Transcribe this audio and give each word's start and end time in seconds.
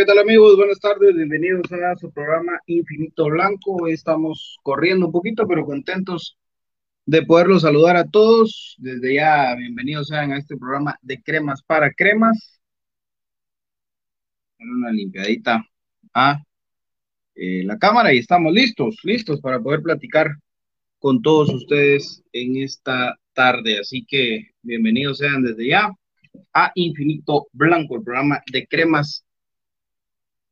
¿Qué 0.00 0.06
tal 0.06 0.18
amigos? 0.18 0.56
Buenas 0.56 0.80
tardes, 0.80 1.14
bienvenidos 1.14 1.70
a 1.72 1.94
su 1.94 2.10
programa 2.10 2.58
Infinito 2.64 3.26
Blanco. 3.26 3.76
Hoy 3.82 3.92
estamos 3.92 4.56
corriendo 4.62 5.04
un 5.04 5.12
poquito, 5.12 5.46
pero 5.46 5.66
contentos 5.66 6.38
de 7.04 7.20
poderlos 7.26 7.60
saludar 7.60 7.96
a 7.96 8.06
todos. 8.06 8.76
Desde 8.78 9.16
ya, 9.16 9.54
bienvenidos 9.56 10.08
sean 10.08 10.32
a 10.32 10.38
este 10.38 10.56
programa 10.56 10.98
de 11.02 11.22
cremas 11.22 11.62
para 11.62 11.92
cremas. 11.92 12.62
Una 14.58 14.90
limpiadita 14.90 15.62
a 16.14 16.38
eh, 17.34 17.62
la 17.64 17.76
cámara 17.76 18.14
y 18.14 18.18
estamos 18.20 18.54
listos, 18.54 18.96
listos 19.02 19.38
para 19.42 19.60
poder 19.60 19.82
platicar 19.82 20.30
con 20.98 21.20
todos 21.20 21.50
ustedes 21.50 22.22
en 22.32 22.56
esta 22.56 23.18
tarde. 23.34 23.78
Así 23.78 24.06
que 24.06 24.52
bienvenidos 24.62 25.18
sean 25.18 25.42
desde 25.42 25.68
ya 25.68 25.92
a 26.54 26.72
Infinito 26.74 27.48
Blanco, 27.52 27.96
el 27.96 28.02
programa 28.02 28.40
de 28.50 28.66
cremas 28.66 29.26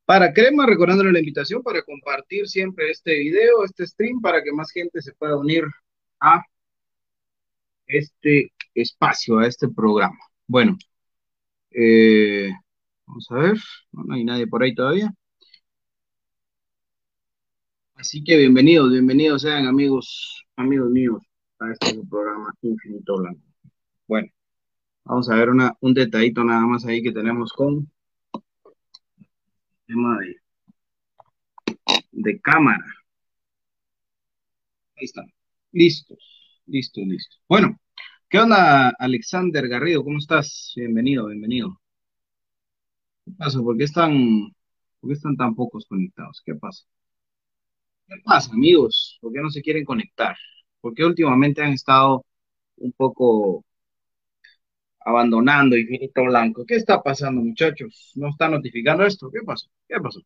para 0.09 0.33
Crema, 0.33 0.65
recordándole 0.65 1.13
la 1.13 1.19
invitación 1.19 1.63
para 1.63 1.83
compartir 1.83 2.49
siempre 2.49 2.91
este 2.91 3.19
video, 3.19 3.63
este 3.63 3.87
stream, 3.87 4.23
para 4.23 4.43
que 4.43 4.53
más 4.53 4.71
gente 4.73 5.03
se 5.03 5.13
pueda 5.13 5.37
unir 5.37 5.65
a 6.19 6.43
este 7.87 8.51
espacio, 8.75 9.39
a 9.39 9.47
este 9.47 9.69
programa. 9.69 10.19
Bueno, 10.47 10.79
eh, 11.73 12.51
vamos 13.07 13.27
a 13.31 13.35
ver, 13.35 13.59
no, 13.93 14.15
hay 14.15 14.25
nadie 14.25 14.47
por 14.47 14.63
ahí 14.63 14.75
todavía. 14.75 15.13
Así 17.97 18.25
que 18.25 18.39
bienvenidos, 18.39 18.91
bienvenidos 18.91 19.43
sean 19.43 19.67
amigos, 19.67 20.43
amigos 20.57 20.91
míos 20.91 21.23
a 21.59 21.71
este 21.71 22.01
programa 22.09 22.55
Infinito 22.63 23.19
Blanco. 23.19 23.43
Bueno, 24.07 24.29
vamos 25.05 25.29
a 25.29 25.37
ver 25.37 25.51
una, 25.51 25.77
un 25.83 25.93
detallito 25.93 26.43
nada 26.45 26.63
más 26.67 26.87
ahí 26.87 27.03
que 27.03 27.13
tenemos 27.13 27.53
con 27.53 27.91
tema 29.89 30.19
de, 30.21 30.37
de 32.13 32.41
cámara. 32.41 32.85
Ahí 34.97 35.05
está. 35.05 35.25
Listos, 35.73 36.19
listos, 36.67 37.05
listos. 37.07 37.41
Bueno, 37.49 37.79
¿qué 38.29 38.39
onda, 38.41 38.91
Alexander 38.99 39.67
Garrido? 39.69 40.05
¿Cómo 40.05 40.19
estás? 40.19 40.73
Bienvenido, 40.77 41.27
bienvenido. 41.29 41.81
¿Qué 43.25 43.33
pasa? 43.39 43.61
¿Por 43.61 43.77
qué 43.79 43.85
están, 43.85 44.13
por 45.01 45.11
qué 45.11 45.15
están 45.15 45.37
tan 45.37 45.55
pocos 45.55 45.87
conectados? 45.87 46.43
¿Qué 46.45 46.55
pasa? 46.55 46.85
¿Qué 48.07 48.17
pasa, 48.25 48.53
amigos? 48.53 49.19
¿Por 49.21 49.33
qué 49.33 49.41
no 49.41 49.51
se 49.51 49.63
quieren 49.63 49.85
conectar? 49.85 50.37
¿Por 50.81 50.95
qué 50.95 51.05
últimamente 51.05 51.63
han 51.63 51.73
estado 51.73 52.25
un 52.77 52.93
poco 52.93 53.65
abandonando 55.09 55.77
Infinito 55.77 56.23
Blanco? 56.25 56.65
¿Qué 56.67 56.77
está 56.77 57.03
pasando, 57.03 57.41
muchachos? 57.43 58.13
¿No 58.17 58.29
está 58.29 58.49
notificando 58.49 59.05
esto? 59.05 59.31
¿Qué 59.31 59.41
pasó? 59.45 59.69
¿Qué 59.89 59.97
pasó? 60.01 60.21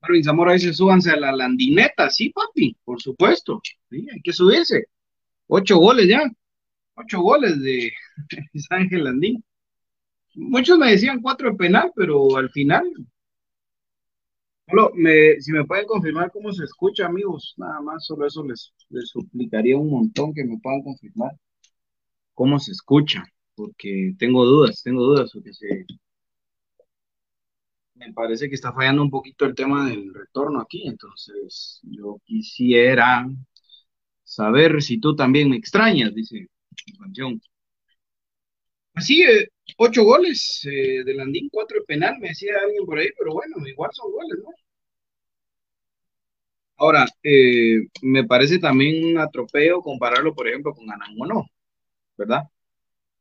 Marvin 0.00 0.24
Zamora 0.24 0.52
dice, 0.52 0.72
súbanse 0.72 1.10
a 1.10 1.16
la 1.16 1.32
landineta. 1.32 2.08
Sí, 2.10 2.30
papi, 2.30 2.76
por 2.84 3.00
supuesto. 3.02 3.60
Sí, 3.90 4.06
hay 4.12 4.20
que 4.22 4.32
subirse. 4.32 4.86
Ocho 5.48 5.78
goles 5.78 6.08
ya. 6.08 6.22
Ocho 6.94 7.20
goles 7.20 7.60
de 7.60 7.92
Ángel 8.70 9.04
Landín. 9.04 9.44
Muchos 10.34 10.78
me 10.78 10.90
decían 10.92 11.20
cuatro 11.22 11.50
de 11.50 11.56
penal, 11.56 11.92
pero 11.96 12.36
al 12.36 12.50
final 12.50 12.84
si 15.38 15.52
me 15.52 15.64
pueden 15.64 15.86
confirmar 15.86 16.30
cómo 16.32 16.52
se 16.52 16.64
escucha, 16.64 17.06
amigos, 17.06 17.54
nada 17.56 17.80
más, 17.80 18.04
solo 18.04 18.26
eso 18.26 18.44
les, 18.44 18.72
les 18.90 19.08
suplicaría 19.08 19.76
un 19.76 19.90
montón 19.90 20.34
que 20.34 20.44
me 20.44 20.58
puedan 20.58 20.82
confirmar 20.82 21.32
cómo 22.36 22.60
se 22.60 22.72
escucha, 22.72 23.24
porque 23.56 24.14
tengo 24.18 24.44
dudas, 24.44 24.82
tengo 24.84 25.02
dudas, 25.02 25.30
porque 25.32 25.52
se, 25.54 25.86
me 27.94 28.12
parece 28.12 28.48
que 28.48 28.54
está 28.54 28.72
fallando 28.72 29.02
un 29.02 29.10
poquito 29.10 29.44
el 29.46 29.54
tema 29.54 29.88
del 29.88 30.12
retorno 30.14 30.60
aquí, 30.60 30.86
entonces 30.86 31.80
yo 31.82 32.20
quisiera 32.24 33.26
saber 34.24 34.82
si 34.82 34.98
tú 35.00 35.16
también 35.16 35.50
me 35.50 35.56
extrañas, 35.56 36.14
dice 36.14 36.48
canción. 36.98 37.40
Así, 38.94 39.22
eh, 39.22 39.48
ocho 39.78 40.04
goles 40.04 40.62
eh, 40.66 41.04
de 41.04 41.14
Landín, 41.14 41.48
cuatro 41.50 41.78
de 41.80 41.84
penal, 41.86 42.18
me 42.18 42.28
decía 42.28 42.52
alguien 42.62 42.84
por 42.86 42.98
ahí, 42.98 43.08
pero 43.18 43.32
bueno, 43.32 43.56
igual 43.66 43.90
son 43.92 44.10
goles, 44.12 44.38
¿no? 44.42 44.50
Ahora, 46.78 47.06
eh, 47.22 47.86
me 48.02 48.24
parece 48.24 48.58
también 48.58 49.04
un 49.04 49.18
atropello 49.18 49.80
compararlo, 49.80 50.34
por 50.34 50.48
ejemplo, 50.48 50.74
con 50.74 50.90
Anangonó, 50.90 51.46
¿verdad? 52.16 52.44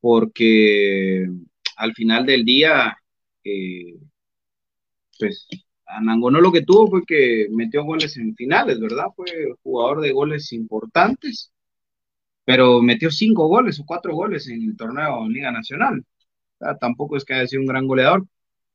Porque 0.02 1.28
al 1.78 1.94
final 1.94 2.26
del 2.26 2.46
día, 2.46 2.98
eh, 3.44 3.98
pues 5.20 5.48
Anangonó 5.86 6.42
lo 6.42 6.52
que 6.52 6.64
tuvo 6.64 6.88
fue 6.90 7.06
que 7.06 7.48
metió 7.52 7.84
goles 7.84 8.18
en 8.18 8.36
finales, 8.36 8.80
¿verdad? 8.80 9.08
Fue 9.16 9.28
jugador 9.64 10.02
de 10.02 10.12
goles 10.12 10.52
importantes, 10.54 11.52
pero 12.46 12.82
metió 12.82 13.12
cinco 13.12 13.48
goles 13.48 13.80
o 13.80 13.86
cuatro 13.86 14.14
goles 14.16 14.48
en 14.50 14.64
el 14.64 14.78
torneo 14.78 15.28
Liga 15.30 15.52
Nacional. 15.52 16.04
tampoco 16.80 17.18
es 17.18 17.26
que 17.26 17.34
haya 17.36 17.48
sido 17.48 17.62
un 17.62 17.68
gran 17.68 17.88
goleador. 17.88 18.26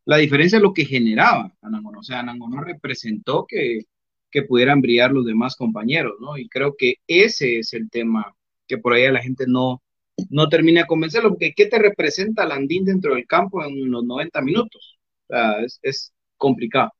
La 0.06 0.18
diferencia 0.18 0.56
es 0.56 0.62
lo 0.62 0.74
que 0.74 0.84
generaba 0.86 1.52
Anangonó. 1.62 2.00
O 2.00 2.02
sea, 2.02 2.20
Anangonó 2.20 2.62
representó 2.62 3.46
que 3.46 3.82
que 4.30 4.42
pudieran 4.42 4.80
brillar 4.80 5.12
los 5.12 5.26
demás 5.26 5.56
compañeros, 5.56 6.14
¿no? 6.20 6.38
Y 6.38 6.48
creo 6.48 6.76
que 6.76 6.96
ese 7.06 7.58
es 7.58 7.72
el 7.74 7.90
tema 7.90 8.34
que 8.66 8.78
por 8.78 8.92
ahí 8.92 9.10
la 9.10 9.22
gente 9.22 9.44
no, 9.46 9.82
no 10.30 10.48
termina 10.48 10.82
de 10.82 10.86
convencerlo, 10.86 11.30
porque 11.30 11.52
¿qué 11.54 11.66
te 11.66 11.78
representa 11.78 12.46
Landín 12.46 12.84
dentro 12.84 13.14
del 13.14 13.26
campo 13.26 13.64
en 13.64 13.90
los 13.90 14.04
90 14.04 14.40
minutos? 14.42 14.98
Sea, 15.28 15.56
es, 15.82 16.12
complicado. 16.36 16.90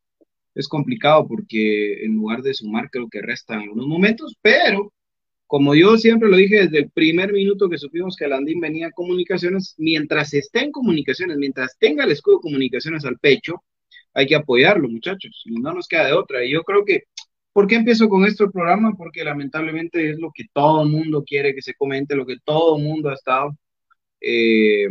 Es 0.55 0.69
complicado 0.69 1.27
porque 1.27 2.05
en 2.05 2.17
lugar 2.17 2.43
de 2.43 2.55
sumar 2.55 2.91
creo 2.91 3.09
que 3.09 3.23
restan 3.23 3.61
algunos 3.61 3.87
momentos, 3.87 4.37
pero 4.43 4.93
como 5.47 5.75
yo 5.75 5.97
siempre 5.97 6.29
lo 6.29 6.37
dije 6.37 6.63
desde 6.63 6.79
el 6.79 6.91
primer 6.91 7.33
minuto 7.33 7.69
que 7.69 7.79
supimos 7.79 8.17
que 8.17 8.29
Landín 8.29 8.61
venía 8.61 8.89
a 8.89 8.93
comunicaciones, 8.93 9.75
mientras 9.79 10.33
esté 10.35 10.61
en 10.65 10.73
comunicaciones, 10.73 11.39
mientras 11.39 11.77
tenga 11.79 12.05
el 12.05 12.13
escudo 12.13 12.37
de 12.37 12.43
comunicaciones 12.43 13.05
al 13.05 13.19
pecho, 13.19 13.65
hay 14.15 14.27
que 14.27 14.37
apoyarlo, 14.37 14.89
muchachos, 14.89 15.43
y 15.45 15.55
no 15.61 15.73
nos 15.73 15.89
queda 15.89 16.07
de 16.07 16.13
otra. 16.13 16.45
Y 16.45 16.53
yo 16.53 16.63
creo 16.63 16.85
que 16.85 17.05
¿Por 17.53 17.67
qué 17.67 17.77
empiezo 17.77 18.09
con 18.09 18.25
esto 18.25 18.45
el 18.45 18.53
programa? 18.53 18.95
Porque 18.97 19.25
lamentablemente 19.25 20.11
es 20.11 20.19
lo 20.19 20.31
que 20.33 20.45
todo 20.53 20.83
el 20.83 20.91
mundo 20.91 21.25
quiere 21.25 21.55
que 21.55 21.63
se 21.63 21.75
comente, 21.75 22.15
lo 22.15 22.27
que 22.27 22.37
todo 22.45 22.77
el 22.77 22.85
mundo 22.85 23.11
ha 23.11 23.15
estado 23.15 23.57
eh, 24.21 24.89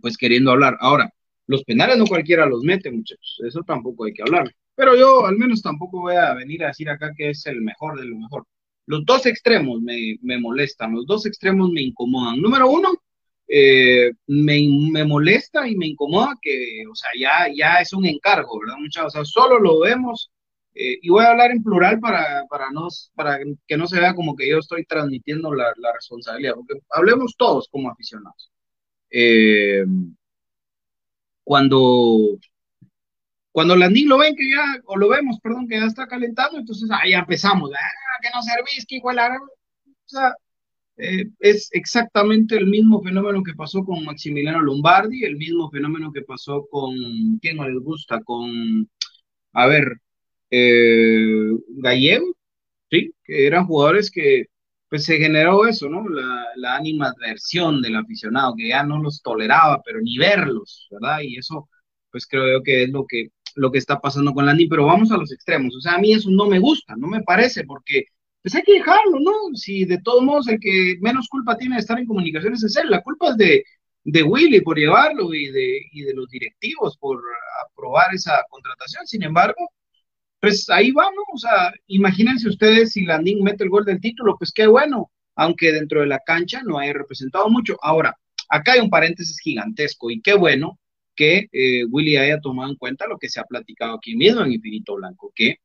pues 0.00 0.16
queriendo 0.16 0.50
hablar. 0.50 0.76
Ahora, 0.80 1.10
los 1.46 1.64
penales 1.64 1.98
no 1.98 2.06
cualquiera 2.06 2.46
los 2.46 2.62
mete, 2.62 2.90
muchachos, 2.90 3.40
eso 3.46 3.62
tampoco 3.66 4.04
hay 4.04 4.12
que 4.12 4.22
hablar. 4.22 4.50
Pero 4.74 4.96
yo 4.96 5.26
al 5.26 5.36
menos 5.36 5.62
tampoco 5.62 6.00
voy 6.00 6.16
a 6.16 6.34
venir 6.34 6.64
a 6.64 6.68
decir 6.68 6.88
acá 6.90 7.12
que 7.16 7.30
es 7.30 7.46
el 7.46 7.60
mejor 7.60 8.00
de 8.00 8.06
lo 8.06 8.16
mejor. 8.16 8.46
Los 8.86 9.04
dos 9.04 9.26
extremos 9.26 9.80
me, 9.80 10.18
molestan, 10.38 10.94
los 10.94 11.06
dos 11.06 11.26
extremos 11.26 11.70
me 11.70 11.82
incomodan. 11.82 12.40
Número 12.40 12.68
uno, 12.68 12.92
eh, 13.48 14.10
me, 14.26 14.60
me, 14.90 15.04
molesta 15.04 15.68
y 15.68 15.76
me 15.76 15.86
incomoda 15.86 16.34
que, 16.40 16.84
o 16.90 16.94
sea, 16.94 17.10
ya, 17.18 17.52
ya 17.54 17.76
es 17.80 17.92
un 17.92 18.06
encargo, 18.06 18.60
¿verdad, 18.60 18.76
muchachos? 18.78 19.08
O 19.08 19.10
sea, 19.10 19.24
solo 19.24 19.58
lo 19.58 19.80
vemos 19.80 20.30
eh, 20.74 20.98
y 21.02 21.08
voy 21.08 21.24
a 21.24 21.30
hablar 21.30 21.50
en 21.50 21.62
plural 21.62 22.00
para, 22.00 22.44
para, 22.48 22.70
no, 22.70 22.88
para 23.14 23.38
que 23.66 23.76
no 23.76 23.86
se 23.86 24.00
vea 24.00 24.14
como 24.14 24.34
que 24.36 24.48
yo 24.48 24.58
estoy 24.58 24.84
transmitiendo 24.84 25.54
la, 25.54 25.72
la 25.76 25.92
responsabilidad, 25.92 26.54
porque 26.54 26.82
hablemos 26.90 27.36
todos 27.36 27.68
como 27.70 27.90
aficionados. 27.90 28.50
Eh, 29.10 29.84
cuando 31.44 32.38
cuando 33.54 33.76
Landín 33.76 34.08
lo 34.08 34.18
ven 34.18 34.34
que 34.34 34.50
ya, 34.50 34.82
o 34.86 34.96
lo 34.96 35.08
vemos, 35.08 35.38
perdón, 35.40 35.68
que 35.68 35.78
ya 35.78 35.84
está 35.86 36.08
calentando, 36.08 36.58
entonces 36.58 36.90
ahí 36.90 37.12
empezamos, 37.12 37.70
ah, 37.72 38.20
que 38.20 38.28
no 38.34 38.42
servís, 38.42 38.84
que 38.84 38.96
igual 38.96 39.16
O 39.20 40.08
sea, 40.08 40.34
eh, 40.96 41.26
es 41.38 41.68
exactamente 41.72 42.56
el 42.56 42.66
mismo 42.66 43.00
fenómeno 43.00 43.44
que 43.44 43.54
pasó 43.54 43.84
con 43.84 44.04
Maximiliano 44.04 44.60
Lombardi, 44.60 45.24
el 45.24 45.36
mismo 45.36 45.70
fenómeno 45.70 46.12
que 46.12 46.22
pasó 46.22 46.66
con, 46.68 46.94
¿quién 47.40 47.58
no 47.58 47.68
les 47.68 47.78
gusta? 47.80 48.20
Con, 48.24 48.88
a 49.52 49.66
ver, 49.68 50.00
eh, 50.50 51.50
Gallego, 51.68 52.34
¿sí? 52.90 53.12
Que 53.24 53.46
eran 53.46 53.66
jugadores 53.66 54.10
que 54.10 54.46
pues 54.88 55.04
se 55.04 55.18
generó 55.18 55.66
eso, 55.66 55.88
¿no? 55.88 56.08
La, 56.08 56.46
la 56.56 56.76
animadversión 56.76 57.82
del 57.82 57.96
aficionado, 57.96 58.54
que 58.56 58.68
ya 58.68 58.84
no 58.84 59.02
los 59.02 59.22
toleraba, 59.22 59.82
pero 59.84 60.00
ni 60.00 60.18
verlos, 60.18 60.86
¿verdad? 60.90 61.18
Y 61.22 61.36
eso, 61.36 61.68
pues 62.12 62.26
creo 62.26 62.62
que 62.62 62.84
es 62.84 62.90
lo 62.90 63.04
que, 63.06 63.30
lo 63.56 63.72
que 63.72 63.78
está 63.78 64.00
pasando 64.00 64.32
con 64.32 64.46
Landy, 64.46 64.68
pero 64.68 64.86
vamos 64.86 65.10
a 65.10 65.16
los 65.16 65.32
extremos, 65.32 65.74
o 65.76 65.80
sea, 65.80 65.94
a 65.94 65.98
mí 65.98 66.12
eso 66.12 66.30
no 66.30 66.46
me 66.46 66.58
gusta, 66.60 66.94
no 66.96 67.08
me 67.08 67.22
parece, 67.22 67.64
porque 67.64 68.04
pues 68.42 68.54
hay 68.54 68.62
que 68.62 68.74
dejarlo, 68.74 69.18
¿no? 69.20 69.32
Si 69.54 69.84
de 69.84 70.00
todos 70.02 70.22
modos 70.22 70.48
el 70.48 70.60
que 70.60 70.96
menos 71.00 71.28
culpa 71.28 71.56
tiene 71.56 71.76
de 71.76 71.80
estar 71.80 71.98
en 71.98 72.06
comunicaciones 72.06 72.62
es 72.62 72.76
él, 72.76 72.90
la 72.90 73.02
culpa 73.02 73.30
es 73.30 73.36
de, 73.36 73.64
de 74.04 74.22
Willy 74.22 74.60
por 74.60 74.78
llevarlo 74.78 75.32
y 75.34 75.48
de, 75.50 75.80
y 75.92 76.02
de 76.02 76.14
los 76.14 76.28
directivos 76.28 76.96
por 76.98 77.22
aprobar 77.66 78.14
esa 78.14 78.44
contratación, 78.50 79.06
sin 79.06 79.22
embargo, 79.22 79.70
pues 80.44 80.68
ahí 80.68 80.90
vamos, 80.90 81.24
o 81.32 81.38
sea, 81.38 81.72
imagínense 81.86 82.50
ustedes 82.50 82.92
si 82.92 83.06
Landín 83.06 83.42
mete 83.42 83.64
el 83.64 83.70
gol 83.70 83.86
del 83.86 83.98
título, 83.98 84.36
pues 84.38 84.52
qué 84.52 84.66
bueno, 84.66 85.10
aunque 85.36 85.72
dentro 85.72 86.02
de 86.02 86.06
la 86.06 86.18
cancha 86.18 86.60
no 86.62 86.78
haya 86.78 86.92
representado 86.92 87.48
mucho. 87.48 87.78
Ahora, 87.80 88.14
acá 88.50 88.72
hay 88.72 88.80
un 88.80 88.90
paréntesis 88.90 89.38
gigantesco 89.40 90.10
y 90.10 90.20
qué 90.20 90.34
bueno 90.34 90.78
que 91.16 91.48
eh, 91.50 91.86
Willy 91.86 92.18
haya 92.18 92.40
tomado 92.40 92.70
en 92.70 92.76
cuenta 92.76 93.06
lo 93.06 93.16
que 93.16 93.30
se 93.30 93.40
ha 93.40 93.44
platicado 93.44 93.94
aquí 93.94 94.16
mismo 94.16 94.42
en 94.42 94.52
Infinito 94.52 94.96
Blanco, 94.96 95.32
que 95.34 95.60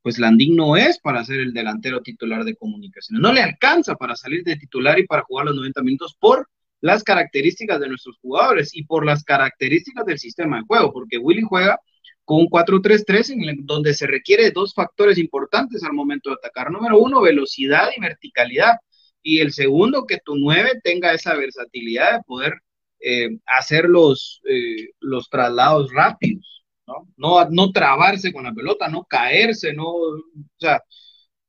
pues 0.00 0.18
Landín 0.18 0.56
no 0.56 0.76
es 0.78 0.98
para 0.98 1.22
ser 1.26 1.40
el 1.40 1.52
delantero 1.52 2.00
titular 2.00 2.44
de 2.44 2.56
comunicaciones, 2.56 3.20
no 3.20 3.34
le 3.34 3.42
alcanza 3.42 3.96
para 3.96 4.16
salir 4.16 4.44
de 4.44 4.56
titular 4.56 4.98
y 4.98 5.06
para 5.06 5.24
jugar 5.24 5.44
los 5.44 5.56
90 5.56 5.82
minutos 5.82 6.16
por 6.18 6.48
las 6.80 7.04
características 7.04 7.78
de 7.80 7.88
nuestros 7.88 8.16
jugadores 8.16 8.74
y 8.74 8.84
por 8.84 9.04
las 9.04 9.24
características 9.24 10.06
del 10.06 10.18
sistema 10.18 10.56
de 10.56 10.64
juego, 10.64 10.90
porque 10.90 11.18
Willy 11.18 11.42
juega 11.42 11.78
con 12.24 12.40
un 12.40 12.48
4-3-3 12.48 13.30
en 13.30 13.66
donde 13.66 13.94
se 13.94 14.06
requiere 14.06 14.50
dos 14.50 14.74
factores 14.74 15.18
importantes 15.18 15.82
al 15.84 15.92
momento 15.92 16.30
de 16.30 16.36
atacar. 16.36 16.70
Número 16.70 16.98
uno, 16.98 17.20
velocidad 17.20 17.90
y 17.96 18.00
verticalidad. 18.00 18.76
Y 19.22 19.40
el 19.40 19.52
segundo, 19.52 20.06
que 20.06 20.18
tu 20.24 20.36
9 20.36 20.80
tenga 20.82 21.12
esa 21.12 21.34
versatilidad 21.34 22.18
de 22.18 22.22
poder 22.24 22.54
eh, 23.00 23.38
hacer 23.46 23.86
los, 23.86 24.40
eh, 24.48 24.90
los 25.00 25.28
traslados 25.28 25.92
rápidos, 25.92 26.64
¿no? 26.86 27.08
¿no? 27.16 27.50
No 27.50 27.72
trabarse 27.72 28.32
con 28.32 28.44
la 28.44 28.52
pelota, 28.52 28.88
no 28.88 29.04
caerse, 29.04 29.72
no, 29.72 29.88
o 29.88 30.22
sea, 30.58 30.80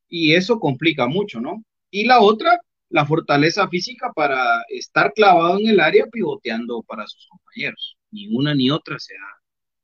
y 0.09 0.33
eso 0.33 0.59
complica 0.59 1.07
mucho, 1.07 1.39
¿no? 1.39 1.63
Y 1.91 2.05
la 2.05 2.21
otra, 2.21 2.59
la 2.89 3.05
fortaleza 3.05 3.67
física 3.67 4.11
para 4.15 4.63
estar 4.69 5.13
clavado 5.13 5.59
en 5.59 5.67
el 5.67 5.79
área 5.79 6.05
pivoteando 6.07 6.83
para 6.83 7.07
sus 7.07 7.27
compañeros. 7.27 7.97
Ni 8.11 8.27
una 8.35 8.53
ni 8.55 8.69
otra 8.69 8.99
se 8.99 9.15
ha 9.15 9.42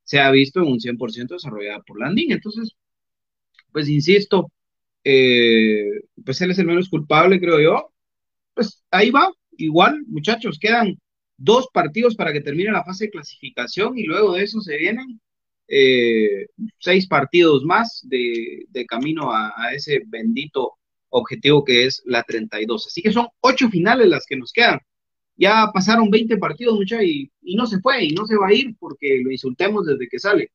se 0.09 0.19
ha 0.19 0.31
visto 0.31 0.61
en 0.61 0.69
un 0.69 0.79
100% 0.79 1.35
desarrollada 1.35 1.83
por 1.83 1.99
Landín. 1.99 2.31
Entonces, 2.31 2.75
pues 3.71 3.87
insisto, 3.87 4.51
eh, 5.03 6.01
pues 6.25 6.41
él 6.41 6.49
es 6.49 6.57
el 6.57 6.65
menos 6.65 6.89
culpable, 6.89 7.39
creo 7.39 7.59
yo. 7.61 7.93
Pues 8.55 8.83
ahí 8.89 9.11
va, 9.11 9.31
igual, 9.57 10.03
muchachos, 10.07 10.57
quedan 10.59 10.99
dos 11.37 11.67
partidos 11.71 12.15
para 12.15 12.33
que 12.33 12.41
termine 12.41 12.71
la 12.71 12.83
fase 12.83 13.05
de 13.05 13.11
clasificación 13.11 13.99
y 13.99 14.05
luego 14.05 14.33
de 14.33 14.43
eso 14.45 14.61
se 14.61 14.77
vienen 14.77 15.21
eh, 15.67 16.47
seis 16.79 17.07
partidos 17.07 17.63
más 17.63 18.01
de, 18.03 18.65
camino 18.87 19.31
a, 19.31 19.73
ese 19.75 20.01
bendito 20.07 20.73
objetivo 21.09 21.63
que 21.63 21.85
es 21.85 22.01
la 22.05 22.23
32. 22.23 22.87
Así 22.87 23.03
que 23.03 23.11
son 23.11 23.27
ocho 23.41 23.69
finales 23.69 24.07
las 24.07 24.25
que 24.25 24.37
nos 24.37 24.51
quedan. 24.51 24.79
Ya 25.39 25.72
pasaron 25.74 26.10
20 26.10 26.38
partidos, 26.38 26.75
muchachos, 26.75 27.05
y, 27.05 27.31
y 27.41 27.55
no 27.55 27.65
se 27.65 27.79
fue, 27.79 28.03
y 28.05 28.12
no 28.12 28.25
se 28.25 28.36
va 28.36 28.48
a 28.50 28.53
ir 28.53 28.75
porque 28.79 29.22
lo 29.24 29.31
insultemos 29.31 29.86
desde 29.86 30.08
que 30.10 30.19
sale. 30.19 30.51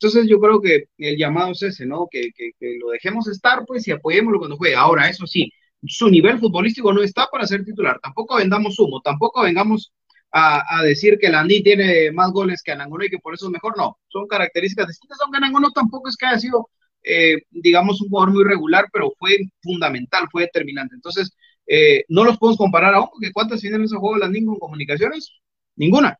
Entonces 0.00 0.28
yo 0.28 0.38
creo 0.38 0.60
que 0.60 0.84
el 0.98 1.18
llamado 1.18 1.52
es 1.52 1.62
ese, 1.62 1.84
¿no? 1.84 2.06
Que, 2.10 2.30
que, 2.32 2.52
lo 2.80 2.90
dejemos 2.90 3.26
estar, 3.28 3.64
pues, 3.66 3.86
y 3.88 3.90
apoyémoslo 3.90 4.38
cuando 4.38 4.56
juegue. 4.56 4.76
Ahora, 4.76 5.08
eso 5.08 5.26
sí, 5.26 5.52
su 5.84 6.08
nivel 6.08 6.38
futbolístico 6.38 6.92
no 6.92 7.02
está 7.02 7.26
para 7.26 7.46
ser 7.46 7.64
titular. 7.64 7.98
Tampoco 8.00 8.36
vendamos 8.36 8.78
humo, 8.78 9.00
tampoco 9.02 9.42
vengamos 9.42 9.92
a, 10.32 10.82
decir 10.84 11.18
que 11.18 11.30
Landí 11.30 11.62
tiene 11.62 12.12
más 12.12 12.30
goles 12.30 12.62
que 12.62 12.72
Anangono 12.72 13.04
y 13.04 13.10
que 13.10 13.18
por 13.18 13.34
eso 13.34 13.46
es 13.46 13.52
mejor. 13.52 13.76
No, 13.76 13.98
son 14.08 14.28
características 14.28 14.86
distintas, 14.88 15.18
aunque 15.22 15.38
Anangono 15.38 15.70
tampoco 15.72 16.08
es 16.08 16.16
que 16.16 16.26
haya 16.26 16.38
sido, 16.38 16.68
eh, 17.02 17.38
digamos, 17.50 18.00
un 18.00 18.08
jugador 18.08 18.32
muy 18.32 18.44
regular, 18.44 18.86
pero 18.92 19.12
fue 19.18 19.38
fundamental, 19.62 20.28
fue 20.30 20.42
determinante. 20.42 20.94
Entonces, 20.94 21.32
eh, 21.68 22.04
no 22.08 22.24
los 22.24 22.38
podemos 22.38 22.58
comparar 22.58 22.94
aún, 22.94 23.08
porque 23.12 23.32
¿cuántas 23.32 23.60
finales 23.60 23.92
ha 23.92 23.98
jugado 23.98 24.18
Landín 24.18 24.46
con 24.46 24.58
comunicaciones? 24.58 25.32
Ninguna. 25.76 26.18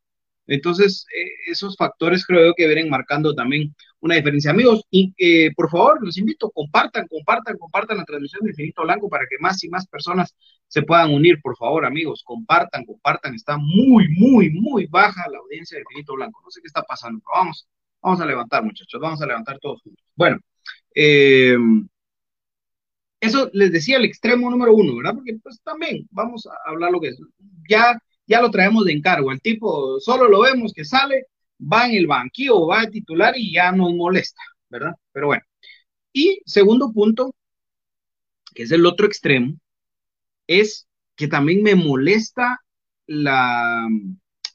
Entonces, 0.49 1.07
eh, 1.15 1.29
esos 1.51 1.77
factores 1.77 2.25
creo 2.27 2.55
que 2.55 2.67
vienen 2.67 2.89
marcando 2.89 3.35
también 3.35 3.75
una 4.01 4.15
diferencia. 4.17 4.51
Amigos, 4.51 4.83
y 4.91 5.15
eh, 5.19 5.53
por 5.55 5.71
favor, 5.71 6.03
los 6.03 6.17
invito, 6.17 6.51
compartan, 6.51 7.07
compartan, 7.07 7.59
compartan 7.59 7.99
la 7.99 8.05
transmisión 8.05 8.43
de 8.45 8.51
Infinito 8.51 8.83
Blanco 8.83 9.09
para 9.11 9.27
que 9.29 9.37
más 9.41 9.63
y 9.65 9.69
más 9.69 9.87
personas 9.87 10.35
se 10.67 10.83
puedan 10.83 11.13
unir. 11.13 11.41
Por 11.43 11.57
favor, 11.57 11.85
amigos, 11.85 12.23
compartan, 12.25 12.85
compartan. 12.87 13.35
Está 13.35 13.59
muy, 13.59 14.09
muy, 14.09 14.51
muy 14.51 14.87
baja 14.87 15.29
la 15.31 15.39
audiencia 15.39 15.77
de 15.77 15.83
Infinito 15.83 16.15
Blanco. 16.15 16.41
No 16.43 16.51
sé 16.51 16.61
qué 16.63 16.69
está 16.69 16.83
pasando, 16.83 17.21
pero 17.21 17.43
vamos, 17.43 17.69
vamos 18.01 18.21
a 18.21 18.27
levantar, 18.27 18.65
muchachos, 18.65 19.01
vamos 19.01 19.21
a 19.21 19.27
levantar 19.27 19.59
todos 19.61 19.83
juntos. 19.83 20.03
Bueno, 20.17 20.39
eh, 20.95 21.57
eso 23.21 23.51
les 23.53 23.73
decía 23.73 23.97
el 23.97 24.05
extremo 24.05 24.51
número 24.51 24.75
uno, 24.75 24.97
¿verdad? 24.97 25.15
Porque 25.15 25.39
pues 25.43 25.61
también 25.63 26.07
vamos 26.11 26.47
a 26.47 26.71
hablar 26.71 26.93
lo 26.93 27.01
que 27.01 27.09
es. 27.09 27.19
Ya 27.69 27.99
ya 28.29 28.43
lo 28.43 28.51
traemos 28.51 28.85
de 28.85 28.93
encargo. 28.93 29.33
El 29.33 29.41
tipo 29.41 29.99
solo 30.01 30.29
lo 30.29 30.43
vemos 30.43 30.73
que 30.73 30.85
sale, 30.85 31.27
va 31.61 31.87
en 31.87 31.95
el 31.95 32.07
banquillo, 32.07 32.67
va 32.67 32.83
a 32.83 32.91
titular 32.91 33.35
y 33.37 33.53
ya 33.55 33.73
nos 33.73 33.95
molesta, 33.95 34.43
¿verdad? 34.69 34.93
Pero 35.13 35.29
bueno. 35.29 35.43
Y 36.13 36.41
segundo 36.45 36.93
punto, 36.93 37.35
que 38.55 38.65
es 38.65 38.71
el 38.71 38.87
otro 38.87 39.07
extremo, 39.07 39.57
es 40.47 40.87
que 41.17 41.27
también 41.29 41.63
me 41.63 41.75
molesta 41.75 42.61
la 43.07 43.89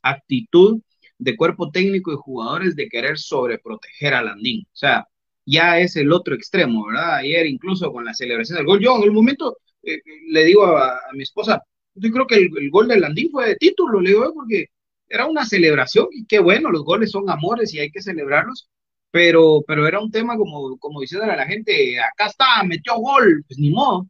actitud 0.04 0.82
de 1.18 1.36
cuerpo 1.36 1.72
técnico 1.72 2.14
y 2.14 2.18
jugadores 2.18 2.76
de 2.76 2.88
querer 2.90 3.18
sobreproteger 3.18 4.14
a 4.14 4.22
Landín. 4.24 4.66
O 4.68 4.76
sea, 4.76 5.08
ya 5.46 5.80
es 5.80 5.96
el 5.96 6.12
otro 6.12 6.36
extremo, 6.36 6.88
¿verdad? 6.88 7.16
Ayer 7.18 7.46
incluso 7.48 7.92
con 7.92 8.06
la 8.06 8.14
celebración 8.14 8.58
del 8.58 8.66
gol, 8.66 8.80
yo 8.80 8.98
en 8.98 9.04
el 9.04 9.12
momento 9.12 9.58
eh, 9.84 10.00
le 10.30 10.44
digo 10.46 10.66
a, 10.66 11.00
mi 11.14 11.24
esposa, 11.24 11.62
yo 11.96 12.12
creo 12.12 12.28
que 12.28 12.36
el, 12.36 12.70
gol 12.72 12.88
de 12.88 13.00
Landín 13.00 13.30
fue 13.32 13.50
de 13.50 13.56
título, 13.58 14.02
le 14.02 14.12
digo, 14.12 14.34
porque 14.34 14.68
era 15.10 15.26
una 15.28 15.46
celebración 15.46 16.08
y 16.12 16.26
qué 16.26 16.40
bueno, 16.40 16.72
los 16.72 16.84
goles 16.84 17.12
son 17.12 17.30
amores 17.30 17.74
y 17.74 17.80
hay 17.80 17.92
que 17.92 18.02
celebrarlos, 18.02 18.70
pero, 19.12 19.64
pero 19.68 19.88
era 19.88 20.00
un 20.00 20.12
tema 20.12 20.38
como, 20.38 20.78
como 20.80 21.02
diciéndole 21.02 21.34
a 21.34 21.38
la 21.38 21.46
gente, 21.46 22.00
acá 22.00 22.28
está, 22.28 22.64
metió 22.64 22.96
gol, 22.98 23.44
pues 23.48 23.60
ni 23.60 23.70
modo. 23.70 24.08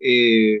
Eh, 0.00 0.60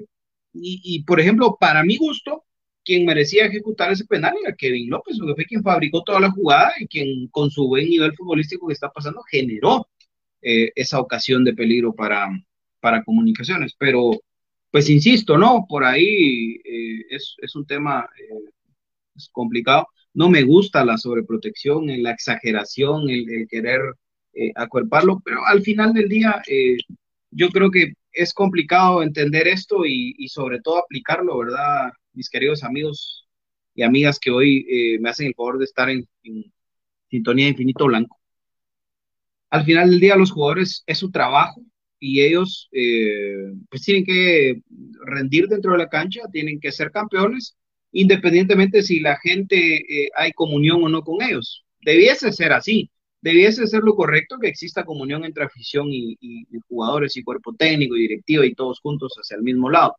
y, 0.52 0.80
y, 0.84 1.04
por 1.04 1.20
ejemplo, 1.20 1.56
para 1.58 1.82
mi 1.82 1.96
gusto, 1.96 2.44
quien 2.90 3.04
merecía 3.04 3.46
ejecutar 3.46 3.92
ese 3.92 4.04
penal 4.04 4.34
era 4.42 4.56
Kevin 4.56 4.90
López, 4.90 5.16
porque 5.16 5.36
fue 5.36 5.44
quien 5.44 5.62
fabricó 5.62 6.02
toda 6.02 6.18
la 6.18 6.32
jugada 6.32 6.72
y 6.80 6.88
quien 6.88 7.28
con 7.28 7.48
su 7.48 7.68
buen 7.68 7.88
nivel 7.88 8.16
futbolístico 8.16 8.66
que 8.66 8.72
está 8.72 8.90
pasando 8.90 9.22
generó 9.30 9.86
eh, 10.42 10.72
esa 10.74 10.98
ocasión 10.98 11.44
de 11.44 11.54
peligro 11.54 11.94
para, 11.94 12.28
para 12.80 13.04
comunicaciones. 13.04 13.76
Pero, 13.78 14.10
pues 14.72 14.90
insisto, 14.90 15.38
¿no? 15.38 15.66
Por 15.68 15.84
ahí 15.84 16.60
eh, 16.64 17.06
es, 17.10 17.36
es, 17.38 17.54
un 17.54 17.64
tema 17.64 18.08
eh, 18.18 18.50
complicado. 19.30 19.86
No 20.12 20.28
me 20.28 20.42
gusta 20.42 20.84
la 20.84 20.98
sobreprotección, 20.98 21.86
la 22.02 22.10
exageración, 22.10 23.08
el, 23.08 23.46
querer 23.48 23.82
eh, 24.34 24.50
acuerparlo, 24.56 25.22
pero 25.24 25.46
al 25.46 25.62
final 25.62 25.92
del 25.92 26.08
día 26.08 26.42
yo 27.30 27.50
creo 27.50 27.70
que 27.70 27.92
es 28.12 28.34
complicado 28.34 29.04
entender 29.04 29.46
esto 29.46 29.86
y, 29.86 30.26
sobre 30.26 30.60
todo 30.60 30.78
aplicarlo, 30.78 31.38
¿verdad? 31.38 31.92
Mis 32.12 32.28
queridos 32.28 32.64
amigos 32.64 33.28
y 33.74 33.82
amigas 33.82 34.18
que 34.18 34.30
hoy 34.30 34.98
me 35.00 35.10
hacen 35.10 35.28
el 35.28 35.34
favor 35.34 35.58
de 35.58 35.64
estar 35.64 35.88
en, 35.90 36.06
en 36.22 36.52
sintonía 37.08 37.46
de 37.46 37.52
infinito 37.52 37.86
blanco. 37.86 38.18
Al 39.50 39.64
final 39.64 39.90
del 39.90 40.00
día 40.00 40.16
los 40.16 40.30
jugadores 40.32 40.82
es 40.86 40.98
su 40.98 41.10
trabajo, 41.10 41.62
y 42.00 42.22
ellos 42.22 42.68
eh, 42.72 43.52
pues 43.68 43.82
tienen 43.82 44.04
que 44.04 44.62
rendir 45.04 45.46
dentro 45.46 45.72
de 45.72 45.78
la 45.78 45.88
cancha, 45.88 46.22
tienen 46.32 46.58
que 46.58 46.72
ser 46.72 46.90
campeones, 46.90 47.56
independientemente 47.92 48.82
si 48.82 49.00
la 49.00 49.18
gente 49.18 49.56
eh, 49.76 50.08
hay 50.16 50.32
comunión 50.32 50.82
o 50.82 50.88
no 50.88 51.02
con 51.02 51.22
ellos. 51.22 51.64
Debiese 51.82 52.32
ser 52.32 52.52
así, 52.52 52.90
debiese 53.20 53.66
ser 53.66 53.82
lo 53.82 53.94
correcto 53.94 54.38
que 54.40 54.48
exista 54.48 54.84
comunión 54.84 55.24
entre 55.24 55.44
afición 55.44 55.88
y, 55.90 56.16
jugadores 56.68 57.16
y 57.16 57.22
cuerpo 57.22 57.54
técnico 57.54 57.96
y 57.96 58.02
directivo 58.02 58.44
y 58.44 58.54
todos 58.54 58.80
juntos 58.80 59.12
hacia 59.16 59.36
el 59.36 59.42
mismo 59.42 59.68
lado. 59.68 59.94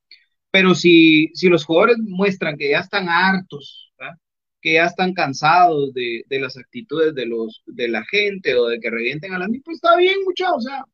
Pero 0.51 0.75
si, 0.75 1.29
si 1.34 1.48
los 1.48 1.65
jugadores 1.65 1.98
muestran 2.00 2.58
que 2.58 2.72
ya 2.72 2.79
están 2.79 3.08
hartos, 3.10 3.91
que 4.62 4.74
ya 4.74 4.86
están 4.86 5.13
cansados 5.13 5.93
de, 5.93 6.24
de, 6.27 6.39
las 6.39 6.58
actitudes 6.58 7.15
de, 7.15 7.25
los, 7.25 7.63
de 7.65 7.88
la 7.88 8.05
gente 8.05 8.55
o 8.55 8.67
de 8.67 8.79
que 8.79 8.91
revienten 8.91 9.34
a 9.34 9.39
la 9.39 9.48
pues 9.48 9.75
está 9.75 9.98
bien, 9.98 10.24
muchachos, 10.24 10.58
o 10.58 10.62
sea, 10.62 10.86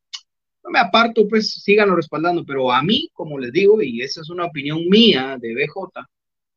no 0.64 0.70
me 0.70 0.78
aparto, 0.78 1.28
pues 1.28 1.50
síganlo 1.62 1.94
respaldando, 1.94 2.44
pero 2.44 2.72
a 2.72 2.82
mí, 2.82 3.10
como 3.12 3.38
les 3.38 3.52
digo, 3.52 3.82
y 3.82 4.00
esa 4.00 4.22
es 4.22 4.30
una 4.30 4.46
opinión 4.46 4.88
mía 4.88 5.36
de 5.38 5.54
BJ, 5.54 6.06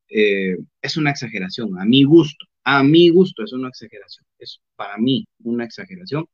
eh, 0.09 0.57
es 0.81 0.97
una 0.97 1.11
exageración, 1.11 1.77
a 1.79 1.85
mi 1.85 2.03
gusto, 2.03 2.45
a 2.63 2.81
mi 2.83 3.09
gusto 3.09 3.43
es 3.43 3.51
una 3.53 3.69
exageración, 3.69 4.25
es 4.39 4.59
para 4.75 4.97
mí 4.97 5.25
una 5.43 5.65
exageración. 5.65 6.25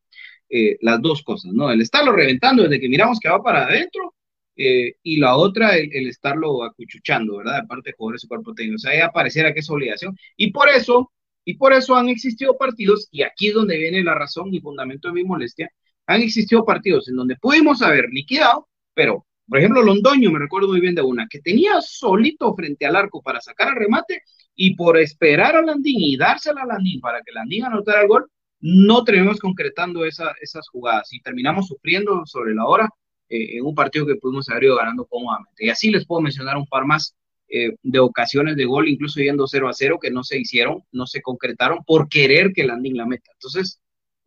Eh, 0.49 0.77
las 0.79 1.01
dos 1.01 1.23
cosas, 1.23 1.51
¿no? 1.51 1.69
El 1.69 1.81
estarlo 1.81 2.13
reventando 2.13 2.63
desde 2.63 2.79
que 2.79 2.87
miramos 2.87 3.19
que 3.19 3.27
va 3.27 3.43
para 3.43 3.65
adentro 3.65 4.13
eh, 4.57 4.95
y 5.03 5.19
la 5.19 5.37
otra, 5.37 5.77
el, 5.77 6.07
estarlo 6.07 6.63
acuchuchando, 6.63 7.37
¿verdad? 7.37 7.61
De 7.61 7.67
parte 7.67 7.91
de 7.91 7.95
jugadores 7.95 8.23
y 8.23 8.27
cuerpo 8.27 8.53
técnico. 8.53 8.75
O 8.77 8.79
sea, 8.79 8.97
ya 8.97 9.11
pareciera 9.11 9.53
que 9.53 9.59
es 9.59 9.69
obligación. 9.69 10.17
Y 10.35 10.51
por 10.51 10.67
eso, 10.69 11.11
y 11.45 11.55
por 11.55 11.73
eso 11.73 11.95
han 11.95 12.09
existido 12.09 12.57
partidos, 12.57 13.07
y 13.11 13.21
aquí 13.21 13.49
es 13.49 13.53
donde 13.53 13.77
viene 13.77 14.03
la 14.03 14.15
razón 14.15 14.53
y 14.53 14.59
fundamento 14.59 15.09
de 15.09 15.13
mi 15.13 15.23
molestia, 15.23 15.69
han 16.07 16.21
existido 16.21 16.65
partidos 16.65 17.07
en 17.09 17.15
donde 17.15 17.35
pudimos 17.35 17.81
haber 17.81 18.09
liquidado, 18.09 18.67
pero, 18.93 19.25
por 19.47 19.59
ejemplo, 19.59 19.83
Londoño, 19.83 20.31
me 20.31 20.39
recuerdo 20.39 20.69
muy 20.69 20.81
bien 20.81 20.95
de 20.95 21.01
una, 21.01 21.27
que 21.29 21.39
tenía 21.39 21.79
solito 21.81 22.55
frente 22.55 22.85
al 22.85 22.95
arco 22.95 23.21
para 23.21 23.41
sacar 23.41 23.69
el 23.69 23.75
remate 23.75 24.23
y 24.55 24.75
por 24.75 24.97
esperar 24.97 25.55
a 25.55 25.61
Landín 25.61 25.99
y 25.99 26.17
dársela 26.17 26.63
a 26.63 26.65
Landín 26.65 26.99
para 26.99 27.21
que 27.21 27.31
Landín 27.31 27.65
anotara 27.65 28.01
el 28.01 28.07
gol, 28.07 28.25
no 28.59 29.03
terminamos 29.03 29.39
concretando 29.39 30.03
esas 30.05 30.67
jugadas 30.71 31.13
y 31.13 31.21
terminamos 31.21 31.67
sufriendo 31.67 32.25
sobre 32.25 32.55
la 32.55 32.65
hora 32.65 32.89
eh, 33.29 33.57
en 33.57 33.65
un 33.65 33.75
partido 33.75 34.05
que 34.05 34.15
pudimos 34.15 34.49
haber 34.49 34.65
ido 34.65 34.75
ganando 34.75 35.05
cómodamente. 35.05 35.65
Y 35.65 35.69
así 35.69 35.89
les 35.89 36.05
puedo 36.05 36.21
mencionar 36.21 36.57
un 36.57 36.67
par 36.67 36.85
más 36.85 37.15
eh, 37.49 37.71
de 37.81 37.99
ocasiones 37.99 38.57
de 38.57 38.65
gol, 38.65 38.89
incluso 38.89 39.21
yendo 39.21 39.47
0 39.47 39.69
a 39.69 39.73
0, 39.73 39.99
que 40.01 40.11
no 40.11 40.23
se 40.23 40.37
hicieron, 40.37 40.83
no 40.91 41.07
se 41.07 41.21
concretaron 41.21 41.83
por 41.85 42.09
querer 42.09 42.51
que 42.53 42.65
Landín 42.65 42.97
la 42.97 43.05
meta. 43.05 43.31
Entonces, 43.33 43.79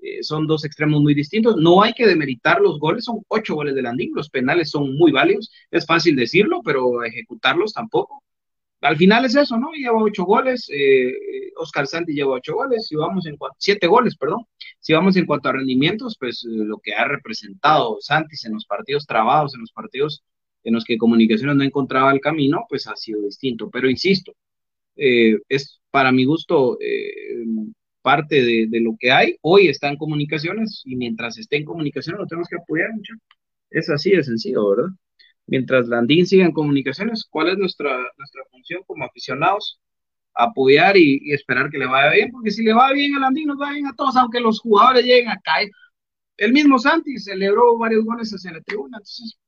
eh, 0.03 0.23
son 0.23 0.47
dos 0.47 0.65
extremos 0.65 1.03
muy 1.03 1.15
distintos. 1.15 1.57
No 1.57 1.83
hay 1.83 1.93
que 1.93 2.07
demeritar 2.07 2.61
los 2.61 2.79
goles, 2.79 3.05
son 3.05 3.23
ocho 3.29 3.55
goles 3.55 3.75
de 3.75 3.83
Landín, 3.83 4.13
los 4.15 4.31
penales 4.31 4.71
son 4.71 4.97
muy 4.97 5.13
válidos, 5.13 5.51
es 5.71 5.85
fácil 5.87 6.17
decirlo, 6.17 6.63
pero 6.65 7.05
ejecutarlos 7.05 7.73
tampoco. 7.75 8.23
Al 8.81 8.97
final 8.97 9.27
es 9.27 9.37
eso, 9.37 9.59
¿no? 9.59 9.71
Lleva 9.73 10.03
ocho 10.03 10.25
goles, 10.25 10.71
eh, 10.73 11.13
Oscar 11.57 11.87
Santi 11.87 12.15
lleva 12.15 12.33
ocho 12.33 12.55
goles, 12.55 12.87
si 12.87 12.97
vamos 12.97 13.27
en 13.27 13.37
siete 13.59 13.87
goles, 13.87 14.17
perdón. 14.17 14.47
Si 14.81 14.93
vamos 14.93 15.17
en 15.17 15.27
cuanto 15.27 15.49
a 15.49 15.53
rendimientos, 15.53 16.17
pues 16.19 16.45
eh, 16.45 16.49
lo 16.51 16.79
que 16.79 16.95
ha 16.95 17.07
representado 17.07 17.99
Santis 18.01 18.45
en 18.45 18.55
los 18.55 18.67
partidos 18.67 19.07
trabados, 19.07 19.55
en 19.55 19.61
los 19.61 19.73
partidos 19.73 20.23
en 20.65 20.75
los 20.75 20.85
que 20.85 20.99
Comunicaciones 20.99 21.57
no 21.57 21.65
encontraba 21.65 22.13
el 22.13 22.21
camino, 22.21 22.65
pues 22.69 22.87
ha 22.87 22.97
sido 22.97 23.23
distinto. 23.23 23.71
Pero 23.71 23.89
insisto, 23.89 24.33
es 24.97 25.81
para 25.91 26.13
mi 26.13 26.27
gusto 26.27 26.77
parte 28.03 28.43
de, 28.43 28.81
lo 28.81 28.97
que 28.99 29.11
hay. 29.11 29.37
Hoy 29.43 29.69
está 29.69 29.89
en 29.89 29.97
comunicaciones 29.97 30.83
y 30.85 30.97
mientras 30.97 31.39
esté 31.39 31.57
en 31.57 31.65
comunicaciones 31.65 32.21
lo 32.21 32.27
tenemos 32.27 32.49
que 32.49 32.57
apoyar 32.57 32.93
mucho. 32.93 33.15
Es 33.71 33.89
así 33.91 34.11
de 34.11 34.25
sencillo, 34.25 34.69
¿verdad? 34.71 34.91
Mientras 35.47 35.89
Landín 35.89 36.27
siga 36.27 36.45
en 36.45 36.53
comunicaciones, 36.53 37.27
¿cuál 37.29 37.49
es 37.51 37.59
nuestra, 37.59 37.97
nuestra 38.19 38.43
función 38.51 38.83
como 38.87 39.05
aficionados? 39.05 39.81
Apoyar 40.35 40.97
y, 40.97 41.33
esperar 41.33 41.71
que 41.71 41.79
le 41.79 41.87
vaya 41.87 42.13
bien, 42.13 42.31
porque 42.31 42.51
si 42.51 42.63
le 42.63 42.73
va 42.73 42.93
bien 42.93 43.15
al 43.17 43.25
Andín, 43.25 43.49
nos 43.49 43.61
va 43.61 43.73
bien 43.73 43.87
a 43.87 43.95
todos, 43.95 44.17
aunque 44.17 44.41
los 44.41 44.61
jugadores 44.61 45.05
lleguen 45.05 45.29
a 45.29 45.41
caer. 45.41 45.71
El 46.37 46.53
mismo 46.53 46.79
Santi 46.79 47.19
celebró 47.19 47.77
varios 47.79 48.05
goles 48.05 48.31
hacia 48.31 48.53
la 48.53 48.61
tribuna. 48.63 48.99
Entonces, 48.99 49.39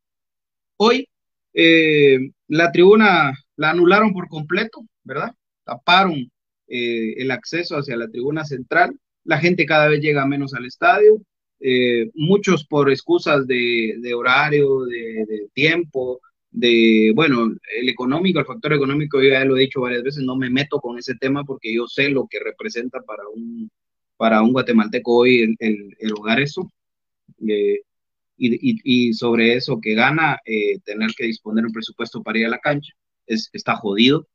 hoy 0.76 1.08
eh, 1.54 2.18
la 2.48 2.72
tribuna 2.72 3.32
la 3.56 3.70
anularon 3.70 4.12
por 4.12 4.28
completo, 4.28 4.84
¿verdad? 5.04 5.34
Taparon 5.64 6.30
eh, 6.66 7.14
el 7.16 7.30
acceso 7.30 7.76
hacia 7.76 7.96
la 7.96 8.08
tribuna 8.08 8.44
central. 8.44 8.98
La 9.24 9.38
gente 9.38 9.66
cada 9.66 9.88
vez 9.88 10.00
llega 10.00 10.26
menos 10.26 10.54
al 10.54 10.66
estadio. 10.66 11.22
Eh, 11.60 12.10
muchos 12.14 12.66
por 12.66 12.90
excusas 12.90 13.46
de, 13.46 14.12
horario, 14.14 14.84
de, 14.84 15.48
tiempo, 15.54 16.20
de, 16.52 17.12
bueno, 17.14 17.50
el 17.76 17.88
económico, 17.88 18.38
el 18.38 18.46
factor 18.46 18.74
económico, 18.74 19.20
yo 19.20 19.30
ya 19.30 19.44
lo 19.44 19.56
he 19.56 19.60
dicho 19.60 19.80
varias 19.80 20.02
veces, 20.02 20.22
no 20.22 20.36
me 20.36 20.50
meto 20.50 20.80
con 20.80 20.98
ese 20.98 21.14
tema 21.14 21.44
porque 21.44 21.74
yo 21.74 21.86
sé 21.86 22.10
lo 22.10 22.26
que 22.28 22.40
representa 22.40 23.00
para 23.02 23.22
un, 23.34 23.70
para 24.16 24.42
un 24.42 24.52
guatemalteco 24.52 25.16
hoy 25.16 25.56
el, 25.58 26.12
hogar 26.12 26.40
eso. 26.40 26.70
Eh, 27.48 27.80
y, 28.36 29.12
sobre 29.14 29.54
eso 29.54 29.80
que 29.80 29.94
gana, 29.94 30.40
eh, 30.44 30.78
tener 30.84 31.10
que 31.16 31.24
disponer 31.26 31.64
un 31.64 31.72
presupuesto 31.72 32.22
para 32.22 32.38
ir 32.38 32.46
a 32.46 32.50
la 32.50 32.58
cancha, 32.58 32.92
es, 33.26 33.48
está 33.52 33.76
jodido. 33.76 34.28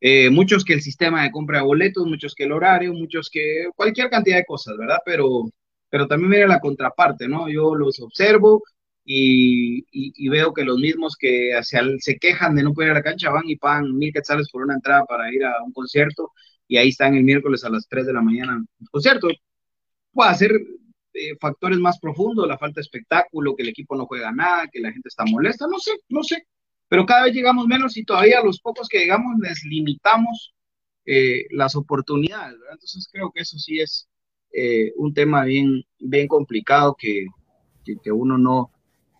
Eh, 0.00 0.30
muchos 0.30 0.64
que 0.64 0.74
el 0.74 0.82
sistema 0.82 1.22
de 1.22 1.30
compra 1.30 1.58
de 1.58 1.64
boletos, 1.64 2.06
muchos 2.06 2.34
que 2.34 2.44
el 2.44 2.52
horario, 2.52 2.92
muchos 2.94 3.28
que 3.30 3.68
cualquier 3.76 4.10
cantidad 4.10 4.36
de 4.36 4.46
cosas, 4.46 4.76
¿verdad? 4.78 4.98
Pero, 5.04 5.50
pero 5.90 6.06
también 6.06 6.30
viene 6.30 6.46
la 6.48 6.60
contraparte, 6.60 7.28
¿no? 7.28 7.48
Yo 7.50 7.74
los 7.74 8.00
observo 8.00 8.62
y, 9.04 10.28
veo 10.28 10.52
que 10.52 10.64
los 10.64 10.78
mismos 10.78 11.16
que 11.18 11.54
hacia 11.54 11.82
se 11.98 12.16
quejan 12.18 12.54
de 12.54 12.62
no 12.62 12.72
poder 12.72 12.88
ir 12.88 12.92
a 12.92 12.98
la 12.98 13.02
cancha 13.02 13.30
van 13.30 13.48
y 13.48 13.56
pagan 13.56 13.96
mil 13.96 14.12
quetzales 14.12 14.48
por 14.50 14.62
una 14.62 14.74
entrada 14.74 15.04
para 15.06 15.32
ir 15.32 15.44
a 15.44 15.62
un 15.64 15.72
concierto 15.72 16.32
y 16.68 16.76
ahí 16.76 16.90
están 16.90 17.14
el 17.14 17.24
miércoles 17.24 17.64
a 17.64 17.70
las 17.70 17.88
3 17.88 18.06
de 18.06 18.12
la 18.12 18.22
mañana 18.22 18.62
el 18.80 18.88
concierto. 18.90 19.28
Puede 20.12 20.34
ser 20.36 20.52
eh, 20.52 21.36
factores 21.40 21.78
más 21.78 21.98
profundos, 21.98 22.46
la 22.46 22.58
falta 22.58 22.76
de 22.76 22.82
espectáculo, 22.82 23.56
que 23.56 23.62
el 23.64 23.70
equipo 23.70 23.96
no 23.96 24.06
juega 24.06 24.30
nada, 24.30 24.68
que 24.72 24.80
la 24.80 24.92
gente 24.92 25.08
está 25.08 25.24
molesta, 25.24 25.66
no 25.66 25.78
sé, 25.78 25.92
no 26.08 26.22
sé, 26.22 26.46
pero 26.88 27.04
cada 27.06 27.24
vez 27.24 27.34
llegamos 27.34 27.66
menos 27.66 27.96
y 27.96 28.04
todavía 28.04 28.42
los 28.42 28.60
pocos 28.60 28.88
que 28.88 28.98
llegamos 28.98 29.38
les 29.40 29.64
limitamos 29.64 30.54
eh, 31.06 31.46
las 31.50 31.74
oportunidades, 31.74 32.58
¿verdad? 32.58 32.74
Entonces 32.74 33.08
creo 33.10 33.32
que 33.32 33.40
eso 33.42 33.58
sí 33.58 33.80
es 33.80 34.08
eh, 34.52 34.92
un 34.96 35.12
tema 35.14 35.44
bien, 35.44 35.82
bien 35.98 36.28
complicado 36.28 36.96
que, 36.98 37.26
que, 37.84 38.12
uno 38.12 38.38
no, 38.38 38.70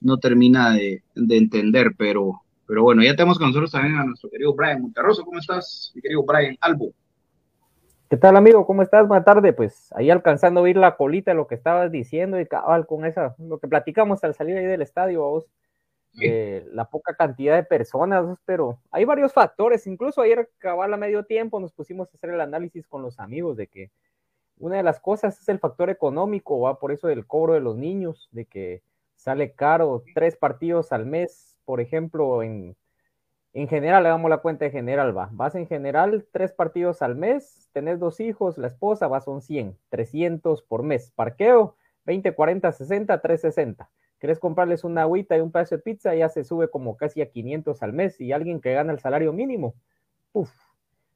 no 0.01 0.19
termina 0.19 0.73
de, 0.73 1.03
de, 1.15 1.37
entender, 1.37 1.93
pero, 1.97 2.43
pero 2.67 2.83
bueno, 2.83 3.03
ya 3.03 3.15
tenemos 3.15 3.39
con 3.39 3.49
nosotros 3.49 3.71
también 3.71 3.97
a 3.97 4.05
nuestro 4.05 4.31
querido 4.31 4.55
Brian 4.55 4.83
Monterroso. 4.83 5.25
¿Cómo 5.25 5.39
estás, 5.39 5.93
mi 5.95 6.03
querido 6.03 6.23
Brian 6.23 6.57
Albo? 6.61 6.93
¿Qué 8.09 8.17
tal, 8.17 8.37
amigo? 8.37 8.67
¿Cómo 8.67 8.83
estás? 8.83 9.07
Buenas 9.07 9.25
tardes. 9.25 9.55
Pues 9.55 9.93
ahí 9.95 10.11
alcanzando 10.11 10.61
a 10.61 10.63
oír 10.65 10.77
la 10.77 10.97
colita 10.97 11.31
de 11.31 11.37
lo 11.37 11.47
que 11.47 11.55
estabas 11.55 11.93
diciendo 11.93 12.41
y 12.41 12.47
cabal 12.47 12.87
con 12.87 13.05
esa, 13.05 13.37
lo 13.39 13.59
que 13.61 13.69
platicamos 13.69 14.25
al 14.25 14.35
salir 14.35 14.57
ahí 14.57 14.67
del 14.67 14.83
estadio, 14.83 15.23
vos, 15.23 15.45
eh, 16.21 16.67
la 16.73 16.87
poca 16.87 17.15
cantidad 17.15 17.55
de 17.55 17.63
personas, 17.63 18.37
pero 18.45 18.81
hay 18.91 19.05
varios 19.05 19.33
factores. 19.33 19.87
Incluso 19.87 20.23
ayer, 20.23 20.51
cabal 20.59 20.93
a 20.93 20.97
medio 20.97 21.25
tiempo, 21.25 21.61
nos 21.61 21.73
pusimos 21.73 22.13
a 22.13 22.17
hacer 22.17 22.31
el 22.31 22.41
análisis 22.41 22.87
con 22.89 23.03
los 23.03 23.21
amigos 23.21 23.57
de 23.57 23.69
que 23.69 23.91
una 24.59 24.77
de 24.77 24.83
las 24.83 24.99
cosas 24.99 25.41
es 25.41 25.49
el 25.49 25.61
factor 25.61 25.89
económico, 25.89 26.61
va 26.61 26.79
por 26.81 26.91
eso 26.91 27.07
del 27.07 27.27
cobro 27.27 27.55
de 27.55 27.61
los 27.61 27.77
niños, 27.77 28.29
de 28.33 28.45
que 28.45 28.83
sale 29.23 29.53
caro 29.53 30.03
tres 30.15 30.37
partidos 30.37 30.93
al 30.93 31.07
mes, 31.07 31.57
por 31.65 31.81
ejemplo, 31.81 32.43
en 32.43 32.77
en 33.53 33.67
general, 33.67 34.05
le 34.05 34.11
damos 34.11 34.31
la 34.31 34.39
cuenta 34.39 34.65
de 34.65 34.71
general, 34.71 35.17
va. 35.17 35.29
Vas 35.33 35.57
en 35.57 35.67
general 35.67 36.25
tres 36.31 36.53
partidos 36.53 37.03
al 37.03 37.17
mes, 37.17 37.69
tenés 37.73 37.99
dos 37.99 38.21
hijos, 38.21 38.59
la 38.59 38.69
esposa, 38.69 39.09
va 39.09 39.21
son 39.21 39.43
100, 39.43 39.77
300 39.89 40.63
por 40.63 40.85
mes. 40.85 41.11
Parqueo, 41.17 41.75
20, 42.05 42.33
40, 42.33 42.71
60, 42.71 43.21
360. 43.21 43.91
Querés 44.21 44.39
comprarles 44.39 44.85
una 44.85 45.03
agüita 45.03 45.37
y 45.37 45.41
un 45.41 45.51
pedazo 45.51 45.77
de 45.77 45.83
pizza, 45.83 46.15
ya 46.15 46.29
se 46.29 46.45
sube 46.45 46.71
como 46.71 46.97
casi 46.97 47.23
a 47.23 47.31
500 47.31 47.83
al 47.83 47.93
mes 47.93 48.21
y 48.21 48.33
alguien 48.33 48.61
que 48.61 48.75
gana 48.75 48.93
el 48.93 49.01
salario 49.01 49.33
mínimo, 49.33 49.75
¡puf! 50.31 50.51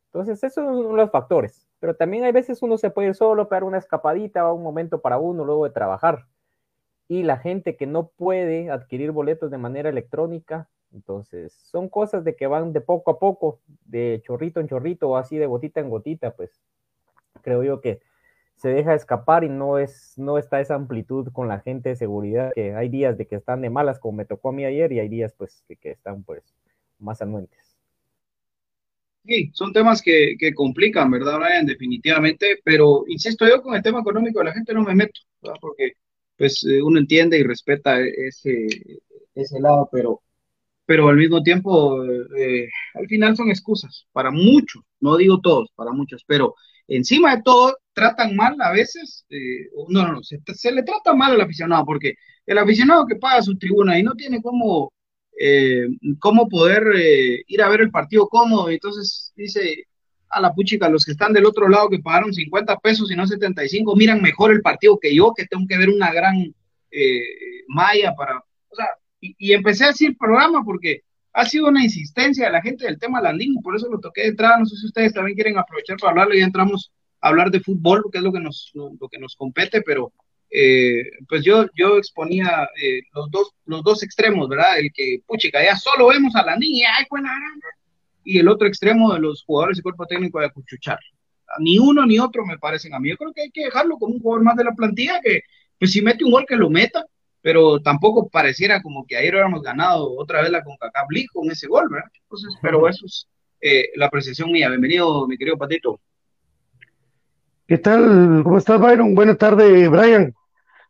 Entonces, 0.07 0.43
eso 0.43 0.63
es 0.63 0.69
uno 0.77 0.91
de 0.91 0.97
los 0.97 1.11
factores. 1.11 1.69
Pero 1.79 1.95
también 1.95 2.25
hay 2.25 2.33
veces 2.33 2.63
uno 2.63 2.79
se 2.79 2.91
puede 2.91 3.09
ir 3.09 3.15
solo, 3.15 3.49
pegar 3.49 3.63
una 3.65 3.79
escapadita, 3.79 4.43
va 4.43 4.53
un 4.53 4.63
momento 4.63 5.01
para 5.01 5.19
uno 5.19 5.45
luego 5.45 5.65
de 5.65 5.71
trabajar. 5.71 6.27
Y 7.09 7.23
la 7.23 7.39
gente 7.39 7.77
que 7.77 7.87
no 7.87 8.09
puede 8.09 8.71
adquirir 8.71 9.11
boletos 9.11 9.51
de 9.51 9.59
manera 9.59 9.91
electrónica, 9.91 10.69
entonces, 10.95 11.53
son 11.53 11.89
cosas 11.89 12.25
de 12.25 12.37
que 12.37 12.47
van 12.47 12.73
de 12.73 12.81
poco 12.81 13.11
a 13.11 13.19
poco, 13.19 13.61
de 13.85 14.23
chorrito 14.25 14.61
en 14.61 14.69
chorrito 14.69 15.11
o 15.11 15.17
así 15.17 15.37
de 15.37 15.47
gotita 15.47 15.81
en 15.81 15.91
gotita, 15.91 16.35
pues 16.35 16.63
creo 17.43 17.65
yo 17.65 17.81
que 17.81 18.01
se 18.57 18.69
deja 18.69 18.95
escapar 18.95 19.43
y 19.43 19.49
no 19.49 19.79
es 19.79 20.15
no 20.17 20.39
está 20.39 20.61
esa 20.61 20.77
amplitud 20.77 21.29
con 21.33 21.49
la 21.49 21.61
gente 21.61 21.89
de 21.91 21.97
seguridad 21.97 22.53
que 22.55 22.75
hay 22.75 22.89
días 22.89 23.19
de 23.19 23.27
que 23.27 23.35
están 23.35 23.61
de 23.61 23.71
malas 23.71 23.99
como 23.99 24.19
me 24.19 24.25
tocó 24.25 24.51
a 24.51 24.53
mí 24.53 24.65
ayer 24.65 24.93
y 24.93 25.01
hay 25.01 25.09
días 25.09 25.35
pues 25.37 25.65
que, 25.67 25.91
están 25.91 26.23
pues 26.23 26.43
más 27.01 27.21
anuentes. 27.21 27.77
Sí, 29.27 29.51
son 29.55 29.73
temas 29.73 30.03
que, 30.03 30.37
que, 30.39 30.53
complican, 30.53 31.11
¿verdad, 31.11 31.39
Brian? 31.39 31.65
Definitivamente, 31.65 32.61
pero 32.63 33.05
insisto 33.09 33.49
yo 33.49 33.63
con 33.63 33.75
el 33.75 33.83
tema 33.83 34.01
económico 34.01 34.41
de 34.41 34.45
la 34.45 34.53
gente 34.53 34.75
no 34.75 34.83
me 34.83 34.95
meto, 34.95 35.19
¿verdad? 35.41 35.57
Porque 35.61 35.95
pues 36.37 36.65
eh, 36.65 36.83
uno 36.83 36.99
entiende 36.99 37.39
y 37.39 37.43
respeta 37.43 38.01
ese, 38.01 38.67
ese 39.35 39.61
lado, 39.61 39.89
pero 39.93 40.21
pero 40.87 41.09
al 41.09 41.17
mismo 41.17 41.43
tiempo, 41.43 42.05
eh, 42.37 42.69
al 42.95 43.07
final 43.09 43.37
son 43.37 43.51
excusas 43.51 44.07
para 44.13 44.31
muchos, 44.31 44.83
no 45.01 45.17
digo 45.17 45.41
todos, 45.41 45.71
para 45.75 45.93
muchos, 45.93 46.25
pero 46.27 46.55
encima 46.89 47.37
de 47.37 47.43
todo 47.43 47.79
tratan 47.95 48.37
mal 48.37 48.57
a 48.61 48.71
veces, 48.73 49.25
eh, 49.31 49.71
no, 49.89 50.13
no, 50.13 50.23
se, 50.23 50.41
se, 50.55 50.73
le 50.73 50.83
trata 50.83 51.15
mal 51.15 51.33
al 51.33 51.41
aficionado, 51.41 51.87
porque 51.87 52.15
el 52.47 52.59
aficionado 52.59 53.07
que 53.07 53.17
paga 53.17 53.43
su 53.43 53.57
tribuna 53.59 53.99
y 53.99 54.03
no 54.03 54.15
tiene 54.15 54.43
cómo, 54.43 54.93
cómo 56.21 56.49
poder 56.49 56.83
ir 57.47 57.63
a 57.63 57.69
ver 57.69 57.81
el 57.83 57.91
partido 57.91 58.29
cómodo, 58.29 58.69
entonces 58.71 59.33
dice 59.37 59.87
a 60.35 60.41
la 60.41 60.53
puchica, 60.53 60.89
los 60.89 61.05
que 61.05 61.13
están 61.13 61.33
del 61.33 61.47
otro 61.47 61.69
lado 61.69 61.89
que 61.89 62.01
pagaron 62.01 62.33
50 62.33 62.79
pesos 62.79 63.11
y 63.11 63.17
no 63.17 63.27
75, 63.27 63.97
miran 63.97 64.21
mejor 64.21 64.53
el 64.53 64.61
partido 64.61 64.99
que 64.99 65.15
yo, 65.15 65.33
que 65.35 65.47
tengo 65.47 65.67
que 65.69 65.79
ver 65.79 65.89
una 65.89 66.13
gran 66.13 66.55
malla 67.69 68.15
para, 68.15 68.39
o 68.39 68.77
sea, 68.77 68.87
y, 69.39 69.53
empecé 69.53 69.85
a 69.85 69.89
decir 69.89 70.17
programa 70.19 70.63
porque 70.65 71.03
ha 71.33 71.45
sido 71.47 71.69
una 71.69 71.83
insistencia 71.83 72.47
de 72.47 72.53
la 72.53 72.63
gente 72.63 72.85
del 72.85 72.99
tema 72.99 73.21
Landín, 73.21 73.61
por 73.63 73.75
eso 73.75 73.89
lo 73.89 73.99
toqué 73.99 74.23
de 74.23 74.29
entrada. 74.29 74.59
No 74.59 74.67
sé 74.67 74.77
si 74.77 74.87
ustedes 74.87 75.13
también 75.13 75.35
quieren 75.35 75.59
aprovechar 75.59 75.97
para 75.97 76.11
hablarlo 76.11 76.35
ya 76.35 76.45
entramos 76.45 76.93
a 77.21 77.29
hablar 77.29 77.51
de 77.51 77.61
fútbol, 77.61 78.03
porque 78.03 78.19
es 78.19 78.25
lo 78.25 78.33
que 78.33 78.41
nos, 78.41 78.71
lo, 78.75 79.09
que 79.09 79.19
nos 79.19 79.35
compete, 79.35 79.83
pero 79.83 80.13
eh, 80.51 81.03
pues 81.29 81.43
yo, 81.43 81.67
yo 81.75 81.97
exponía 81.97 82.69
eh, 82.81 83.01
los, 83.15 83.31
dos, 83.31 83.53
los 83.67 83.83
dos 83.83 84.03
extremos, 84.03 84.49
¿verdad? 84.49 84.79
El 84.79 84.93
que, 84.93 85.23
puchica, 85.27 85.65
ya 85.65 85.75
solo 85.75 86.09
vemos 86.09 86.37
a 86.37 86.45
Landín 86.45 86.77
y 86.77 86.85
ay, 86.85 87.05
buena 87.11 87.31
y 88.25 88.39
el 88.39 88.49
otro 88.49 88.67
extremo 88.67 89.13
de 89.13 89.21
los 89.21 89.45
jugadores 89.45 89.79
y 89.79 89.83
cuerpo 89.83 90.07
técnico 90.07 90.41
de 90.41 90.47
acuchuchar. 90.47 90.99
Ni 91.59 91.79
uno 91.79 92.05
ni 92.07 92.19
otro 92.19 92.45
me 92.45 92.59
parecen 92.59 92.95
a 92.95 92.99
mí. 92.99 93.11
Yo 93.11 93.17
creo 93.17 93.33
que 93.33 93.43
hay 93.43 93.51
que 93.51 93.65
dejarlo 93.67 93.97
como 93.99 94.15
un 94.15 94.21
jugador 94.21 94.45
más 94.45 94.57
de 94.57 94.65
la 94.65 94.73
plantilla 94.73 95.21
que, 95.23 95.43
pues 95.79 95.93
si 95.93 96.03
mete 96.03 96.25
un 96.25 96.33
gol, 96.33 96.47
que 96.47 96.57
lo 96.57 96.71
meta 96.71 97.05
pero 97.45 97.79
tampoco 97.79 98.31
pareciera 98.31 98.81
como 98.81 99.07
que 99.07 99.19
ayer 99.19 99.35
hubiéramos 99.35 99.61
ganado 99.61 100.17
otra 100.17 100.41
vez 100.41 100.51
la 100.51 100.65
CONCACAF 100.65 101.11
League 101.11 101.29
con 101.31 101.51
ese 101.51 101.67
gol, 101.67 101.91
¿verdad? 101.91 102.09
Entonces, 102.23 102.55
pero 102.63 102.89
eso 102.89 103.05
es 103.05 103.29
eh, 103.61 103.91
la 103.97 104.07
apreciación 104.07 104.51
mía. 104.51 104.71
Bienvenido, 104.71 105.29
mi 105.29 105.37
querido 105.37 105.59
Patito. 105.59 106.01
¿Qué 107.69 107.77
tal? 107.77 108.41
¿Cómo 108.43 108.57
estás, 108.57 108.81
Byron? 108.81 109.15
Buenas 109.15 109.37
tardes, 109.37 109.91
Brian. 109.91 110.33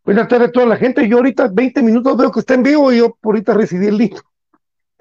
Buenas 0.04 0.28
tardes 0.28 0.50
a 0.50 0.52
toda 0.52 0.66
la 0.66 0.76
gente. 0.76 1.08
Yo 1.08 1.16
ahorita 1.16 1.48
20 1.52 1.82
minutos 1.82 2.16
veo 2.16 2.30
que 2.30 2.38
está 2.38 2.54
en 2.54 2.62
vivo 2.62 2.92
y 2.92 2.98
yo 2.98 3.18
ahorita 3.20 3.52
recibí 3.52 3.88
el 3.88 3.98
link. 3.98 4.20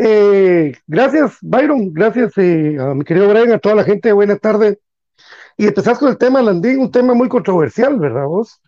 Eh, 0.06 0.76
gracias, 0.86 1.38
Byron. 1.42 1.94
Gracias 1.94 2.38
eh, 2.38 2.78
a 2.80 2.94
mi 2.94 3.06
querido 3.06 3.30
Brian, 3.30 3.54
a 3.54 3.60
toda 3.60 3.76
la 3.76 3.84
gente. 3.84 4.12
Buenas 4.12 4.40
tardes. 4.40 4.78
Y 5.58 5.68
empezás 5.68 5.98
con 5.98 6.10
el 6.10 6.18
tema 6.18 6.42
Landín, 6.42 6.80
un 6.80 6.92
tema 6.92 7.14
muy 7.14 7.30
controversial, 7.30 7.98
¿verdad 8.00 8.26
vos? 8.26 8.60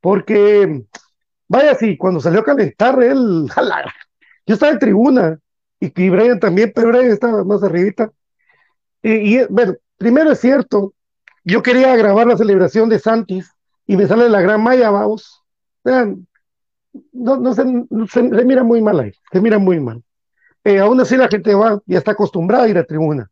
Porque 0.00 0.84
Vaya, 1.48 1.74
sí, 1.74 1.96
cuando 1.96 2.20
salió 2.20 2.40
a 2.40 2.44
calentar 2.44 3.00
él, 3.02 3.46
yo 4.46 4.54
estaba 4.54 4.72
en 4.72 4.78
tribuna 4.78 5.38
y, 5.78 5.86
y 6.02 6.10
Brian 6.10 6.40
también, 6.40 6.72
pero 6.74 6.88
Brian 6.88 7.10
estaba 7.10 7.44
más 7.44 7.62
arribita. 7.62 8.10
Y, 9.02 9.44
bueno, 9.44 9.74
primero 9.98 10.32
es 10.32 10.40
cierto, 10.40 10.94
yo 11.44 11.62
quería 11.62 11.94
grabar 11.94 12.26
la 12.26 12.38
celebración 12.38 12.88
de 12.88 12.98
Santis 12.98 13.52
y 13.86 13.96
me 13.96 14.06
sale 14.06 14.30
la 14.30 14.40
gran 14.40 14.62
maya, 14.62 14.90
vamos. 14.90 15.42
No, 15.84 17.36
no, 17.36 17.54
se, 17.54 17.64
se, 18.08 18.22
mira 18.22 18.62
muy 18.62 18.80
mal 18.80 18.98
ahí, 19.00 19.12
se 19.30 19.40
mira 19.40 19.58
muy 19.58 19.78
mal. 19.78 20.02
Eh, 20.64 20.78
aún 20.78 20.98
así 21.00 21.16
la 21.16 21.28
gente 21.28 21.54
va, 21.54 21.80
ya 21.86 21.98
está 21.98 22.12
acostumbrada 22.12 22.64
a 22.64 22.68
ir 22.68 22.78
a 22.78 22.84
tribuna, 22.84 23.30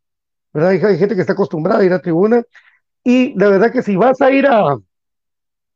¿verdad? 0.53 0.71
Hay, 0.71 0.99
gente 0.99 1.14
que 1.14 1.23
está 1.23 1.33
acostumbrada 1.33 1.81
a 1.81 1.85
ir 1.85 1.92
a 1.95 2.03
tribuna 2.03 2.42
y 3.03 3.35
la 3.38 3.49
verdad 3.49 3.73
que 3.73 3.83
si 3.83 3.97
vas 3.97 4.21
a 4.21 4.31
ir 4.31 4.47
a, 4.47 4.77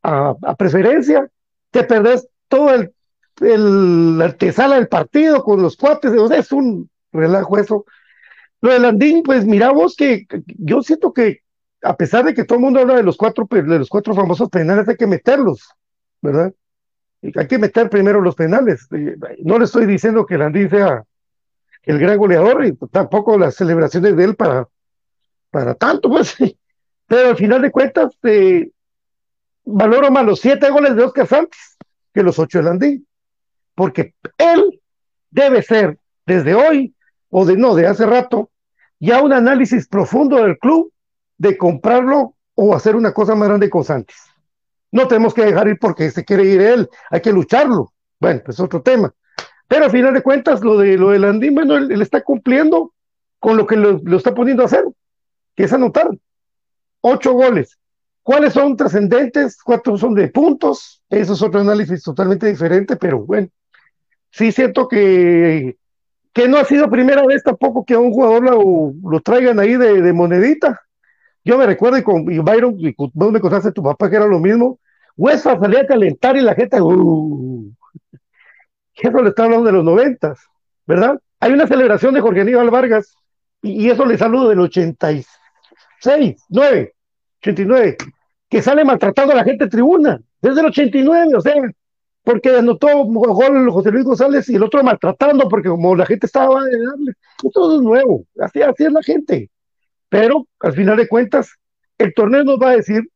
a, 0.03 0.55
preferencia, 0.57 1.29
te 1.71 1.83
perdés 1.85 2.29
todo 2.49 2.75
el, 2.75 2.92
el 3.40 4.21
artesala 4.21 4.77
del 4.77 4.88
partido 4.88 5.42
con 5.42 5.62
los 5.62 5.77
cuates, 5.77 6.12
es 6.12 6.53
un 6.53 6.90
relajo 7.11 7.59
eso. 7.59 7.87
Lo 8.61 8.73
de 8.73 8.79
Landín, 8.79 9.23
pues 9.23 9.47
mira 9.47 9.71
vos 9.71 9.97
que 9.97 10.27
yo 10.59 10.83
siento 10.83 11.12
que 11.12 11.40
a 11.83 11.97
pesar 11.97 12.25
de 12.25 12.35
que 12.35 12.45
todo 12.45 12.59
el 12.59 12.64
mundo 12.64 12.81
habla 12.81 12.97
de 12.97 13.03
los 13.03 13.16
cuatro, 13.16 13.47
de 13.51 13.79
los 13.79 13.88
cuatro 13.88 14.14
famosos 14.14 14.49
penales, 14.51 14.88
hay 14.88 14.97
que 14.97 15.07
meterlos, 15.07 15.69
¿verdad? 16.21 16.53
Hay 17.23 17.47
que 17.47 17.59
meter 17.59 17.88
primero 17.88 18.21
los 18.21 18.35
penales. 18.35 18.87
No 19.42 19.59
le 19.59 19.64
estoy 19.64 19.87
diciendo 19.87 20.27
que 20.27 20.38
Landín 20.38 20.71
sea 20.71 21.03
el 21.87 21.99
gran 21.99 22.18
goleador 22.18 22.66
y 22.66 22.77
tampoco 22.90 23.38
las 23.38 23.55
celebraciones 23.55 24.16
de 24.16 24.25
él 24.25 24.37
para, 24.37 24.68
para 25.51 25.75
tanto, 25.75 26.11
pues. 26.11 26.37
Pero 27.07 27.31
al 27.31 27.37
final 27.37 27.62
de 27.62 27.70
cuentas, 27.70 28.12
eh, 28.25 28.68
valoro 29.64 30.11
más 30.11 30.27
los 30.27 30.40
siete 30.40 30.68
goles 30.70 30.96
de 30.96 31.05
Oscar 31.05 31.27
Santos 31.27 31.59
que 32.12 32.22
los 32.22 32.38
ocho 32.38 32.59
de 32.59 32.64
Landín. 32.64 33.07
Porque 33.75 34.14
él 34.38 34.81
debe 35.31 35.62
ser, 35.62 35.99
desde 36.25 36.55
hoy, 36.55 36.94
o 37.31 37.44
de 37.44 37.57
no, 37.57 37.75
de 37.75 37.87
hace 37.87 38.07
rato, 38.07 38.51
ya 38.99 39.22
un 39.22 39.33
análisis 39.33 39.87
profundo 39.87 40.42
del 40.42 40.59
club 40.59 40.92
de 41.38 41.57
comprarlo 41.57 42.35
o 42.55 42.75
hacer 42.75 42.96
una 42.96 43.12
cosa 43.12 43.35
más 43.35 43.49
grande 43.49 43.70
con 43.70 43.85
Santos. 43.85 44.16
No 44.90 45.07
tenemos 45.07 45.35
que 45.35 45.44
dejar 45.44 45.68
ir 45.68 45.79
porque 45.79 46.11
se 46.11 46.25
quiere 46.25 46.44
ir 46.44 46.61
él, 46.61 46.88
hay 47.11 47.20
que 47.20 47.33
lucharlo. 47.33 47.92
Bueno, 48.18 48.40
pues 48.44 48.59
otro 48.59 48.83
tema. 48.83 49.12
Pero 49.68 49.87
al 49.87 49.90
final 49.90 50.14
de 50.14 50.22
cuentas, 50.22 50.62
lo 50.62 50.79
de 50.79 50.96
lo 50.96 51.11
de 51.11 51.18
Landín, 51.18 51.55
bueno, 51.55 51.76
él, 51.76 52.00
está 52.00 52.22
cumpliendo 52.22 52.92
con 53.38 53.57
lo 53.57 53.66
que 53.66 53.76
lo, 53.76 54.00
está 54.16 54.35
poniendo 54.35 54.62
a 54.62 54.66
hacer, 54.66 54.85
que 55.55 55.64
es 55.64 55.72
anotar. 55.72 56.09
Ocho 57.00 57.33
goles. 57.33 57.79
¿Cuáles 58.22 58.52
son 58.52 58.76
trascendentes? 58.76 59.62
Cuatro 59.62 59.96
son 59.96 60.14
de 60.14 60.29
puntos. 60.29 61.02
Eso 61.09 61.35
es 61.35 61.42
otro 61.42 61.61
análisis 61.61 62.02
totalmente 62.02 62.46
diferente, 62.46 62.96
pero 62.96 63.20
bueno. 63.20 63.48
Sí 64.31 64.50
siento 64.52 64.88
que, 64.88 65.76
que 66.33 66.48
no 66.48 66.59
ha 66.59 66.64
sido 66.64 66.90
primera 66.90 67.24
vez 67.24 67.42
tampoco 67.42 67.85
que 67.85 67.94
a 67.94 67.98
un 67.98 68.12
jugador 68.12 68.42
lo, 68.42 68.92
lo 69.09 69.20
traigan 69.20 69.59
ahí 69.59 69.76
de, 69.76 70.12
monedita. 70.12 70.81
Yo 71.44 71.57
me 71.57 71.66
recuerdo 71.66 71.98
y 71.98 72.02
con 72.02 72.24
Byron, 72.24 72.74
y 72.79 72.94
vos 72.96 73.33
me 73.33 73.40
contaste 73.40 73.72
tu 73.72 73.83
papá 73.83 74.11
que 74.11 74.16
era 74.16 74.26
lo 74.26 74.40
mismo. 74.40 74.81
Huesa 75.16 75.59
salía 75.59 75.83
a 75.83 75.87
calentar 75.87 76.37
y 76.37 76.42
la 76.42 76.55
gente, 76.55 76.79
eso 78.97 79.23
le 79.23 79.31
está 79.31 79.45
hablando 79.45 79.67
de 79.67 79.73
los 79.73 79.85
noventas, 79.85 80.41
¿verdad? 80.87 81.21
Hay 81.41 81.53
una 81.53 81.67
celebración 81.67 82.15
de 82.15 82.21
Jorge 82.21 82.41
Aníbal 82.41 82.71
Vargas 82.71 83.15
y, 83.63 83.91
eso 83.91 84.05
le 84.07 84.17
saludo 84.17 84.49
del 84.49 84.61
86, 84.61 85.27
9, 86.49 86.95
89, 87.41 87.97
que 88.49 88.63
sale 88.63 88.85
maltratando 88.85 89.33
a 89.33 89.37
la 89.37 89.45
gente 89.45 89.65
en 89.65 89.71
tribuna, 89.71 90.21
desde 90.41 90.61
el 90.61 90.67
89, 90.67 91.35
o 91.37 91.41
sea, 91.41 91.55
porque 92.27 92.57
anotó 92.57 92.89
gol 93.05 93.71
José 93.71 93.93
Luis 93.93 94.05
González 94.05 94.49
y 94.49 94.57
el 94.57 94.63
otro 94.65 94.83
maltratando 94.83 95.49
porque 95.49 95.69
como 95.69 95.95
la 95.95 96.07
gente 96.07 96.27
estaba 96.27 96.65
de 96.65 96.85
darle, 96.85 97.13
todo 97.53 97.77
es 97.77 97.83
nuevo, 97.83 98.25
así, 98.41 98.61
es 98.61 98.93
la 98.93 99.03
gente. 99.03 99.49
Pero 100.09 100.47
al 100.61 100.73
final 100.73 100.97
de 100.97 101.07
cuentas, 101.07 101.51
el 101.99 102.13
torneo 102.15 102.45
nos 102.45 102.61
va 102.61 102.71
a 102.71 102.77
decir, 102.77 103.09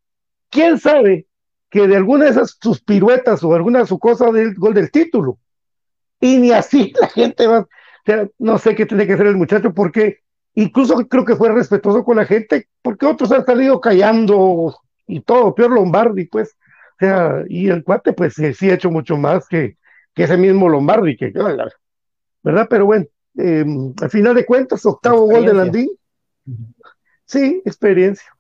quién 0.49 0.79
sabe 0.79 1.27
que 1.71 1.88
de 1.88 1.97
alguna 1.97 2.25
de 2.25 2.31
esas 2.31 2.57
sus 2.61 2.83
piruetas 2.83 3.43
o 3.43 3.55
alguna 3.55 3.81
de 3.81 3.87
su 3.87 3.99
cosa 3.99 4.31
del 4.31 4.55
gol 4.55 4.75
del 4.75 4.90
título, 4.90 5.38
y 6.20 6.38
ni 6.38 6.52
así 6.52 6.92
la 7.00 7.09
gente 7.09 7.46
va, 7.46 7.66
no 8.38 8.59
sé 8.59 8.74
qué 8.74 8.87
tiene 8.87 9.06
que 9.06 9.14
hacer 9.14 9.26
el 9.26 9.37
muchacho, 9.37 9.72
porque 9.72 10.18
incluso 10.54 10.96
creo 11.09 11.24
que 11.24 11.37
fue 11.37 11.52
respetuoso 11.52 12.04
con 12.04 12.16
la 12.16 12.26
gente, 12.26 12.68
porque 12.83 13.06
otros 13.06 13.33
han 13.33 13.44
salido 13.44 13.80
callando 13.80 14.76
y 15.06 15.20
todo, 15.20 15.54
peor 15.54 15.72
Lombardi, 15.72 16.26
pues, 16.26 16.56
o 16.94 16.96
sea, 16.98 17.44
y 17.48 17.68
el 17.68 17.83
cuate, 17.83 18.12
pues 18.12 18.35
sí, 18.35 18.70
ha 18.70 18.74
hecho 18.74 18.90
mucho 18.90 19.16
más 19.16 19.48
que, 19.48 19.76
que 20.14 20.24
ese 20.24 20.37
mismo 20.37 20.68
Lombardi, 20.68 21.16
que, 21.16 21.33
¿verdad? 22.42 22.66
Pero 22.68 22.87
bueno, 22.87 23.06
em, 23.37 23.92
al 24.00 24.11
final 24.11 24.35
de 24.35 24.46
cuentas, 24.46 24.85
octavo 24.85 25.26
gol 25.26 25.46
de 25.46 25.54
Landín, 25.54 25.88
sí, 27.24 27.62
experiencia. 27.64 28.30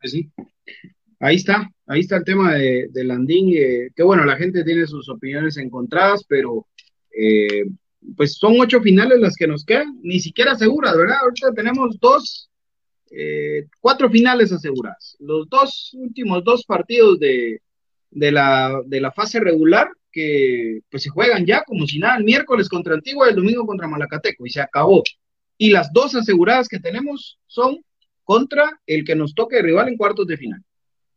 Pues 0.00 0.12
sí. 0.12 0.30
Ahí 1.22 1.36
está, 1.36 1.70
ahí 1.86 2.00
está 2.00 2.16
el 2.16 2.24
tema 2.24 2.54
de, 2.54 2.88
de 2.90 3.04
Landín, 3.04 3.54
eh, 3.54 3.90
que 3.94 4.02
bueno, 4.02 4.24
la 4.24 4.36
gente 4.36 4.64
tiene 4.64 4.86
sus 4.86 5.06
opiniones 5.10 5.58
encontradas, 5.58 6.24
pero 6.26 6.66
eh, 7.14 7.66
pues 8.16 8.36
son 8.36 8.58
ocho 8.58 8.80
finales 8.80 9.20
las 9.20 9.36
que 9.36 9.46
nos 9.46 9.66
quedan, 9.66 9.98
ni 10.02 10.18
siquiera 10.18 10.54
seguras, 10.54 10.96
¿verdad? 10.96 11.18
Ahorita 11.20 11.52
tenemos 11.52 12.00
dos, 12.00 12.48
eh, 13.10 13.66
cuatro 13.80 14.08
finales 14.08 14.50
aseguradas. 14.50 15.18
Los 15.20 15.46
dos 15.50 15.90
últimos 15.92 16.42
dos 16.42 16.64
partidos 16.64 17.20
de, 17.20 17.60
de, 18.10 18.32
la, 18.32 18.80
de 18.86 19.00
la 19.02 19.12
fase 19.12 19.40
regular 19.40 19.90
que 20.10 20.80
pues 20.90 21.02
se 21.02 21.10
juegan 21.10 21.44
ya 21.44 21.62
como 21.64 21.86
si 21.86 21.98
nada, 21.98 22.16
el 22.16 22.24
miércoles 22.24 22.68
contra 22.68 22.94
Antigua 22.94 23.26
y 23.26 23.30
el 23.30 23.36
domingo 23.36 23.66
contra 23.66 23.86
Malacateco 23.86 24.46
y 24.46 24.50
se 24.50 24.62
acabó. 24.62 25.02
Y 25.58 25.70
las 25.70 25.92
dos 25.92 26.14
aseguradas 26.14 26.66
que 26.66 26.80
tenemos 26.80 27.38
son 27.46 27.84
contra 28.24 28.80
el 28.86 29.04
que 29.04 29.14
nos 29.14 29.34
toque 29.34 29.60
rival 29.60 29.88
en 29.88 29.98
cuartos 29.98 30.26
de 30.26 30.38
final. 30.38 30.64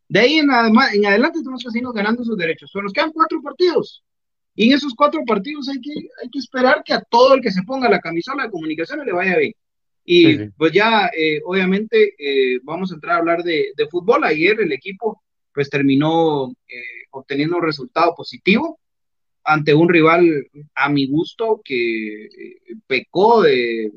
De 0.08 0.20
ahí 0.20 0.38
en, 0.38 0.50
en 0.50 1.06
adelante 1.06 1.40
tenemos 1.40 1.62
que 1.62 1.70
seguir 1.70 1.88
ganando 1.94 2.24
sus 2.24 2.36
derechos. 2.36 2.70
Pero 2.72 2.84
nos 2.84 2.92
quedan 2.92 3.12
cuatro 3.12 3.40
partidos. 3.42 4.02
Y 4.54 4.68
en 4.68 4.76
esos 4.76 4.94
cuatro 4.94 5.22
partidos 5.26 5.68
hay 5.68 5.80
que, 5.80 5.92
hay 6.22 6.30
que 6.30 6.38
esperar 6.38 6.82
que 6.84 6.92
a 6.92 7.00
todo 7.00 7.34
el 7.34 7.40
que 7.40 7.50
se 7.50 7.62
ponga 7.62 7.88
la 7.88 8.00
camisola 8.00 8.44
de 8.44 8.50
comunicaciones 8.50 9.06
le 9.06 9.12
vaya 9.12 9.36
bien. 9.36 9.52
Y 10.04 10.48
pues 10.50 10.72
ya, 10.72 11.10
eh, 11.16 11.40
obviamente, 11.44 12.14
eh, 12.18 12.60
vamos 12.62 12.92
a 12.92 12.94
entrar 12.94 13.16
a 13.16 13.18
hablar 13.18 13.42
de, 13.42 13.72
de, 13.74 13.88
fútbol. 13.88 14.22
Ayer 14.24 14.60
el 14.60 14.72
equipo 14.72 15.22
pues 15.52 15.70
terminó 15.70 16.50
eh, 16.68 17.06
obteniendo 17.10 17.56
un 17.56 17.62
resultado 17.62 18.14
positivo 18.14 18.80
ante 19.44 19.74
un 19.74 19.88
rival 19.88 20.26
a 20.74 20.88
mi 20.88 21.06
gusto 21.06 21.60
que 21.64 22.24
eh, 22.24 22.30
pecó 22.86 23.42
de, 23.42 23.92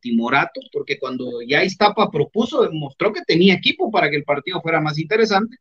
timorato, 0.00 0.60
porque 0.72 0.98
cuando 0.98 1.42
ya 1.42 1.64
Iztapa 1.64 2.10
propuso, 2.10 2.62
demostró 2.62 3.12
que 3.12 3.22
tenía 3.26 3.54
equipo 3.54 3.90
para 3.90 4.10
que 4.10 4.16
el 4.16 4.24
partido 4.24 4.60
fuera 4.60 4.80
más 4.80 4.98
interesante, 4.98 5.56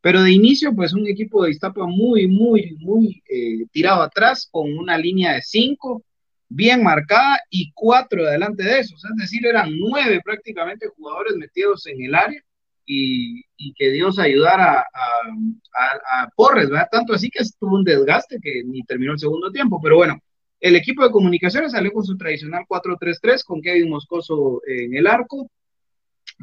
pero 0.00 0.22
de 0.22 0.32
inicio, 0.32 0.74
pues 0.74 0.92
un 0.92 1.06
equipo 1.06 1.44
de 1.44 1.52
Iztapa 1.52 1.86
muy, 1.86 2.26
muy, 2.26 2.76
muy 2.80 3.22
eh, 3.28 3.64
tirado 3.70 4.02
atrás, 4.02 4.48
con 4.50 4.76
una 4.76 4.98
línea 4.98 5.34
de 5.34 5.42
cinco 5.42 6.04
bien 6.48 6.82
marcada 6.82 7.40
y 7.48 7.72
cuatro 7.72 8.24
delante 8.24 8.62
de 8.62 8.80
esos, 8.80 9.02
es 9.04 9.16
decir, 9.16 9.46
eran 9.46 9.70
nueve 9.78 10.20
prácticamente 10.22 10.88
jugadores 10.88 11.36
metidos 11.36 11.86
en 11.86 12.02
el 12.02 12.14
área 12.14 12.42
y, 12.86 13.44
que 13.74 13.90
Dios 13.90 14.18
ayudara 14.18 14.80
a, 14.80 16.28
Porres, 16.36 16.68
¿verdad? 16.68 16.88
Tanto 16.90 17.14
así 17.14 17.30
que 17.30 17.42
estuvo 17.42 17.76
un 17.76 17.84
desgaste 17.84 18.38
que 18.40 18.62
ni 18.64 18.82
terminó 18.82 19.12
el 19.12 19.18
segundo 19.18 19.50
tiempo, 19.50 19.80
pero 19.82 19.96
bueno, 19.96 20.18
el 20.60 20.76
equipo 20.76 21.02
de 21.02 21.10
comunicaciones 21.10 21.72
salió 21.72 21.92
con 21.92 22.04
su 22.04 22.16
tradicional 22.16 22.64
4-3-3 22.68 23.44
con 23.44 23.60
Kevin 23.60 23.90
Moscoso 23.90 24.60
en 24.66 24.94
el 24.94 25.06
arco, 25.06 25.50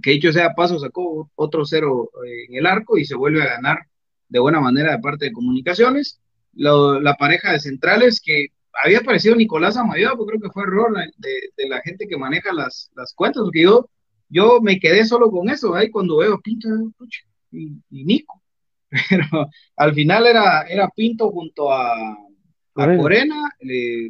que 0.01 0.11
dicho 0.11 0.31
sea 0.31 0.53
paso 0.53 0.79
sacó 0.79 1.29
otro 1.35 1.65
cero 1.65 2.09
en 2.25 2.55
el 2.55 2.65
arco 2.65 2.97
y 2.97 3.05
se 3.05 3.15
vuelve 3.15 3.41
a 3.43 3.55
ganar 3.55 3.79
de 4.27 4.39
buena 4.39 4.59
manera 4.59 4.91
de 4.91 4.99
parte 4.99 5.25
de 5.25 5.31
comunicaciones. 5.31 6.19
la 6.53 7.15
pareja 7.15 7.51
de 7.51 7.59
centrales 7.59 8.21
que 8.21 8.47
había 8.83 8.99
aparecido 8.99 9.35
Nicolás 9.35 9.77
Amayoa, 9.77 10.15
pues 10.15 10.27
creo 10.29 10.41
que 10.41 10.51
fue 10.51 10.63
error 10.63 10.93
de, 11.17 11.67
la 11.69 11.81
gente 11.81 12.07
que 12.07 12.17
maneja 12.17 12.53
las, 12.53 12.91
las 12.95 13.13
cuentas, 13.13 13.43
porque 13.43 13.63
yo 13.63 13.89
yo 14.29 14.61
me 14.61 14.79
quedé 14.79 15.05
solo 15.05 15.31
con 15.31 15.49
eso, 15.49 15.73
ahí 15.75 15.89
cuando 15.89 16.17
veo 16.17 16.39
Pinto 16.39 16.67
y, 17.51 17.81
Nico. 17.89 18.41
Pero 19.09 19.49
al 19.75 19.93
final 19.93 20.27
era, 20.27 20.63
era 20.63 20.89
Pinto 20.95 21.29
junto 21.31 21.71
a, 21.71 22.11
a 22.75 22.97
Corena, 22.97 23.51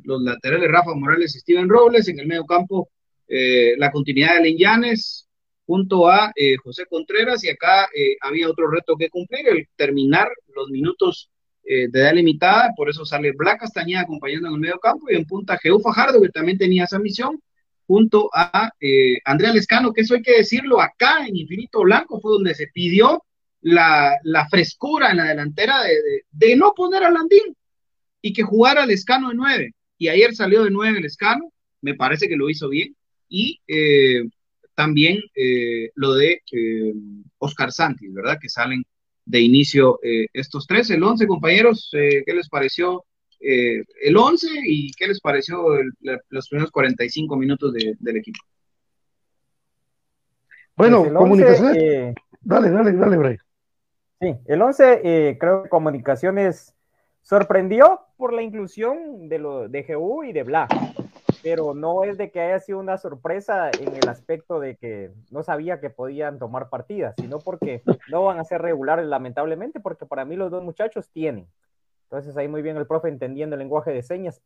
los 0.04 0.22
laterales 0.22 0.70
Rafa 0.70 0.94
Morales 0.94 1.36
y 1.36 1.40
Steven 1.40 1.70
Robles, 1.70 2.08
en 2.08 2.20
el 2.20 2.28
medio 2.28 2.46
campo 2.46 2.90
eh, 3.28 3.76
la 3.78 3.92
continuidad 3.92 4.36
de 4.36 4.42
Leñanes 4.42 5.28
junto 5.66 6.10
a 6.10 6.32
eh, 6.36 6.56
José 6.58 6.86
Contreras 6.90 7.44
y 7.44 7.50
acá 7.50 7.88
eh, 7.96 8.18
había 8.22 8.50
otro 8.50 8.72
reto 8.72 8.96
que 8.98 9.10
cumplir, 9.10 9.48
el 9.48 9.68
terminar 9.76 10.28
los 10.56 10.70
minutos 10.70 11.30
de 11.62 11.86
edad 11.94 12.16
limitada, 12.16 12.72
por 12.76 12.90
eso 12.90 13.06
sale 13.06 13.32
Black 13.32 13.60
Castañeda 13.60 14.02
acompañando 14.02 14.48
en 14.48 14.56
el 14.56 14.60
medio 14.60 14.80
campo 14.80 15.06
y 15.08 15.16
en 15.16 15.26
punta 15.26 15.56
Geu 15.60 15.80
Fajardo 15.80 16.20
que 16.20 16.30
también 16.30 16.58
tenía 16.58 16.86
esa 16.86 16.98
misión 16.98 17.40
junto 17.90 18.30
a 18.32 18.72
eh, 18.80 19.18
Andrea 19.26 19.52
Lescano, 19.52 19.92
que 19.92 20.02
eso 20.02 20.14
hay 20.14 20.22
que 20.22 20.38
decirlo, 20.38 20.80
acá 20.80 21.26
en 21.26 21.36
Infinito 21.36 21.82
Blanco 21.82 22.22
fue 22.22 22.34
donde 22.34 22.54
se 22.54 22.68
pidió 22.68 23.24
la, 23.62 24.16
frescura 24.48 25.10
en 25.10 25.18
la 25.18 25.24
delantera 25.24 25.80
de, 26.32 26.56
no 26.56 26.74
poner 26.76 27.04
a 27.04 27.10
Landín 27.10 27.56
y 28.22 28.32
que 28.32 28.44
jugara 28.44 28.86
Lescano 28.86 29.30
de 29.30 29.36
nueve. 29.36 29.74
Y 29.98 30.08
ayer 30.08 30.36
salió 30.36 30.64
de 30.64 30.70
nueve 30.70 31.02
Lescano, 31.02 31.52
me 31.82 31.96
parece 31.96 32.30
que 32.30 32.36
lo 32.36 32.52
hizo 32.52 32.70
bien. 32.70 32.96
Y 33.28 33.60
eh, 33.68 34.22
también 34.76 35.24
eh, 35.34 35.90
lo 35.96 36.14
de 36.14 36.44
Oscar 37.40 37.72
Santis, 37.72 38.14
¿verdad? 38.14 38.38
Que 38.40 38.50
salen 38.50 38.84
de 39.26 39.42
inicio 39.42 40.00
estos 40.32 40.68
tres. 40.68 40.92
El 40.92 41.02
once, 41.02 41.26
compañeros, 41.26 41.90
¿qué 41.92 42.34
les 42.36 42.50
pareció 42.50 43.04
eh, 43.40 43.84
el 44.02 44.18
11 44.18 44.48
y 44.66 44.92
qué 44.92 45.08
les 45.08 45.20
pareció 45.20 45.66
los 46.30 46.50
primeros 46.50 46.72
45 46.72 47.36
minutos 47.38 47.74
del 47.74 48.18
equipo. 48.18 48.40
Bueno, 50.76 51.02
pues 51.02 51.14
comunicaciones. 51.14 52.16
dale, 52.42 52.70
dale, 52.70 52.94
dale, 52.94 53.18
Brian. 53.18 53.40
Sí, 54.22 54.36
el 54.48 54.62
11 54.62 55.02
eh, 55.04 55.38
creo 55.40 55.64
que 55.64 55.70
comunicaciones 55.70 56.76
sorprendió 57.22 58.02
por 58.18 58.34
la 58.34 58.42
inclusión 58.42 59.30
de, 59.30 59.40
lo, 59.40 59.70
de 59.70 59.84
GU 59.84 60.24
y 60.24 60.34
de 60.34 60.44
Bla, 60.44 60.68
pero 61.44 61.74
no 61.74 62.04
es 62.04 62.18
de 62.18 62.32
que 62.32 62.42
haya 62.42 62.60
sido 62.60 62.80
una 62.80 62.98
sorpresa 62.98 63.72
en 63.80 63.96
el 63.96 64.10
aspecto 64.10 64.60
de 64.60 64.76
que 64.76 65.12
no 65.32 65.44
sabía 65.44 65.80
que 65.80 65.90
podían 65.90 66.40
tomar 66.40 66.70
partidas, 66.70 67.16
sino 67.18 67.40
porque 67.40 67.82
no 68.10 68.26
van 68.26 68.40
a 68.40 68.44
ser 68.44 68.62
regulares 68.62 69.06
lamentablemente, 69.06 69.80
porque 69.80 70.06
para 70.06 70.26
mí 70.26 70.36
los 70.36 70.52
dos 70.52 70.64
muchachos 70.64 71.10
tienen. 71.12 71.48
Entonces 72.12 72.36
ahí 72.38 72.48
muy 72.48 72.64
bien 72.64 72.76
el 72.76 72.88
profe 72.88 73.08
entendiendo 73.08 73.56
el 73.56 73.60
lenguaje 73.60 73.92
de 73.92 74.02
señas 74.02 74.42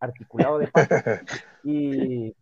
articulado 0.00 0.58
de 0.58 0.68
paso. 0.68 0.88
Y 1.64 2.34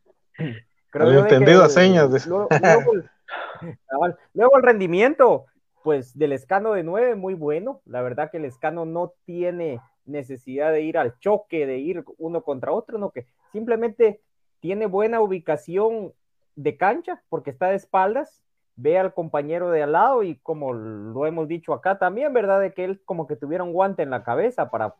creo 0.90 1.20
entendido 1.20 1.64
a 1.64 1.68
señas. 1.68 2.27
Luego, 2.27 2.48
luego, 4.35 4.57
el 4.57 4.62
rendimiento, 4.62 5.46
pues 5.83 6.16
del 6.16 6.33
escano 6.33 6.72
de 6.72 6.83
9, 6.83 7.14
muy 7.16 7.35
bueno. 7.35 7.81
La 7.87 8.03
verdad 8.03 8.31
que 8.31 8.38
el 8.38 8.44
escano 8.44 8.85
no 8.85 9.14
tiene 9.25 9.81
necesidad 10.05 10.72
de 10.72 10.83
ir 10.83 10.98
al 10.98 11.18
choque, 11.18 11.66
de 11.66 11.79
ir 11.79 12.05
uno 12.18 12.42
contra 12.42 12.72
otro, 12.72 12.98
no 12.98 13.11
que 13.11 13.27
simplemente 13.53 14.20
tiene 14.61 14.87
buena 14.87 15.20
ubicación 15.20 16.12
de 16.57 16.77
cancha 16.77 17.22
porque 17.29 17.51
está 17.51 17.68
de 17.68 17.77
espaldas, 17.77 18.42
ve 18.77 18.99
al 18.99 19.15
compañero 19.15 19.71
de 19.71 19.83
al 19.83 19.93
lado 19.93 20.23
y 20.23 20.37
como 20.37 20.73
lo 20.73 21.27
hemos 21.27 21.49
dicho 21.49 21.73
acá 21.73 21.99
también, 21.99 22.33
¿verdad? 22.33 22.61
De 22.61 22.73
que 22.73 22.85
él 22.85 23.03
como 23.05 23.27
que 23.27 23.37
tuviera 23.37 23.65
un 23.65 23.73
guante 23.73 24.03
en 24.03 24.11
la 24.11 24.25
cabeza 24.25 24.71
para 24.71 24.95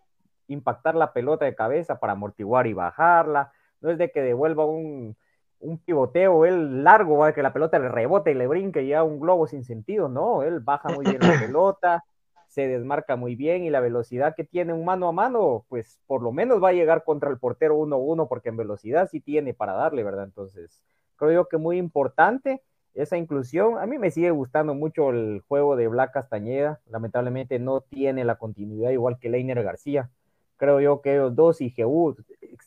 impactar 0.49 0.95
la 0.95 1.13
pelota 1.13 1.45
de 1.45 1.55
cabeza, 1.55 1.99
para 1.99 2.13
amortiguar 2.13 2.67
y 2.67 2.75
bajarla. 2.75 3.53
No 3.81 3.91
es 3.91 3.99
de 3.99 4.11
que 4.11 4.23
devuelva 4.23 4.65
un, 4.67 5.17
un 5.63 5.79
pivoteo, 5.79 6.45
él 6.45 6.85
largo, 6.85 7.33
que 7.33 7.43
la 7.43 7.53
pelota 7.53 7.79
le 7.79 7.89
rebote 7.89 8.33
y 8.33 8.35
le 8.35 8.47
brinque 8.47 8.87
ya 8.87 9.03
un 9.03 9.21
globo 9.21 9.47
sin 9.47 9.65
sentido, 9.65 10.09
no, 10.09 10.43
él 10.43 10.61
baja 10.61 10.89
muy 10.91 11.05
bien 11.05 11.19
la 11.21 11.39
pelota, 11.39 12.05
se 12.49 12.69
desmarca 12.69 13.17
muy 13.17 13.35
bien 13.35 13.65
y 13.65 13.71
la 13.71 13.81
velocidad 13.81 14.35
que 14.35 14.45
tiene 14.45 14.73
un 14.73 14.85
mano 14.85 15.09
a 15.09 15.13
mano, 15.13 15.65
pues 15.69 16.01
por 16.07 16.23
lo 16.23 16.33
menos 16.33 16.63
va 16.63 16.69
a 16.69 16.75
llegar 16.75 17.05
contra 17.05 17.31
el 17.31 17.39
portero 17.39 17.79
1-1 17.79 18.29
porque 18.29 18.51
en 18.51 18.57
velocidad 18.57 19.09
sí 19.11 19.21
tiene 19.21 19.55
para 19.55 19.73
darle, 19.73 20.03
¿verdad? 20.03 20.25
Entonces, 20.25 20.83
creo 21.17 21.33
yo 21.33 21.49
que 21.49 21.57
muy 21.57 21.79
importante 21.79 22.61
esa 22.95 23.17
inclusión. 23.17 23.79
A 23.79 23.87
mí 23.87 23.99
me 23.99 24.11
sigue 24.11 24.31
gustando 24.31 24.75
mucho 24.75 25.11
el 25.11 25.43
juego 25.49 25.77
de 25.77 25.89
Black 25.89 26.13
Castañeda, 26.13 26.81
lamentablemente 26.89 27.59
no 27.59 27.81
tiene 27.81 28.25
la 28.25 28.37
continuidad 28.37 28.91
igual 28.91 29.19
que 29.19 29.31
Leiner 29.31 29.63
García. 29.63 30.11
Creo 30.57 30.81
yo 30.81 31.01
que 31.01 31.17
dos 31.17 31.61
y 31.61 31.75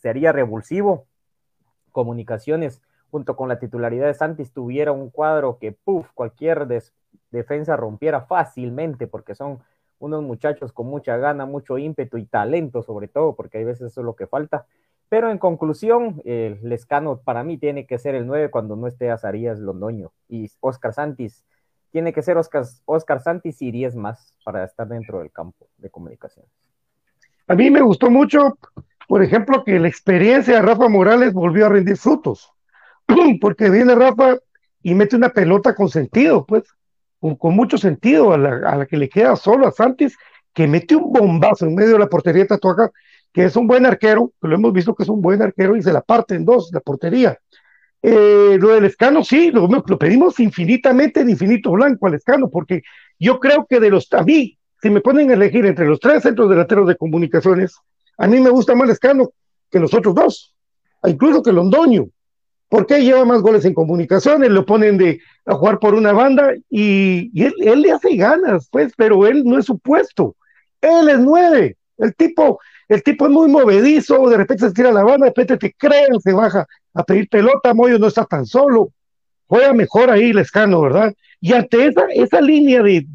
sería 0.01 0.31
revulsivo 0.31 1.05
comunicaciones 1.91 2.81
junto 3.09 3.37
con 3.37 3.47
la 3.47 3.59
titularidad 3.59 4.07
de 4.07 4.13
Santis 4.13 4.51
tuviera 4.51 4.91
un 4.91 5.09
cuadro 5.09 5.57
que, 5.57 5.71
puff, 5.71 6.11
cualquier 6.13 6.67
defensa 7.31 7.77
rompiera 7.77 8.21
fácilmente, 8.21 9.07
porque 9.07 9.35
son 9.35 9.59
unos 9.99 10.21
muchachos 10.21 10.73
con 10.73 10.87
mucha 10.87 11.15
gana, 11.15 11.45
mucho 11.45 11.77
ímpetu 11.77 12.17
y 12.17 12.25
talento 12.25 12.83
sobre 12.83 13.07
todo, 13.07 13.33
porque 13.35 13.59
hay 13.59 13.63
veces 13.63 13.91
eso 13.93 14.01
es 14.01 14.05
lo 14.05 14.17
que 14.17 14.27
falta. 14.27 14.65
Pero 15.09 15.29
en 15.29 15.37
conclusión, 15.37 16.21
el 16.25 16.59
Lescano 16.63 17.21
para 17.21 17.43
mí 17.43 17.57
tiene 17.57 17.85
que 17.85 17.97
ser 17.97 18.15
el 18.15 18.25
9 18.25 18.49
cuando 18.49 18.75
no 18.75 18.87
esté 18.87 19.11
Azarías 19.11 19.59
Londoño. 19.59 20.11
Y 20.27 20.49
Oscar 20.59 20.93
Santis 20.93 21.45
tiene 21.91 22.11
que 22.11 22.21
ser 22.21 22.37
Oscar, 22.37 22.65
Oscar 22.85 23.21
Santis 23.21 23.61
y 23.61 23.71
10 23.71 23.95
más 23.95 24.37
para 24.43 24.63
estar 24.63 24.87
dentro 24.87 25.19
del 25.19 25.31
campo 25.31 25.67
de 25.77 25.89
comunicaciones. 25.89 26.51
A 27.47 27.55
mí 27.55 27.69
me 27.69 27.81
gustó 27.81 28.09
mucho 28.09 28.57
por 29.07 29.23
ejemplo, 29.23 29.63
que 29.63 29.79
la 29.79 29.87
experiencia 29.87 30.55
de 30.55 30.61
Rafa 30.61 30.89
Morales 30.89 31.33
volvió 31.33 31.65
a 31.65 31.69
rendir 31.69 31.97
frutos, 31.97 32.51
porque 33.41 33.69
viene 33.69 33.95
Rafa 33.95 34.37
y 34.81 34.93
mete 34.95 35.15
una 35.15 35.29
pelota 35.29 35.75
con 35.75 35.89
sentido, 35.89 36.45
pues, 36.45 36.63
con, 37.19 37.55
mucho 37.55 37.77
sentido 37.77 38.33
a 38.33 38.37
la, 38.37 38.85
que 38.85 38.97
le 38.97 39.09
queda 39.09 39.35
solo 39.35 39.67
a 39.67 39.71
Santis, 39.71 40.17
que 40.53 40.67
mete 40.67 40.95
un 40.95 41.11
bombazo 41.11 41.65
en 41.65 41.75
medio 41.75 41.93
de 41.93 41.99
la 41.99 42.07
portería 42.07 42.43
de 42.43 42.47
que 43.35 43.43
es 43.43 43.55
un 43.57 43.67
buen 43.67 43.85
arquero, 43.85 44.31
que 44.41 44.47
lo 44.47 44.55
hemos 44.55 44.71
visto 44.71 44.95
que 44.95 45.03
es 45.03 45.09
un 45.09 45.21
buen 45.21 45.41
arquero 45.41 45.75
y 45.75 45.81
se 45.81 45.91
la 45.91 45.99
parte 45.99 46.35
en 46.35 46.45
dos, 46.45 46.69
la 46.71 46.79
portería. 46.79 47.37
Eh, 48.01 48.57
lo 48.57 48.69
del 48.69 48.85
escano, 48.85 49.25
sí, 49.25 49.51
lo, 49.51 49.67
pedimos 49.99 50.39
infinitamente 50.39 51.19
en 51.19 51.29
infinito 51.29 51.71
blanco 51.71 52.07
al 52.07 52.13
escano, 52.13 52.49
porque 52.49 52.83
yo 53.19 53.41
creo 53.41 53.67
que 53.69 53.81
de 53.81 53.89
los, 53.89 54.07
a 54.13 54.23
mí, 54.23 54.57
si 54.81 54.89
me 54.89 55.01
ponen 55.01 55.31
a 55.31 55.33
elegir 55.33 55.65
entre 55.65 55.85
los 55.85 55.99
tres 55.99 56.23
centros 56.23 56.49
delanteros 56.49 56.87
de 56.87 56.95
comunicaciones, 56.95 57.75
a 58.17 58.25
mí 58.25 58.39
me 58.39 58.51
gusta 58.51 58.73
más 58.73 58.87
Lescano 58.87 59.31
que 59.69 59.79
los 59.79 59.93
otros 59.93 60.15
dos, 60.15 60.55
incluso 61.05 61.43
que 61.43 61.51
Londoño. 61.51 62.05
porque 62.69 63.03
lleva 63.03 63.25
más 63.25 63.41
goles 63.41 63.65
en 63.65 63.73
comunicaciones? 63.73 64.49
Lo 64.49 64.65
ponen 64.65 64.97
de, 64.97 65.19
a 65.45 65.55
jugar 65.55 65.79
por 65.79 65.93
una 65.93 66.13
banda 66.13 66.53
y, 66.69 67.31
él, 67.43 67.81
le 67.81 67.91
hace 67.91 68.15
ganas, 68.15 68.69
pues, 68.71 68.93
pero 68.95 69.27
él 69.27 69.43
no 69.43 69.59
es 69.59 69.65
su 69.65 69.77
puesto. 69.77 70.37
Él 70.79 71.09
es 71.09 71.19
nueve. 71.19 71.75
El 71.97 72.15
tipo, 72.15 72.59
el 72.87 73.03
tipo 73.03 73.25
es 73.25 73.31
muy 73.31 73.49
movedizo, 73.49 74.29
de 74.29 74.37
repente 74.37 74.67
se 74.67 74.73
tira 74.73 74.91
la 74.91 75.03
banda, 75.03 75.25
de 75.25 75.31
repente 75.31 75.57
te 75.57 75.73
creen, 75.73 76.19
se 76.19 76.33
baja 76.33 76.65
a 76.93 77.03
pedir 77.03 77.27
pelota, 77.29 77.73
Moyo 77.73 77.97
no 77.97 78.07
está 78.07 78.25
tan 78.25 78.45
solo. 78.45 78.91
Juega 79.47 79.73
mejor 79.73 80.09
ahí 80.09 80.33
Lescano, 80.33 80.81
¿verdad? 80.81 81.13
Y 81.39 81.53
ante 81.53 81.85
esa, 81.85 82.05
esa 82.13 82.41
línea 82.41 82.81
de, 82.81 83.05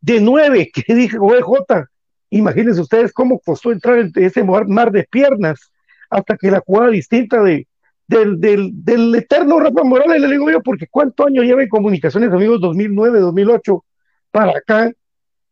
de, 0.00 0.20
nueve 0.20 0.70
que 0.72 0.94
dije, 0.94 1.18
J, 1.18 1.88
Imagínense 2.30 2.80
ustedes 2.80 3.12
cómo 3.12 3.38
costó 3.38 3.70
entrar 3.70 3.98
en 3.98 4.12
ese 4.16 4.42
mar 4.42 4.90
de 4.90 5.04
piernas 5.04 5.70
hasta 6.10 6.36
que 6.36 6.50
la 6.50 6.60
jugada 6.60 6.90
distinta 6.90 7.42
de, 7.42 7.66
del, 8.08 8.40
del, 8.40 8.70
del 8.72 9.14
eterno 9.14 9.60
Rafa 9.60 9.84
Morales, 9.84 10.20
le 10.20 10.28
digo 10.28 10.50
yo, 10.50 10.62
porque 10.62 10.86
cuánto 10.88 11.26
año 11.26 11.42
lleva 11.42 11.62
en 11.62 11.68
comunicaciones, 11.68 12.32
amigos, 12.32 12.60
2009, 12.60 13.20
2008, 13.20 13.84
para 14.30 14.58
acá, 14.58 14.92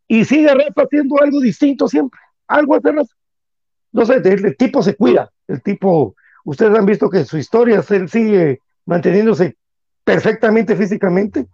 y 0.08 0.24
sigue 0.24 0.52
Rafa 0.52 0.82
haciendo 0.82 1.20
algo 1.20 1.40
distinto 1.40 1.88
siempre, 1.88 2.20
algo 2.48 2.76
hace 2.76 2.92
No 3.92 4.06
sé, 4.06 4.16
el, 4.24 4.56
tipo 4.56 4.82
se 4.82 4.96
cuida, 4.96 5.30
el 5.48 5.62
tipo, 5.62 6.14
ustedes 6.44 6.76
han 6.76 6.86
visto 6.86 7.10
que 7.10 7.24
su 7.24 7.38
historia, 7.38 7.82
él 7.88 8.08
sigue 8.08 8.60
manteniéndose 8.86 9.56
perfectamente 10.04 10.76
físicamente, 10.76 11.46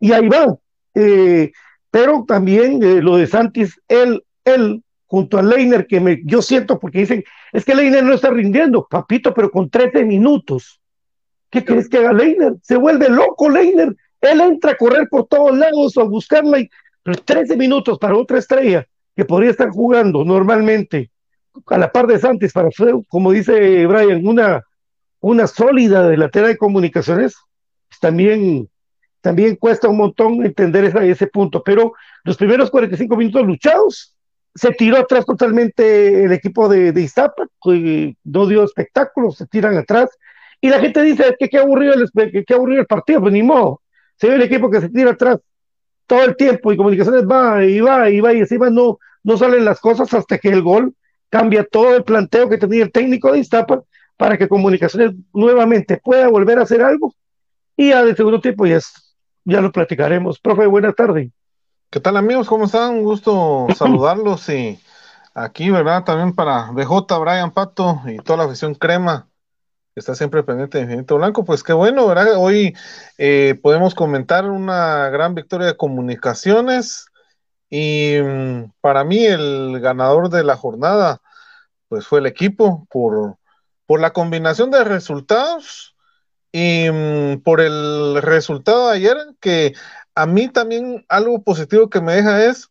y 0.00 0.12
ahí 0.12 0.28
va. 0.28 0.56
Eh, 0.94 1.52
pero 1.90 2.24
también 2.26 2.82
eh, 2.82 3.02
lo 3.02 3.16
de 3.16 3.26
Santis, 3.26 3.80
él 3.88 4.22
él 4.44 4.82
junto 5.06 5.38
a 5.38 5.42
Leiner, 5.42 5.86
que 5.86 6.00
me, 6.00 6.20
yo 6.24 6.42
siento 6.42 6.78
porque 6.78 7.00
dicen, 7.00 7.24
es 7.52 7.64
que 7.64 7.74
Leiner 7.74 8.02
no 8.02 8.14
está 8.14 8.30
rindiendo, 8.30 8.86
papito, 8.88 9.32
pero 9.32 9.50
con 9.50 9.70
13 9.70 10.04
minutos. 10.04 10.80
¿Qué 11.50 11.64
crees 11.64 11.88
que 11.88 11.98
haga 11.98 12.12
Leiner? 12.12 12.54
Se 12.62 12.76
vuelve 12.76 13.08
loco 13.08 13.48
Leiner. 13.48 13.94
Él 14.20 14.40
entra 14.40 14.72
a 14.72 14.76
correr 14.76 15.08
por 15.08 15.26
todos 15.28 15.56
lados 15.56 15.96
a 15.98 16.02
buscarla, 16.02 16.58
y, 16.58 16.68
pero 17.02 17.18
13 17.18 17.56
minutos 17.56 17.98
para 17.98 18.16
otra 18.16 18.38
estrella 18.38 18.86
que 19.16 19.24
podría 19.24 19.50
estar 19.50 19.70
jugando 19.70 20.24
normalmente 20.24 21.10
a 21.66 21.78
la 21.78 21.92
par 21.92 22.06
de 22.06 22.18
Santis 22.18 22.52
para 22.52 22.68
como 23.08 23.32
dice 23.32 23.86
Brian, 23.86 24.26
una, 24.26 24.62
una 25.20 25.46
sólida 25.46 26.08
delantera 26.08 26.48
de 26.48 26.56
comunicaciones, 26.56 27.36
pues 27.88 28.00
también, 28.00 28.68
también 29.20 29.56
cuesta 29.56 29.88
un 29.88 29.98
montón 29.98 30.44
entender 30.44 30.84
ese 31.02 31.26
punto, 31.28 31.62
pero 31.62 31.92
los 32.24 32.36
primeros 32.36 32.70
45 32.70 33.16
minutos 33.16 33.46
luchados, 33.46 34.16
se 34.54 34.70
tiró 34.70 34.98
atrás 34.98 35.26
totalmente 35.26 36.24
el 36.24 36.32
equipo 36.32 36.68
de, 36.68 36.92
de 36.92 37.00
Iztapa, 37.00 37.46
no 38.24 38.46
dio 38.46 38.64
espectáculo, 38.64 39.32
se 39.32 39.46
tiran 39.46 39.76
atrás, 39.76 40.10
y 40.60 40.70
la 40.70 40.80
gente 40.80 41.02
dice 41.02 41.36
que 41.38 41.48
qué 41.48 41.58
aburrido 41.58 41.94
el, 41.94 42.44
que, 42.44 42.54
aburrido 42.54 42.80
el 42.80 42.86
partido, 42.86 43.20
pues 43.20 43.32
ni 43.32 43.42
modo, 43.42 43.82
se 44.16 44.28
ve 44.28 44.36
el 44.36 44.42
equipo 44.42 44.70
que 44.70 44.80
se 44.80 44.88
tira 44.88 45.10
atrás 45.10 45.38
todo 46.06 46.24
el 46.24 46.36
tiempo 46.36 46.72
y 46.72 46.76
comunicaciones 46.76 47.24
va 47.24 47.64
y 47.64 47.80
va 47.80 48.10
y 48.10 48.20
va 48.20 48.32
y 48.32 48.38
encima 48.38 48.70
no, 48.70 48.98
no 49.22 49.36
salen 49.36 49.64
las 49.64 49.80
cosas 49.80 50.12
hasta 50.12 50.38
que 50.38 50.48
el 50.48 50.62
gol 50.62 50.94
cambia 51.30 51.64
todo 51.64 51.96
el 51.96 52.04
planteo 52.04 52.48
que 52.48 52.58
tenía 52.58 52.84
el 52.84 52.92
técnico 52.92 53.32
de 53.32 53.40
Iztapa 53.40 53.82
para 54.16 54.38
que 54.38 54.48
comunicaciones 54.48 55.12
nuevamente 55.32 56.00
pueda 56.02 56.28
volver 56.28 56.58
a 56.58 56.62
hacer 56.62 56.82
algo 56.82 57.14
y 57.76 57.90
ya 57.90 58.04
de 58.04 58.14
segundo 58.14 58.40
tiempo 58.40 58.66
ya, 58.66 58.78
ya 59.44 59.60
lo 59.60 59.72
platicaremos. 59.72 60.38
Profe, 60.38 60.66
buenas 60.66 60.94
tardes. 60.94 61.30
¿Qué 61.90 62.00
tal 62.00 62.16
amigos? 62.16 62.48
¿Cómo 62.48 62.66
están? 62.66 62.94
Un 62.94 63.02
gusto 63.04 63.66
saludarlos 63.76 64.48
y 64.48 64.78
aquí, 65.34 65.70
¿verdad? 65.70 66.04
También 66.04 66.34
para 66.34 66.70
BJ, 66.70 67.18
Brian 67.18 67.50
Pato 67.50 68.00
y 68.06 68.18
toda 68.18 68.38
la 68.38 68.44
afición 68.44 68.74
crema 68.74 69.26
está 69.94 70.14
siempre 70.14 70.42
pendiente 70.42 70.78
de 70.78 70.84
Infinito 70.84 71.16
Blanco. 71.16 71.44
Pues 71.44 71.62
qué 71.62 71.72
bueno, 71.72 72.06
¿verdad? 72.06 72.36
Hoy 72.36 72.74
eh, 73.18 73.58
podemos 73.62 73.94
comentar 73.94 74.50
una 74.50 75.08
gran 75.10 75.34
victoria 75.34 75.68
de 75.68 75.76
comunicaciones 75.76 77.06
y 77.70 78.16
mm, 78.22 78.72
para 78.80 79.04
mí 79.04 79.24
el 79.24 79.80
ganador 79.80 80.30
de 80.30 80.44
la 80.44 80.56
jornada 80.56 81.20
pues 81.88 82.06
fue 82.06 82.20
el 82.20 82.26
equipo 82.26 82.86
por, 82.90 83.36
por 83.86 84.00
la 84.00 84.12
combinación 84.12 84.70
de 84.70 84.84
resultados 84.84 85.94
y 86.52 86.88
mm, 86.90 87.42
por 87.42 87.60
el 87.60 88.20
resultado 88.22 88.88
de 88.88 88.96
ayer 88.96 89.16
que 89.40 89.74
a 90.14 90.26
mí 90.26 90.48
también 90.48 91.04
algo 91.08 91.42
positivo 91.42 91.90
que 91.90 92.00
me 92.00 92.14
deja 92.14 92.44
es 92.44 92.70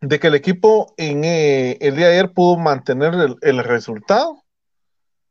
de 0.00 0.20
que 0.20 0.26
el 0.26 0.34
equipo 0.34 0.94
en 0.96 1.24
eh, 1.24 1.78
el 1.80 1.96
día 1.96 2.08
de 2.08 2.12
ayer 2.14 2.32
pudo 2.32 2.56
mantener 2.58 3.14
el, 3.40 3.58
resultado, 3.64 4.43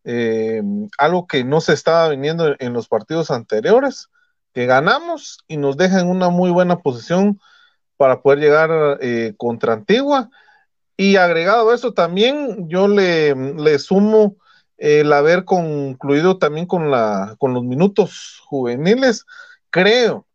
eh, 0.03 0.61
algo 0.97 1.27
que 1.27 1.43
no 1.43 1.61
se 1.61 1.73
estaba 1.73 2.09
viniendo 2.09 2.55
en, 2.59 2.73
los 2.73 2.87
partidos 2.87 3.31
anteriores, 3.31 4.09
que 4.53 4.65
ganamos 4.65 5.39
y 5.47 5.57
nos 5.57 5.77
deja 5.77 5.99
en 5.99 6.09
una 6.09 6.29
muy 6.29 6.51
buena 6.51 6.79
posición 6.79 7.39
para 7.97 8.21
poder 8.21 8.39
llegar 8.39 8.99
eh, 9.01 9.33
contra 9.37 9.73
Antigua 9.73 10.29
Y 10.97 11.15
agregado 11.15 11.71
a 11.71 11.75
eso 11.75 11.93
también, 11.93 12.69
yo 12.69 12.87
le, 12.87 13.35
le 13.35 13.79
sumo 13.79 14.35
el 14.77 15.13
haber 15.13 15.45
concluido 15.45 16.37
también 16.37 16.65
con, 16.65 16.91
la, 16.91 17.35
con 17.39 17.53
los 17.53 17.63
minutos 17.63 18.41
juveniles. 18.45 19.25
Creo, 19.69 20.27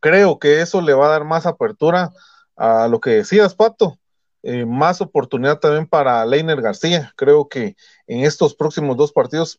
creo 0.00 0.38
que 0.38 0.60
eso 0.60 0.80
le 0.80 0.94
va 0.94 1.06
a 1.06 1.10
dar 1.10 1.24
más 1.24 1.46
apertura 1.46 2.12
a 2.56 2.88
lo 2.88 3.00
que 3.00 3.10
decías, 3.10 3.54
Pato, 3.54 3.98
eh, 4.46 4.66
más 4.66 5.00
oportunidad 5.00 5.58
también 5.58 5.86
para 5.86 6.24
Leiner 6.26 6.60
García. 6.60 7.14
Creo 7.16 7.48
que 7.48 7.76
en 8.06 8.24
estos 8.24 8.54
próximos 8.54 8.94
dos 8.98 9.10
partidos 9.10 9.58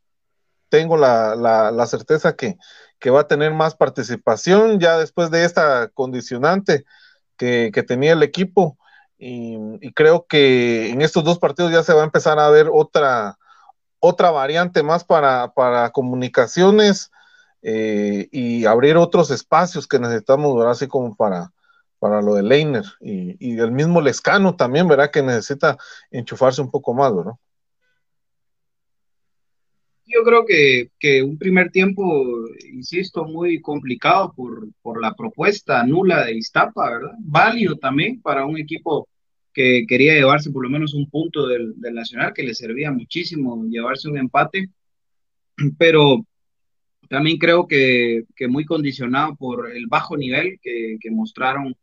tengo 0.70 0.96
la, 0.96 1.36
la, 1.36 1.86
certeza 1.88 2.36
que, 2.36 2.58
que, 3.00 3.10
va 3.10 3.22
a 3.22 3.28
tener 3.28 3.52
más 3.52 3.76
participación 3.76 4.80
ya 4.80 5.00
después 5.00 5.32
de 5.32 5.44
esta 5.44 5.90
condicionante 5.90 6.86
que, 7.36 7.72
que 7.74 7.82
tenía 7.82 8.14
el 8.14 8.22
equipo. 8.22 8.78
Y, 9.18 9.92
creo 9.94 10.28
que 10.28 10.92
en 10.92 11.02
estos 11.02 11.24
dos 11.24 11.40
partidos 11.40 11.72
ya 11.72 11.82
se 11.82 11.94
va 11.94 12.02
a 12.02 12.06
empezar 12.06 12.38
a 12.38 12.50
ver 12.50 12.70
otra, 12.72 13.40
otra 14.00 14.30
variante 14.30 14.84
más 14.84 15.04
para, 15.04 15.52
para 15.54 15.90
comunicaciones 15.90 17.12
eh, 17.64 18.28
y 18.32 18.66
abrir 18.66 18.98
otros 18.98 19.32
espacios 19.32 19.88
que 19.88 19.98
necesitamos. 19.98 20.64
Así 20.68 20.88
como 20.88 21.16
para, 21.16 21.52
para 22.00 22.22
lo 22.22 22.36
de 22.36 22.44
Leiner 22.44 22.86
y, 23.00 23.36
y, 23.40 23.58
el 23.60 23.72
mismo 23.72 24.02
Lescano 24.02 24.56
también, 24.56 24.88
¿verdad? 24.88 25.12
Que 25.12 25.22
necesita 25.24 25.78
enchufarse 26.12 26.62
un 26.62 26.72
poco 26.72 26.94
más, 26.94 27.16
¿verdad? 27.16 27.34
Yo 30.08 30.24
creo 30.24 30.46
que, 30.46 31.24
un 31.24 31.38
primer 31.38 31.72
tiempo, 31.72 32.48
insisto, 32.72 33.26
muy 33.26 33.60
complicado 33.60 34.34
por, 34.36 35.02
la 35.02 35.16
propuesta 35.16 35.84
nula 35.84 36.26
de 36.26 36.36
Iztapa, 36.36 36.92
¿verdad? 36.92 37.12
Válido 37.20 37.76
también 37.78 38.22
para 38.22 38.46
un 38.46 38.58
equipo 38.58 39.10
que 39.52 39.86
quería 39.88 40.14
llevarse 40.14 40.52
por 40.52 40.64
lo 40.64 40.70
menos 40.70 40.94
un 40.94 41.10
punto 41.10 41.48
del, 41.48 41.76
Nacional, 41.80 42.34
que 42.34 42.44
le 42.44 42.54
servía 42.54 42.92
muchísimo 42.92 43.66
llevarse 43.68 44.08
un 44.08 44.18
empate, 44.20 44.70
pero 45.78 46.24
también 47.10 47.38
creo 47.38 47.68
que, 47.68 48.26
muy 48.48 48.66
condicionado 48.66 49.36
por 49.36 49.72
el 49.72 49.88
bajo 49.88 50.16
nivel 50.16 50.60
que 50.62 51.12
mostraron 51.12 51.76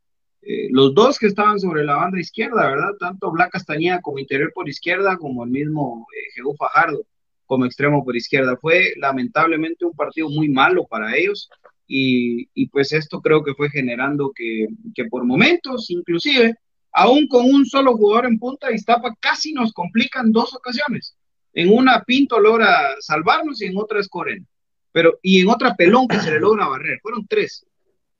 eh, 0.42 0.68
los 0.70 0.94
dos 0.94 1.18
que 1.18 1.26
estaban 1.26 1.58
sobre 1.60 1.84
la 1.84 1.96
banda 1.96 2.20
izquierda, 2.20 2.68
¿verdad? 2.68 2.92
Tanto 2.98 3.30
Black 3.30 3.52
Castañeda 3.52 4.00
como 4.00 4.18
interior 4.18 4.52
por 4.52 4.68
izquierda, 4.68 5.16
como 5.16 5.44
el 5.44 5.50
mismo 5.50 6.06
eh, 6.16 6.42
Fajardo 6.58 7.04
como 7.46 7.66
extremo 7.66 8.04
por 8.04 8.16
izquierda. 8.16 8.56
Fue 8.56 8.94
lamentablemente 8.96 9.84
un 9.84 9.92
partido 9.92 10.28
muy 10.30 10.48
malo 10.48 10.86
para 10.86 11.14
ellos. 11.16 11.50
Y, 11.86 12.48
y 12.54 12.68
pues 12.68 12.92
esto 12.92 13.20
creo 13.20 13.44
que 13.44 13.54
fue 13.54 13.68
generando 13.68 14.32
que, 14.34 14.68
que 14.94 15.04
por 15.04 15.24
momentos, 15.24 15.90
inclusive, 15.90 16.54
aún 16.92 17.28
con 17.28 17.44
un 17.44 17.66
solo 17.66 17.94
jugador 17.94 18.26
en 18.26 18.38
punta, 18.38 18.72
Iztapa 18.72 19.14
casi 19.20 19.52
nos 19.52 19.72
complican 19.74 20.32
dos 20.32 20.54
ocasiones. 20.54 21.14
En 21.52 21.70
una 21.70 22.02
Pinto 22.04 22.40
logra 22.40 22.94
salvarnos 23.00 23.60
y 23.60 23.66
en 23.66 23.76
otra 23.76 24.00
es 24.00 24.08
Corena. 24.08 24.46
Pero, 24.90 25.18
y 25.20 25.42
en 25.42 25.50
otra 25.50 25.74
Pelón 25.74 26.08
que 26.08 26.20
se 26.20 26.30
le 26.30 26.40
logra 26.40 26.68
barrer. 26.68 27.00
Fueron 27.02 27.26
tres. 27.26 27.66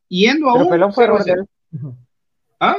Yendo 0.08 0.50
a 0.50 0.54
Pero. 0.54 0.68
Pelón 0.68 0.92
fue 0.92 1.06
de. 1.06 1.46
¿Ah? 2.62 2.76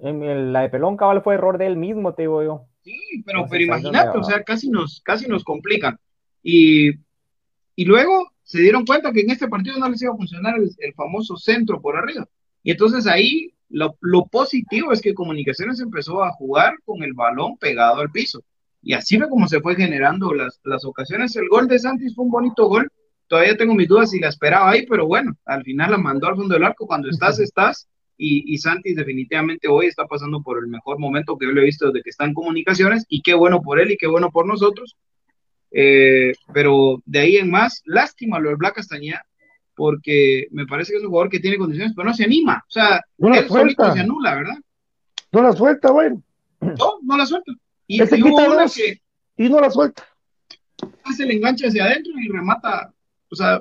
En 0.00 0.50
la 0.50 0.62
de 0.62 0.70
Pelón 0.70 0.96
cabal 0.96 1.20
fue 1.20 1.34
error 1.34 1.58
de 1.58 1.66
él 1.66 1.76
mismo, 1.76 2.14
te 2.14 2.22
digo 2.22 2.42
yo. 2.42 2.64
Sí, 2.82 2.98
pero, 3.26 3.40
Entonces, 3.40 3.50
pero 3.50 3.64
imagínate, 3.64 4.16
o 4.16 4.24
sea, 4.24 4.42
casi 4.44 4.70
nos, 4.70 5.02
casi 5.04 5.26
nos 5.26 5.44
complican. 5.44 5.98
Y, 6.42 6.90
y 7.74 7.84
luego 7.84 8.32
se 8.42 8.62
dieron 8.62 8.86
cuenta 8.86 9.12
que 9.12 9.20
en 9.20 9.30
este 9.30 9.46
partido 9.46 9.76
no 9.76 9.90
les 9.90 10.00
iba 10.00 10.14
a 10.14 10.16
funcionar 10.16 10.56
el, 10.56 10.70
el 10.78 10.94
famoso 10.94 11.36
centro 11.36 11.82
por 11.82 11.96
arriba. 11.96 12.26
Y 12.62 12.70
entonces 12.70 13.06
ahí 13.06 13.52
lo, 13.68 13.98
lo 14.00 14.24
positivo 14.24 14.90
es 14.90 15.02
que 15.02 15.12
Comunicaciones 15.12 15.78
empezó 15.80 16.24
a 16.24 16.32
jugar 16.32 16.76
con 16.86 17.02
el 17.02 17.12
balón 17.12 17.58
pegado 17.58 18.00
al 18.00 18.10
piso. 18.10 18.42
Y 18.80 18.94
así 18.94 19.18
fue 19.18 19.28
como 19.28 19.48
se 19.48 19.60
fue 19.60 19.76
generando 19.76 20.32
las, 20.32 20.60
las 20.64 20.82
ocasiones. 20.86 21.36
El 21.36 21.48
gol 21.48 21.68
de 21.68 21.78
Santis 21.78 22.14
fue 22.14 22.24
un 22.24 22.30
bonito 22.30 22.68
gol. 22.68 22.88
Todavía 23.26 23.56
tengo 23.56 23.74
mis 23.74 23.88
dudas 23.88 24.12
si 24.12 24.18
la 24.18 24.28
esperaba 24.28 24.70
ahí, 24.70 24.86
pero 24.86 25.06
bueno, 25.06 25.36
al 25.44 25.62
final 25.62 25.90
la 25.90 25.98
mandó 25.98 26.28
al 26.28 26.36
fondo 26.36 26.54
del 26.54 26.64
arco. 26.64 26.86
Cuando 26.86 27.10
estás, 27.10 27.38
estás. 27.40 27.86
Y, 28.18 28.54
y 28.54 28.58
Santis 28.58 28.96
definitivamente 28.96 29.68
hoy 29.68 29.86
está 29.86 30.06
pasando 30.06 30.42
por 30.42 30.58
el 30.58 30.68
mejor 30.68 30.98
momento 30.98 31.36
que 31.36 31.46
yo 31.46 31.52
le 31.52 31.62
he 31.62 31.66
visto 31.66 31.86
desde 31.86 32.02
que 32.02 32.10
está 32.10 32.24
en 32.24 32.34
comunicaciones. 32.34 33.04
Y 33.08 33.22
qué 33.22 33.34
bueno 33.34 33.60
por 33.62 33.80
él 33.80 33.90
y 33.90 33.96
qué 33.96 34.06
bueno 34.06 34.30
por 34.30 34.46
nosotros. 34.46 34.96
Eh, 35.70 36.32
pero 36.54 37.02
de 37.04 37.18
ahí 37.18 37.36
en 37.36 37.50
más, 37.50 37.82
lástima 37.84 38.38
lo 38.38 38.48
del 38.48 38.56
Black 38.56 38.76
Castañeda, 38.76 39.26
porque 39.74 40.46
me 40.50 40.66
parece 40.66 40.92
que 40.92 40.98
es 40.98 41.04
un 41.04 41.10
jugador 41.10 41.30
que 41.30 41.40
tiene 41.40 41.58
condiciones, 41.58 41.92
pero 41.94 42.08
no 42.08 42.14
se 42.14 42.24
anima. 42.24 42.64
O 42.66 42.70
sea, 42.70 43.00
No 43.18 43.28
la 43.28 43.38
él 43.40 43.48
solito 43.48 43.92
se 43.92 44.00
anula, 44.00 44.34
¿verdad? 44.34 44.56
No 45.32 45.42
la 45.42 45.52
suelta, 45.52 45.90
güey. 45.90 46.10
No, 46.60 46.94
no 47.02 47.16
la 47.18 47.26
suelta. 47.26 47.52
Y, 47.86 47.96
y 47.96 47.98
dos. 47.98 48.74
que 48.74 49.00
Y 49.36 49.48
no 49.50 49.60
la 49.60 49.70
suelta. 49.70 50.04
hace 51.04 51.24
el 51.24 51.32
enganche 51.32 51.66
hacia 51.66 51.84
adentro 51.84 52.12
y 52.18 52.28
remata. 52.28 52.92
O 53.30 53.36
sea, 53.36 53.60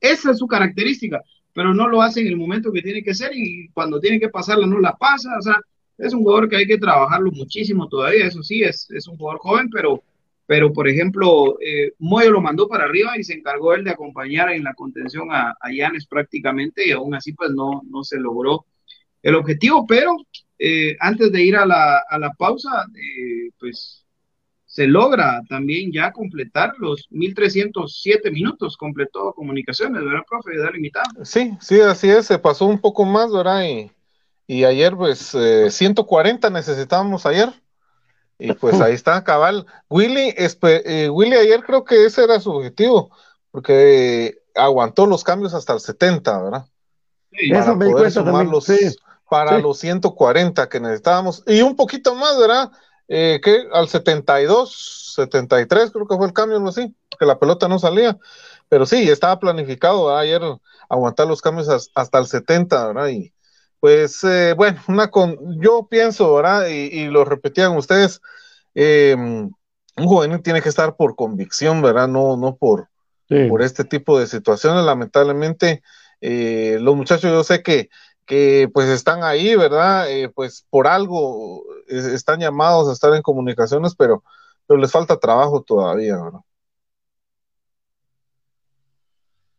esa 0.00 0.30
es 0.30 0.38
su 0.38 0.46
característica, 0.46 1.20
pero 1.58 1.74
no 1.74 1.88
lo 1.88 2.00
hace 2.02 2.20
en 2.20 2.28
el 2.28 2.36
momento 2.36 2.70
que 2.70 2.82
tiene 2.82 3.02
que 3.02 3.12
ser 3.12 3.32
y 3.34 3.68
cuando 3.70 3.98
tiene 3.98 4.20
que 4.20 4.28
pasarla 4.28 4.64
no 4.64 4.78
la 4.78 4.92
pasa. 4.92 5.36
O 5.36 5.42
sea, 5.42 5.56
es 5.98 6.14
un 6.14 6.22
jugador 6.22 6.48
que 6.48 6.54
hay 6.54 6.68
que 6.68 6.78
trabajarlo 6.78 7.32
muchísimo 7.32 7.88
todavía. 7.88 8.26
Eso 8.26 8.44
sí, 8.44 8.62
es, 8.62 8.88
es 8.92 9.08
un 9.08 9.16
jugador 9.16 9.40
joven, 9.40 9.68
pero, 9.68 10.04
pero 10.46 10.72
por 10.72 10.86
ejemplo, 10.86 11.58
eh, 11.60 11.94
Moyo 11.98 12.30
lo 12.30 12.40
mandó 12.40 12.68
para 12.68 12.84
arriba 12.84 13.18
y 13.18 13.24
se 13.24 13.34
encargó 13.34 13.74
él 13.74 13.82
de 13.82 13.90
acompañar 13.90 14.52
en 14.52 14.62
la 14.62 14.72
contención 14.74 15.32
a, 15.32 15.56
a 15.60 15.72
Yanes 15.72 16.06
prácticamente 16.06 16.86
y 16.86 16.92
aún 16.92 17.16
así 17.16 17.32
pues 17.32 17.50
no, 17.50 17.82
no 17.90 18.04
se 18.04 18.20
logró 18.20 18.64
el 19.20 19.34
objetivo, 19.34 19.84
pero 19.84 20.16
eh, 20.60 20.96
antes 21.00 21.32
de 21.32 21.42
ir 21.42 21.56
a 21.56 21.66
la, 21.66 22.04
a 22.08 22.20
la 22.20 22.30
pausa, 22.34 22.86
eh, 22.94 23.50
pues 23.58 24.06
se 24.78 24.86
logra 24.86 25.42
también 25.48 25.90
ya 25.90 26.12
completar 26.12 26.72
los 26.78 27.08
1307 27.10 28.30
minutos, 28.30 28.76
completó 28.76 29.32
comunicaciones, 29.32 30.04
¿verdad, 30.04 30.20
profe? 30.24 30.56
De 30.56 30.70
limitado. 30.70 31.24
Sí, 31.24 31.56
sí, 31.60 31.80
así 31.80 32.08
es, 32.08 32.26
se 32.26 32.38
pasó 32.38 32.64
un 32.66 32.80
poco 32.80 33.04
más, 33.04 33.32
¿verdad? 33.32 33.64
Y, 33.64 33.90
y 34.46 34.62
ayer, 34.62 34.94
pues, 34.94 35.34
eh, 35.34 35.68
140 35.68 36.48
necesitábamos 36.50 37.26
ayer. 37.26 37.52
Y 38.38 38.52
pues 38.52 38.80
ahí 38.80 38.94
está, 38.94 39.24
cabal. 39.24 39.66
Willy, 39.90 40.30
espe- 40.36 40.82
eh, 40.84 41.10
Willy 41.10 41.34
ayer 41.34 41.64
creo 41.64 41.82
que 41.84 42.06
ese 42.06 42.22
era 42.22 42.38
su 42.38 42.52
objetivo, 42.52 43.10
porque 43.50 44.26
eh, 44.26 44.38
aguantó 44.54 45.06
los 45.06 45.24
cambios 45.24 45.54
hasta 45.54 45.72
el 45.72 45.80
70, 45.80 46.40
¿verdad? 46.40 46.66
Sí, 47.32 47.50
Eso 47.50 47.74
Para 47.74 47.74
me 47.74 47.86
di 47.86 47.90
poder 47.90 48.12
cuenta 48.12 48.20
sumar 48.20 48.32
también, 48.46 48.52
los, 48.52 48.64
sí. 48.64 48.78
para 49.28 49.56
sí. 49.56 49.62
los 49.62 49.76
140 49.80 50.68
que 50.68 50.78
necesitábamos. 50.78 51.42
Y 51.48 51.62
un 51.62 51.74
poquito 51.74 52.14
más, 52.14 52.38
¿verdad? 52.38 52.70
Eh, 53.08 53.40
que 53.42 53.64
al 53.72 53.88
72, 53.88 55.12
73 55.16 55.90
creo 55.90 56.06
que 56.06 56.16
fue 56.16 56.26
el 56.26 56.32
cambio, 56.32 56.56
algo 56.58 56.68
así, 56.68 56.94
que 57.18 57.26
la 57.26 57.38
pelota 57.38 57.68
no 57.68 57.78
salía. 57.78 58.18
Pero 58.68 58.86
sí, 58.86 59.08
estaba 59.10 59.38
planificado 59.40 60.16
ayer 60.16 60.42
aguantar 60.88 61.26
los 61.26 61.40
cambios 61.42 61.68
as- 61.68 61.90
hasta 61.94 62.18
el 62.18 62.26
70, 62.26 62.86
¿verdad? 62.88 63.08
Y 63.08 63.32
pues, 63.80 64.22
eh, 64.24 64.54
bueno, 64.56 64.80
una 64.88 65.10
con, 65.10 65.36
yo 65.60 65.86
pienso, 65.90 66.34
¿verdad? 66.34 66.68
Y, 66.68 66.74
y 67.02 67.06
lo 67.08 67.24
repetían 67.24 67.76
ustedes, 67.76 68.20
eh, 68.74 69.14
un 69.16 70.06
juvenil 70.06 70.42
tiene 70.42 70.62
que 70.62 70.68
estar 70.68 70.96
por 70.96 71.16
convicción, 71.16 71.82
¿verdad? 71.82 72.08
No, 72.08 72.36
no 72.36 72.56
por, 72.56 72.88
Sí. 73.28 73.36
por 73.46 73.62
este 73.62 73.84
tipo 73.84 74.18
de 74.18 74.26
situaciones. 74.26 74.84
Lamentablemente, 74.84 75.82
eh, 76.20 76.78
los 76.80 76.96
muchachos 76.96 77.30
yo 77.30 77.44
sé 77.44 77.62
que, 77.62 77.88
que 78.28 78.68
pues 78.72 78.88
están 78.88 79.24
ahí, 79.24 79.56
¿verdad? 79.56 80.08
Eh, 80.10 80.28
pues 80.28 80.64
por 80.70 80.86
algo 80.86 81.64
eh, 81.88 82.12
están 82.14 82.38
llamados 82.40 82.88
a 82.88 82.92
estar 82.92 83.12
en 83.14 83.22
comunicaciones, 83.22 83.94
pero, 83.96 84.22
pero 84.66 84.78
les 84.78 84.92
falta 84.92 85.18
trabajo 85.18 85.62
todavía, 85.62 86.16
¿verdad? 86.22 86.40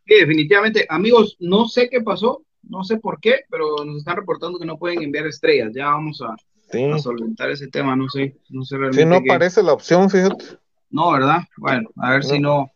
Sí, 0.05 0.15
definitivamente. 0.15 0.85
Amigos, 0.89 1.35
no 1.39 1.67
sé 1.67 1.89
qué 1.89 2.01
pasó, 2.01 2.43
no 2.63 2.83
sé 2.83 2.97
por 2.97 3.19
qué, 3.19 3.41
pero 3.49 3.83
nos 3.85 3.97
están 3.97 4.17
reportando 4.17 4.57
que 4.59 4.65
no 4.65 4.77
pueden 4.77 5.01
enviar 5.03 5.27
estrellas. 5.27 5.71
Ya 5.75 5.85
vamos 5.87 6.21
a, 6.21 6.35
Sí, 6.71 6.83
a 6.83 6.99
solventar 6.99 7.49
ese 7.49 7.67
tema, 7.67 7.95
no 7.95 8.07
sé, 8.09 8.37
no 8.49 8.63
sé 8.63 8.77
realmente 8.77 9.03
sí 9.03 9.09
no 9.09 9.21
qué- 9.23 9.29
aparece 9.31 9.63
la 9.63 9.73
opción, 9.73 10.09
fíjate. 10.09 10.45
No, 10.91 11.11
¿verdad? 11.11 11.39
Bueno, 11.57 11.89
a 11.97 12.11
ver 12.11 12.23
si 12.23 12.39
No. 12.39 12.71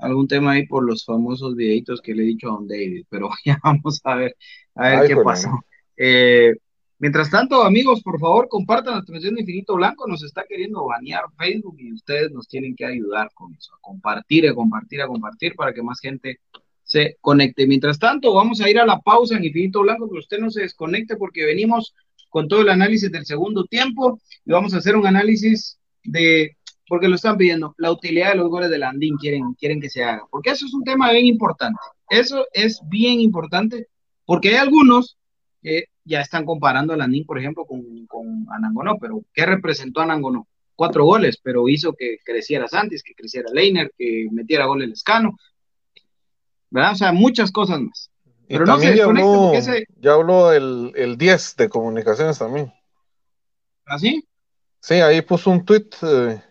Algún 0.00 0.28
tema 0.28 0.52
ahí 0.52 0.66
por 0.66 0.84
los 0.84 1.04
famosos 1.04 1.56
videitos 1.56 2.00
que 2.00 2.14
le 2.14 2.22
he 2.22 2.26
dicho 2.26 2.48
a 2.48 2.52
don 2.52 2.68
David, 2.68 3.04
pero 3.08 3.30
ya 3.44 3.58
vamos 3.62 4.00
a 4.04 4.14
ver, 4.14 4.36
a 4.74 4.88
ver 4.88 4.98
Ay, 5.00 5.08
qué 5.08 5.16
pasó. 5.16 5.50
Eh, 5.96 6.54
mientras 6.98 7.30
tanto, 7.30 7.62
amigos, 7.62 8.02
por 8.02 8.18
favor, 8.18 8.48
compartan 8.48 8.94
la 8.94 9.02
transmisión 9.02 9.34
de 9.34 9.42
Infinito 9.42 9.74
Blanco, 9.74 10.06
nos 10.06 10.22
está 10.22 10.44
queriendo 10.48 10.84
banear 10.86 11.24
Facebook 11.38 11.76
y 11.78 11.92
ustedes 11.92 12.30
nos 12.32 12.48
tienen 12.48 12.74
que 12.74 12.86
ayudar 12.86 13.30
con 13.34 13.54
eso, 13.54 13.74
a 13.74 13.78
compartir, 13.80 14.48
a 14.48 14.54
compartir, 14.54 15.02
a 15.02 15.06
compartir 15.06 15.54
para 15.54 15.72
que 15.72 15.82
más 15.82 16.00
gente 16.00 16.40
se 16.82 17.16
conecte. 17.20 17.66
Mientras 17.66 17.98
tanto, 17.98 18.34
vamos 18.34 18.60
a 18.60 18.68
ir 18.68 18.78
a 18.78 18.86
la 18.86 18.98
pausa 18.98 19.36
en 19.36 19.44
Infinito 19.44 19.82
Blanco, 19.82 20.10
que 20.10 20.18
usted 20.18 20.38
no 20.38 20.50
se 20.50 20.62
desconecte 20.62 21.16
porque 21.16 21.44
venimos 21.44 21.94
con 22.30 22.48
todo 22.48 22.62
el 22.62 22.68
análisis 22.68 23.10
del 23.12 23.26
segundo 23.26 23.64
tiempo 23.64 24.20
y 24.44 24.52
vamos 24.52 24.72
a 24.72 24.78
hacer 24.78 24.96
un 24.96 25.06
análisis 25.06 25.78
de 26.02 26.56
porque 26.90 27.06
lo 27.06 27.14
están 27.14 27.36
pidiendo, 27.36 27.72
la 27.78 27.92
utilidad 27.92 28.30
de 28.30 28.38
los 28.38 28.48
goles 28.48 28.68
de 28.68 28.76
Landín 28.76 29.16
quieren, 29.16 29.54
quieren 29.54 29.80
que 29.80 29.88
se 29.88 30.02
haga, 30.02 30.26
porque 30.28 30.50
eso 30.50 30.66
es 30.66 30.74
un 30.74 30.82
tema 30.82 31.12
bien 31.12 31.24
importante, 31.24 31.78
eso 32.08 32.48
es 32.52 32.80
bien 32.88 33.20
importante, 33.20 33.86
porque 34.24 34.48
hay 34.48 34.56
algunos 34.56 35.16
que 35.62 35.84
ya 36.04 36.20
están 36.20 36.44
comparando 36.44 36.92
a 36.92 36.96
Landín, 36.96 37.24
por 37.24 37.38
ejemplo, 37.38 37.64
con, 37.64 38.06
con 38.08 38.44
Anangonó, 38.50 38.98
pero 38.98 39.22
¿qué 39.32 39.46
representó 39.46 40.00
Anangonó? 40.00 40.48
Cuatro 40.74 41.04
goles, 41.04 41.38
pero 41.40 41.68
hizo 41.68 41.92
que 41.92 42.16
creciera 42.24 42.66
Santis, 42.66 43.04
que 43.04 43.14
creciera 43.14 43.52
Leiner, 43.52 43.92
que 43.96 44.26
metiera 44.32 44.66
gol 44.66 44.82
el 44.82 44.90
Escano, 44.90 45.36
¿verdad? 46.70 46.94
O 46.94 46.96
sea, 46.96 47.12
muchas 47.12 47.52
cosas 47.52 47.80
más. 47.82 48.10
Pero 48.48 48.66
no 48.66 48.80
se 48.80 48.96
ya 48.96 49.04
habló, 49.04 49.52
ya 50.00 50.12
habló 50.12 50.52
el, 50.52 50.90
el 50.96 51.16
10 51.16 51.54
de 51.54 51.68
comunicaciones 51.68 52.36
también. 52.36 52.72
¿Ah, 53.86 53.96
sí, 53.96 54.94
ahí 54.94 55.22
puso 55.22 55.52
un 55.52 55.64
tweet, 55.64 55.86
eh, 56.02 56.42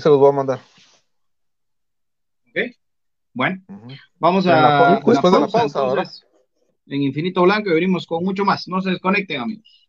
se 0.00 0.08
los 0.08 0.18
voy 0.18 0.30
a 0.30 0.32
mandar. 0.32 0.60
Ok, 2.48 2.76
bueno, 3.32 3.62
vamos 4.18 4.46
a... 4.46 5.00
después 5.04 5.32
de 5.32 5.40
la 5.40 5.48
pausa. 5.48 6.12
En 6.86 7.02
Infinito 7.02 7.42
Blanco 7.42 7.70
y 7.70 7.74
venimos 7.74 8.06
con 8.06 8.24
mucho 8.24 8.44
más. 8.44 8.66
No 8.68 8.80
se 8.80 8.90
desconecten, 8.90 9.40
amigos. 9.40 9.88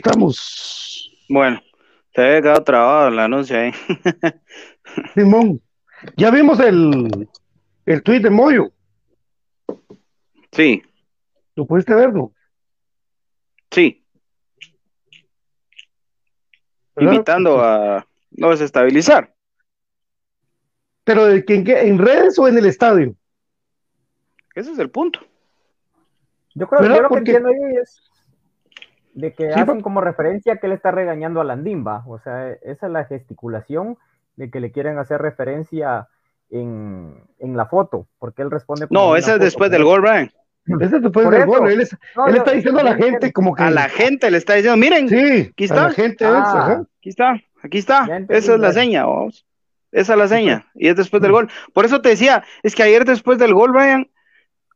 Estamos. 0.00 1.10
Bueno, 1.28 1.60
se 2.14 2.20
había 2.20 2.42
quedado 2.42 2.64
trabado 2.64 3.08
el 3.08 3.18
anuncio 3.18 3.58
ahí. 3.58 3.72
Simón, 5.14 5.60
ya 6.16 6.30
vimos 6.30 6.58
el, 6.60 7.28
el 7.86 8.02
tweet 8.02 8.20
de 8.20 8.30
Moyo. 8.30 8.72
Sí. 10.52 10.82
¿Lo 11.54 11.66
pudiste 11.66 11.94
verlo? 11.94 12.32
Sí. 13.70 14.04
Invitando 16.96 17.62
a 17.62 18.06
no 18.32 18.50
desestabilizar. 18.50 19.34
¿Pero 21.04 21.26
de 21.26 21.44
quién, 21.44 21.64
en 21.68 21.98
redes 21.98 22.38
o 22.38 22.48
en 22.48 22.58
el 22.58 22.66
estadio? 22.66 23.14
Ese 24.54 24.72
es 24.72 24.78
el 24.78 24.90
punto. 24.90 25.20
Yo 26.54 26.66
creo, 26.66 26.82
yo 26.82 27.02
lo 27.02 27.08
que 27.08 27.18
entiendo 27.18 27.48
ahí 27.48 27.76
es 27.80 28.09
de 29.12 29.32
que 29.34 29.48
hacen 29.48 29.80
como 29.80 30.00
referencia 30.00 30.56
que 30.56 30.66
él 30.66 30.72
está 30.72 30.90
regañando 30.90 31.40
a 31.40 31.44
Landimba, 31.44 32.04
o 32.06 32.18
sea, 32.18 32.52
esa 32.62 32.86
es 32.86 32.92
la 32.92 33.04
gesticulación 33.04 33.98
de 34.36 34.50
que 34.50 34.60
le 34.60 34.72
quieren 34.72 34.98
hacer 34.98 35.20
referencia 35.20 36.08
en, 36.50 37.16
la 37.38 37.66
foto, 37.66 38.06
porque 38.18 38.42
él 38.42 38.50
responde. 38.50 38.86
No, 38.90 39.16
esa 39.16 39.34
es 39.34 39.40
después 39.40 39.70
del 39.70 39.84
gol, 39.84 40.00
Brian. 40.00 40.30
Ese 40.80 41.00
después 41.00 41.30
del 41.30 41.46
gol. 41.46 41.70
Él, 41.70 41.80
está 41.80 42.52
diciendo 42.52 42.80
a 42.80 42.84
la 42.84 42.94
gente 42.94 43.32
como 43.32 43.54
que. 43.54 43.62
A 43.62 43.70
la 43.70 43.88
gente 43.88 44.30
le 44.30 44.38
está 44.38 44.54
diciendo, 44.54 44.76
miren, 44.76 45.08
sí, 45.08 45.50
aquí 45.50 45.64
está. 45.64 45.86
A 45.86 45.88
la 45.88 45.94
gente 45.94 46.24
ah. 46.26 46.82
Aquí 46.98 47.08
está, 47.08 47.34
aquí 47.62 47.78
está. 47.78 48.24
Esa 48.28 48.54
es 48.54 48.60
la 48.60 48.72
seña, 48.72 49.06
vamos. 49.06 49.46
Esa 49.90 50.12
es 50.12 50.18
la 50.18 50.28
seña. 50.28 50.66
Y 50.74 50.88
es 50.88 50.96
después 50.96 51.22
del 51.22 51.32
gol. 51.32 51.48
Por 51.72 51.84
eso 51.84 52.00
te 52.00 52.10
decía, 52.10 52.44
es 52.62 52.74
que 52.74 52.82
ayer 52.82 53.04
después 53.04 53.38
del 53.38 53.54
gol, 53.54 53.72
Brian, 53.72 54.08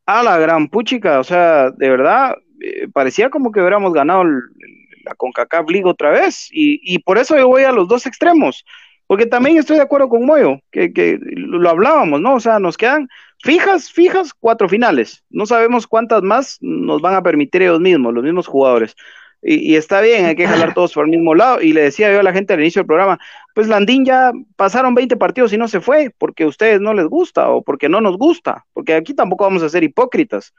a 0.07 0.22
la 0.22 0.39
gran 0.39 0.68
puchica, 0.68 1.20
o 1.20 1.24
sea, 1.24 1.70
de 1.70 1.89
verdad, 1.89 2.35
eh, 2.65 2.89
parecía 2.93 3.31
como 3.31 3.53
que 3.53 3.61
hubiéramos 3.61 3.93
ganado 3.93 4.25
la 4.25 5.15
CONCACAF 5.17 5.69
League 5.69 5.89
otra 5.89 6.11
vez. 6.11 6.49
Y, 6.51 6.81
y 6.83 6.99
por 7.01 7.19
eso 7.19 7.37
yo 7.37 7.49
voy 7.49 7.65
a 7.65 7.73
los 7.73 7.89
dos 7.89 8.07
extremos. 8.07 8.65
Porque 9.07 9.27
también 9.27 9.59
estoy 9.59 9.77
de 9.77 9.83
acuerdo 9.83 10.09
con 10.09 10.25
Moyo, 10.25 10.61
que, 10.73 11.19
lo 11.21 11.69
hablábamos, 11.69 12.21
¿no? 12.21 12.35
O 12.35 12.41
sea, 12.41 12.59
nos 12.59 12.77
quedan 12.77 13.09
fijas, 13.43 13.91
fijas, 13.91 14.33
cuatro 14.33 14.69
finales. 14.69 15.23
No 15.29 15.45
sabemos 15.45 15.87
cuántas 15.87 16.23
más 16.23 16.59
nos 16.62 17.03
van 17.03 17.15
a 17.15 17.23
permitir 17.23 17.62
ellos 17.62 17.81
mismos, 17.81 18.15
los 18.15 18.25
mismos 18.25 18.47
jugadores. 18.47 18.97
Y, 19.43 19.77
está 19.77 20.01
bien, 20.01 20.25
hay 20.25 20.37
que 20.37 20.49
jalar 20.49 20.73
todos 20.73 20.95
por 20.95 21.05
el 21.05 21.11
mismo 21.11 21.35
lado. 21.35 21.61
Y 21.61 21.75
le 21.75 21.83
decía 21.83 22.11
yo 22.11 22.21
a 22.21 22.23
la 22.23 22.33
gente 22.33 22.55
al 22.55 22.61
inicio 22.61 22.81
del 22.81 22.87
programa, 22.87 23.19
pues 23.55 23.69
Landín 23.69 24.07
ya 24.07 24.33
pasaron 24.57 24.95
20 24.95 25.19
partidos 25.19 25.53
y 25.53 25.59
no 25.59 25.69
se 25.69 25.83
fue, 25.83 26.11
porque 26.17 26.45
a 26.45 26.49
ustedes 26.49 26.81
no 26.81 26.95
les 26.95 27.05
gusta 27.07 27.51
o 27.51 27.62
porque 27.62 27.91
no 27.91 28.01
nos 28.01 28.17
gusta, 28.17 28.65
porque 28.73 28.95
aquí 28.95 29.12
tampoco 29.12 29.45
vamos 29.45 29.62
a 29.62 29.69
ser 29.69 29.85
hipócritas, 29.85 30.55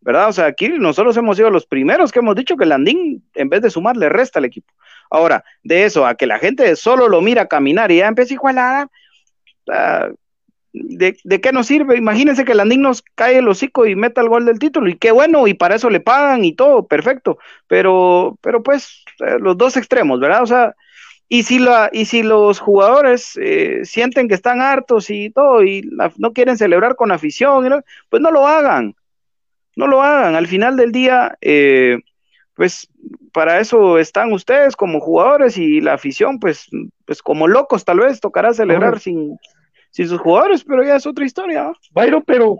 ¿verdad? 0.00 0.28
O 0.28 0.32
sea, 0.32 0.46
aquí 0.46 0.68
nosotros 0.68 1.16
hemos 1.16 1.36
sido 1.36 1.50
los 1.50 1.66
primeros 1.66 2.12
que 2.12 2.20
hemos 2.20 2.34
dicho 2.34 2.56
que 2.56 2.66
Landín, 2.66 3.22
en 3.34 3.48
vez 3.48 3.62
de 3.62 3.70
sumar, 3.70 3.96
le 3.96 4.08
resta 4.08 4.38
al 4.38 4.44
equipo. 4.44 4.72
Ahora, 5.10 5.44
de 5.62 5.84
eso 5.84 6.06
a 6.06 6.14
que 6.14 6.26
la 6.26 6.38
gente 6.38 6.74
solo 6.76 7.08
lo 7.08 7.20
mira 7.20 7.46
caminar 7.46 7.90
y 7.90 7.98
ya 7.98 8.06
empieza 8.06 8.32
a 8.32 8.36
igualar, 8.36 8.88
ah, 9.68 10.08
¿de, 10.72 11.40
qué 11.40 11.52
nos 11.52 11.66
sirve? 11.66 11.96
Imagínense 11.96 12.44
que 12.44 12.54
Landín 12.54 12.82
nos 12.82 13.02
cae 13.14 13.38
el 13.38 13.48
hocico 13.48 13.86
y 13.86 13.96
meta 13.96 14.20
el 14.20 14.28
gol 14.28 14.46
del 14.46 14.58
título, 14.58 14.88
y 14.88 14.96
qué 14.96 15.10
bueno, 15.10 15.46
y 15.46 15.54
para 15.54 15.74
eso 15.74 15.90
le 15.90 16.00
pagan 16.00 16.44
y 16.44 16.54
todo, 16.54 16.86
perfecto. 16.86 17.38
Pero, 17.66 18.38
pero 18.40 18.62
pues, 18.62 19.04
eh, 19.20 19.38
los 19.40 19.56
dos 19.58 19.76
extremos, 19.76 20.20
¿verdad? 20.20 20.42
O 20.42 20.46
sea, 20.46 20.74
y 21.28 21.44
si, 21.44 21.58
la, 21.58 21.90
y 21.92 22.06
si 22.06 22.22
los 22.22 22.58
jugadores 22.58 23.38
eh, 23.40 23.80
sienten 23.84 24.28
que 24.28 24.34
están 24.34 24.60
hartos 24.60 25.10
y 25.10 25.30
todo, 25.30 25.62
y 25.62 25.88
no 26.16 26.32
quieren 26.32 26.58
celebrar 26.58 26.96
con 26.96 27.12
afición, 27.12 27.84
pues 28.08 28.20
no 28.22 28.30
lo 28.32 28.46
hagan. 28.46 28.96
No 29.80 29.86
lo 29.86 30.02
hagan. 30.02 30.34
Al 30.34 30.46
final 30.46 30.76
del 30.76 30.92
día, 30.92 31.38
eh, 31.40 32.00
pues 32.52 32.86
para 33.32 33.60
eso 33.60 33.96
están 33.96 34.30
ustedes 34.30 34.76
como 34.76 35.00
jugadores 35.00 35.56
y 35.56 35.80
la 35.80 35.94
afición, 35.94 36.38
pues, 36.38 36.68
pues 37.06 37.22
como 37.22 37.48
locos 37.48 37.86
tal 37.86 38.00
vez 38.00 38.20
tocará 38.20 38.52
celebrar 38.52 39.00
sin, 39.00 39.38
sin 39.90 40.06
sus 40.06 40.20
jugadores, 40.20 40.64
pero 40.64 40.84
ya 40.84 40.96
es 40.96 41.06
otra 41.06 41.24
historia. 41.24 41.72
Bayro, 41.92 42.22
pero 42.22 42.58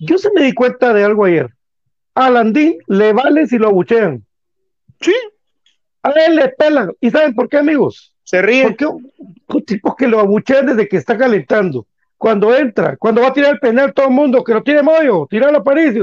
yo 0.00 0.16
se 0.16 0.30
me 0.34 0.42
di 0.42 0.54
cuenta 0.54 0.94
de 0.94 1.04
algo 1.04 1.26
ayer. 1.26 1.50
A 2.14 2.30
Landín 2.30 2.78
le 2.86 3.12
vale 3.12 3.46
si 3.46 3.58
lo 3.58 3.68
abuchean. 3.68 4.24
Sí. 5.02 5.14
A 6.02 6.12
él 6.12 6.36
le 6.36 6.48
pelan. 6.48 6.92
¿Y 6.98 7.10
saben 7.10 7.34
por 7.34 7.50
qué, 7.50 7.58
amigos? 7.58 8.14
Se 8.22 8.40
ríen. 8.40 8.68
Porque 8.68 8.86
un 8.86 9.64
tipo 9.66 9.94
que 9.94 10.08
lo 10.08 10.18
abuchean 10.18 10.64
desde 10.64 10.88
que 10.88 10.96
está 10.96 11.18
calentando. 11.18 11.86
Cuando 12.16 12.56
entra, 12.56 12.96
cuando 12.96 13.20
va 13.20 13.28
a 13.28 13.32
tirar 13.34 13.52
el 13.52 13.60
penal, 13.60 13.92
todo 13.92 14.06
el 14.06 14.14
mundo 14.14 14.42
que 14.42 14.54
lo 14.54 14.62
tiene 14.62 14.80
Moyo, 14.80 15.26
tirarlo 15.28 15.58
a 15.58 15.62
París 15.62 15.94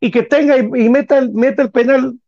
y 0.00 0.10
que 0.10 0.22
tenga 0.22 0.56
y, 0.58 0.88
meta, 0.88 1.20
meta 1.32 1.62
el 1.62 1.70
penal 1.70 2.18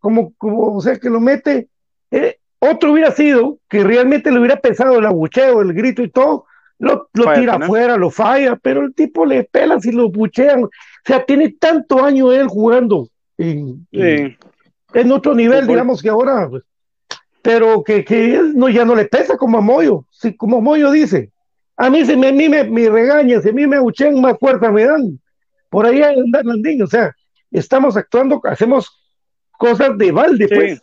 como, 0.00 0.32
como, 0.36 0.76
o 0.76 0.80
sea, 0.80 0.96
que 0.98 1.08
lo 1.08 1.20
mete. 1.20 1.68
Eh, 2.10 2.38
otro 2.58 2.92
hubiera 2.92 3.12
sido 3.12 3.58
que 3.68 3.84
realmente 3.84 4.30
le 4.30 4.38
hubiera 4.38 4.56
pensado 4.56 4.98
el 4.98 5.06
abucheo, 5.06 5.62
el 5.62 5.72
grito 5.72 6.02
y 6.02 6.10
todo, 6.10 6.46
lo, 6.78 7.08
lo 7.12 7.32
tira 7.32 7.54
afuera, 7.54 7.96
lo 7.96 8.10
falla, 8.10 8.56
pero 8.56 8.82
el 8.82 8.94
tipo 8.94 9.24
le 9.24 9.44
pela 9.44 9.80
si 9.80 9.92
lo 9.92 10.10
buchean. 10.10 10.64
O 10.64 10.70
sea, 11.04 11.24
tiene 11.24 11.50
tanto 11.58 12.04
año 12.04 12.32
él 12.32 12.48
jugando 12.48 13.08
en, 13.38 13.86
en, 13.92 15.12
otro 15.12 15.34
nivel, 15.34 15.66
digamos 15.66 16.02
que 16.02 16.08
ahora, 16.08 16.48
pues, 16.48 16.64
pero 17.42 17.84
que, 17.84 18.04
que 18.04 18.40
no, 18.54 18.68
ya 18.68 18.84
no 18.84 18.94
le 18.94 19.04
pesa 19.04 19.36
como 19.36 19.58
a 19.58 19.60
Moyo, 19.60 20.04
si, 20.10 20.36
como 20.36 20.60
Moyo 20.60 20.90
dice. 20.90 21.30
A 21.76 21.90
mí, 21.90 22.04
se 22.04 22.16
me, 22.16 22.28
a 22.28 22.32
mí 22.32 22.48
me, 22.48 22.64
me 22.64 22.88
regañan, 22.88 23.42
si 23.42 23.50
a 23.50 23.52
mí 23.52 23.66
me 23.66 23.76
abuchean, 23.76 24.20
más 24.20 24.38
fuerza 24.38 24.72
me 24.72 24.84
dan. 24.84 25.20
Por 25.68 25.86
ahí 25.86 26.02
andan 26.02 26.46
Landín, 26.46 26.82
o 26.82 26.86
sea, 26.86 27.14
estamos 27.50 27.96
actuando, 27.96 28.40
hacemos 28.44 28.90
cosas 29.52 29.96
de 29.98 30.12
balde, 30.12 30.48
pues. 30.48 30.82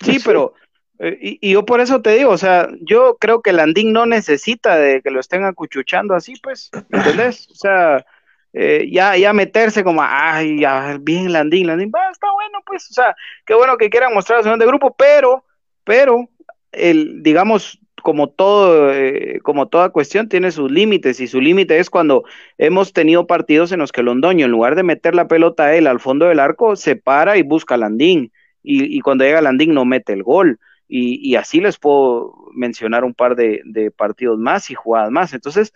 Sí, 0.00 0.18
pero 0.24 0.54
eh, 0.98 1.38
y, 1.40 1.52
yo 1.52 1.64
por 1.64 1.80
eso 1.80 2.00
te 2.00 2.10
digo, 2.10 2.30
o 2.30 2.38
sea, 2.38 2.68
yo 2.80 3.16
creo 3.18 3.42
que 3.42 3.52
Landín 3.52 3.92
no 3.92 4.06
necesita 4.06 4.76
de 4.78 5.02
que 5.02 5.10
lo 5.10 5.20
estén 5.20 5.44
acuchuchando 5.44 6.14
así, 6.14 6.34
pues, 6.42 6.70
¿entendés? 6.90 7.48
O 7.50 7.54
sea, 7.54 8.06
eh, 8.52 8.88
ya, 8.90 9.16
ya 9.16 9.32
meterse 9.32 9.84
como, 9.84 10.02
ay, 10.02 10.60
ya, 10.60 10.96
bien 11.00 11.32
Landín, 11.32 11.66
Landín, 11.66 11.92
va, 11.94 12.10
está 12.10 12.30
bueno, 12.32 12.60
pues, 12.64 12.90
o 12.90 12.94
sea, 12.94 13.14
qué 13.44 13.54
bueno 13.54 13.76
que 13.76 13.90
quieran 13.90 14.14
mostrar 14.14 14.42
su 14.42 14.48
de 14.48 14.66
grupo, 14.66 14.94
pero, 14.96 15.44
pero, 15.84 16.28
el, 16.72 17.22
digamos, 17.22 17.78
como 18.06 18.28
todo, 18.28 18.92
eh, 18.94 19.40
como 19.42 19.66
toda 19.66 19.90
cuestión 19.90 20.28
tiene 20.28 20.52
sus 20.52 20.70
límites, 20.70 21.18
y 21.18 21.26
su 21.26 21.40
límite 21.40 21.80
es 21.80 21.90
cuando 21.90 22.22
hemos 22.56 22.92
tenido 22.92 23.26
partidos 23.26 23.72
en 23.72 23.80
los 23.80 23.90
que 23.90 24.04
Londoño, 24.04 24.44
en 24.44 24.52
lugar 24.52 24.76
de 24.76 24.84
meter 24.84 25.16
la 25.16 25.26
pelota 25.26 25.64
a 25.64 25.74
él 25.74 25.88
al 25.88 25.98
fondo 25.98 26.26
del 26.26 26.38
arco, 26.38 26.76
se 26.76 26.94
para 26.94 27.36
y 27.36 27.42
busca 27.42 27.74
a 27.74 27.78
Landín, 27.78 28.30
y, 28.62 29.00
cuando 29.00 29.24
llega 29.24 29.42
Landín 29.42 29.74
no 29.74 29.84
mete 29.84 30.12
el 30.12 30.22
gol 30.22 30.60
y, 30.86 31.34
así 31.34 31.60
les 31.60 31.78
puedo 31.78 32.32
mencionar 32.52 33.02
un 33.02 33.12
par 33.12 33.34
de, 33.34 33.92
partidos 33.96 34.38
más 34.38 34.70
y 34.70 34.74
jugadas 34.74 35.10
más. 35.10 35.34
Entonces, 35.34 35.72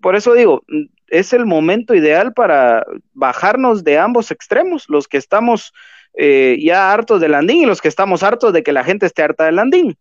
por 0.00 0.16
eso 0.16 0.32
digo, 0.32 0.64
es 1.08 1.34
el 1.34 1.44
momento 1.44 1.94
ideal 1.94 2.32
para 2.32 2.86
bajarnos 3.12 3.84
de 3.84 3.98
ambos 3.98 4.30
extremos, 4.30 4.86
los 4.88 5.06
que 5.06 5.18
estamos 5.18 5.74
eh, 6.14 6.56
ya 6.62 6.94
hartos 6.94 7.20
de 7.20 7.28
Landín 7.28 7.64
y 7.64 7.66
los 7.66 7.82
que 7.82 7.88
estamos 7.88 8.22
hartos 8.22 8.54
de 8.54 8.62
que 8.62 8.72
la 8.72 8.84
gente 8.84 9.04
esté 9.04 9.22
harta 9.22 9.44
de 9.44 9.52
Landín 9.52 9.98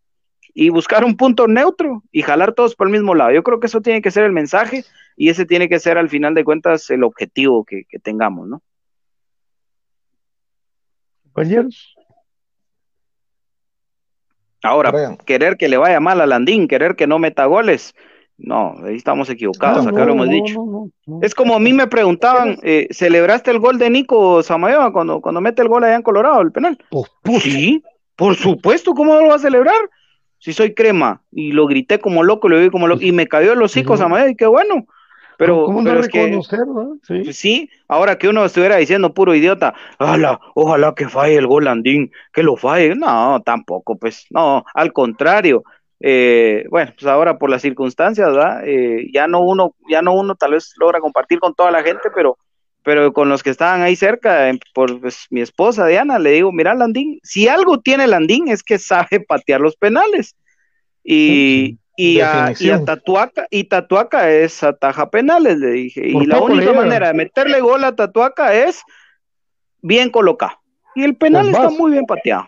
y 0.53 0.69
buscar 0.69 1.03
un 1.03 1.17
punto 1.17 1.47
neutro 1.47 2.03
y 2.11 2.21
jalar 2.21 2.53
todos 2.53 2.75
por 2.75 2.87
el 2.87 2.93
mismo 2.93 3.15
lado. 3.15 3.31
Yo 3.31 3.43
creo 3.43 3.59
que 3.59 3.67
eso 3.67 3.81
tiene 3.81 4.01
que 4.01 4.11
ser 4.11 4.23
el 4.23 4.31
mensaje 4.31 4.83
y 5.15 5.29
ese 5.29 5.45
tiene 5.45 5.69
que 5.69 5.79
ser 5.79 5.97
al 5.97 6.09
final 6.09 6.33
de 6.33 6.43
cuentas 6.43 6.89
el 6.89 7.03
objetivo 7.03 7.63
que, 7.63 7.83
que 7.89 7.99
tengamos, 7.99 8.47
¿no? 8.47 8.61
Compañeros. 11.23 11.95
Ahora, 14.61 15.17
querer 15.25 15.57
que 15.57 15.67
le 15.67 15.77
vaya 15.77 15.99
mal 15.99 16.21
a 16.21 16.25
Landín, 16.25 16.69
querer 16.69 16.95
que 16.95 17.05
no 17.05 17.19
meta 17.19 17.45
goles, 17.45 17.93
no, 18.37 18.75
ahí 18.83 18.95
estamos 18.95 19.29
equivocados, 19.29 19.85
acá 19.85 20.05
lo 20.05 20.13
hemos 20.13 20.29
dicho. 20.29 20.89
es 21.21 21.35
como 21.35 21.55
a 21.55 21.59
mí 21.59 21.71
me 21.73 21.87
preguntaban, 21.87 22.57
eh, 22.63 22.87
¿celebraste 22.91 23.51
el 23.51 23.59
gol 23.59 23.77
de 23.77 23.89
Nico 23.89 24.41
Samayoa 24.41 24.91
cuando, 24.91 25.21
cuando 25.21 25.41
mete 25.41 25.61
el 25.61 25.67
gol 25.67 25.83
allá 25.83 25.95
en 25.95 26.01
Colorado, 26.01 26.41
el 26.41 26.51
penal? 26.51 26.77
Pues, 26.89 27.11
pues, 27.21 27.43
sí, 27.43 27.83
por 28.15 28.35
supuesto, 28.35 28.93
¿cómo 28.93 29.15
lo 29.15 29.27
va 29.27 29.35
a 29.35 29.39
celebrar? 29.39 29.75
Si 30.43 30.51
soy 30.51 30.73
crema, 30.73 31.21
y 31.31 31.53
lo 31.53 31.67
grité 31.67 31.99
como 31.99 32.21
loco, 32.21 32.49
lo 32.49 32.59
vi 32.59 32.69
como 32.69 32.85
loco, 32.85 33.01
y 33.01 33.13
me 33.13 33.27
cayó 33.27 33.55
los 33.55 33.71
hocico 33.71 33.95
Samayoa, 33.95 34.29
y 34.31 34.35
qué 34.35 34.45
bueno. 34.45 34.85
Pero, 35.37 35.63
¿Cómo 35.63 35.85
pero 35.85 36.01
es 36.01 36.09
que, 36.09 36.37
¿Sí? 37.03 37.21
Pues 37.23 37.37
sí. 37.37 37.69
ahora 37.87 38.17
que 38.17 38.27
uno 38.27 38.43
estuviera 38.43 38.75
diciendo 38.75 39.13
puro 39.13 39.33
idiota, 39.33 39.73
ojalá, 39.97 40.41
ojalá 40.53 40.93
que 40.95 41.07
falle 41.07 41.37
el 41.37 41.47
gol 41.47 41.63
Landín, 41.63 42.11
que 42.33 42.43
lo 42.43 42.57
falle. 42.57 42.93
No, 42.93 43.41
tampoco, 43.45 43.97
pues, 43.97 44.25
no, 44.31 44.65
al 44.73 44.91
contrario. 44.91 45.63
Eh, 46.01 46.65
bueno, 46.69 46.91
pues 46.99 47.09
ahora 47.09 47.37
por 47.37 47.49
las 47.49 47.61
circunstancias, 47.61 48.27
¿verdad? 48.27 48.67
Eh, 48.67 49.07
ya 49.13 49.27
no 49.27 49.39
uno, 49.39 49.75
ya 49.89 50.01
no 50.01 50.13
uno 50.13 50.35
tal 50.35 50.51
vez 50.51 50.73
logra 50.77 50.99
compartir 50.99 51.39
con 51.39 51.55
toda 51.55 51.71
la 51.71 51.83
gente, 51.83 52.09
pero, 52.13 52.37
pero 52.83 53.13
con 53.13 53.29
los 53.29 53.43
que 53.43 53.49
estaban 53.49 53.81
ahí 53.81 53.95
cerca, 53.95 54.51
por 54.73 54.99
pues, 54.99 55.27
mi 55.29 55.41
esposa 55.41 55.87
Diana, 55.87 56.19
le 56.19 56.31
digo, 56.31 56.51
mira 56.51 56.73
Landín, 56.73 57.19
si 57.23 57.47
algo 57.47 57.79
tiene 57.79 58.07
Landín 58.07 58.49
es 58.49 58.63
que 58.63 58.77
sabe 58.77 59.19
patear 59.27 59.61
los 59.61 59.75
penales. 59.75 60.35
Y, 61.03 61.79
y 61.97 62.19
a, 62.21 62.53
y 62.57 62.69
Tatuaca, 62.85 63.47
y 63.49 63.65
Tatuaca 63.65 64.31
es 64.31 64.63
ataja 64.63 65.09
penales, 65.09 65.57
le 65.57 65.71
dije. 65.71 66.07
y 66.07 66.25
la 66.25 66.41
única 66.41 66.73
manera 66.73 67.07
de 67.07 67.13
meterle 67.13 67.59
gol 67.61 67.83
a 67.83 67.95
Tatuaca 67.95 68.53
es 68.53 68.81
bien 69.81 70.09
colocado. 70.09 70.59
Y 70.95 71.03
el 71.03 71.15
penal 71.15 71.49
está 71.49 71.69
muy 71.69 71.91
bien 71.91 72.05
pateado. 72.05 72.47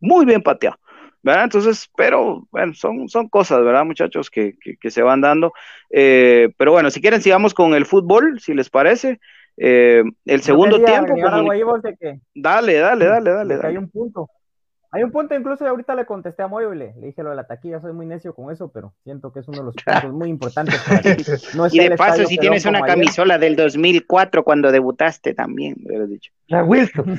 Muy 0.00 0.24
bien 0.24 0.42
pateado. 0.42 0.76
¿verdad? 1.22 1.44
Entonces, 1.44 1.88
pero 1.96 2.46
bueno, 2.50 2.74
son, 2.74 3.08
son 3.08 3.28
cosas, 3.28 3.62
¿verdad, 3.62 3.84
muchachos, 3.84 4.28
que, 4.28 4.54
que, 4.58 4.90
se 4.90 5.02
van 5.02 5.20
dando. 5.20 5.52
Eh, 5.90 6.52
pero 6.56 6.72
bueno, 6.72 6.90
si 6.90 7.00
quieren, 7.00 7.22
sigamos 7.22 7.54
con 7.54 7.74
el 7.74 7.86
fútbol, 7.86 8.40
si 8.40 8.54
les 8.54 8.68
parece. 8.68 9.20
Eh, 9.56 10.02
el 10.24 10.42
segundo 10.42 10.82
tiempo. 10.82 11.14
Dale, 12.34 12.78
dale, 12.78 13.04
dale, 13.04 13.30
dale. 13.30 13.60
Hay 13.62 13.76
un 13.76 13.88
punto. 13.90 14.28
Hay 14.94 15.02
un 15.02 15.10
punto, 15.10 15.34
incluso 15.34 15.66
ahorita 15.66 15.94
le 15.94 16.04
contesté 16.04 16.42
a 16.42 16.48
Moyo 16.48 16.74
y 16.74 16.76
le, 16.76 16.92
dije 16.98 17.22
lo 17.22 17.30
de 17.30 17.36
la 17.36 17.46
taquilla, 17.46 17.80
soy 17.80 17.94
muy 17.94 18.04
necio 18.04 18.34
con 18.34 18.52
eso, 18.52 18.70
pero 18.70 18.92
siento 19.04 19.32
que 19.32 19.40
es 19.40 19.48
uno 19.48 19.60
de 19.60 19.64
los 19.64 19.74
puntos 19.86 20.12
muy 20.12 20.28
importantes. 20.28 20.78
y 21.72 21.78
de 21.78 21.96
paso, 21.96 22.26
si 22.26 22.36
tienes 22.36 22.66
una 22.66 22.82
camisola 22.82 23.38
del 23.38 23.56
2004 23.56 24.44
cuando 24.44 24.70
debutaste 24.70 25.32
también, 25.32 25.76
hubieras 25.82 26.10
dicho. 26.10 26.30
La 26.48 26.62
Wilson. 26.62 27.18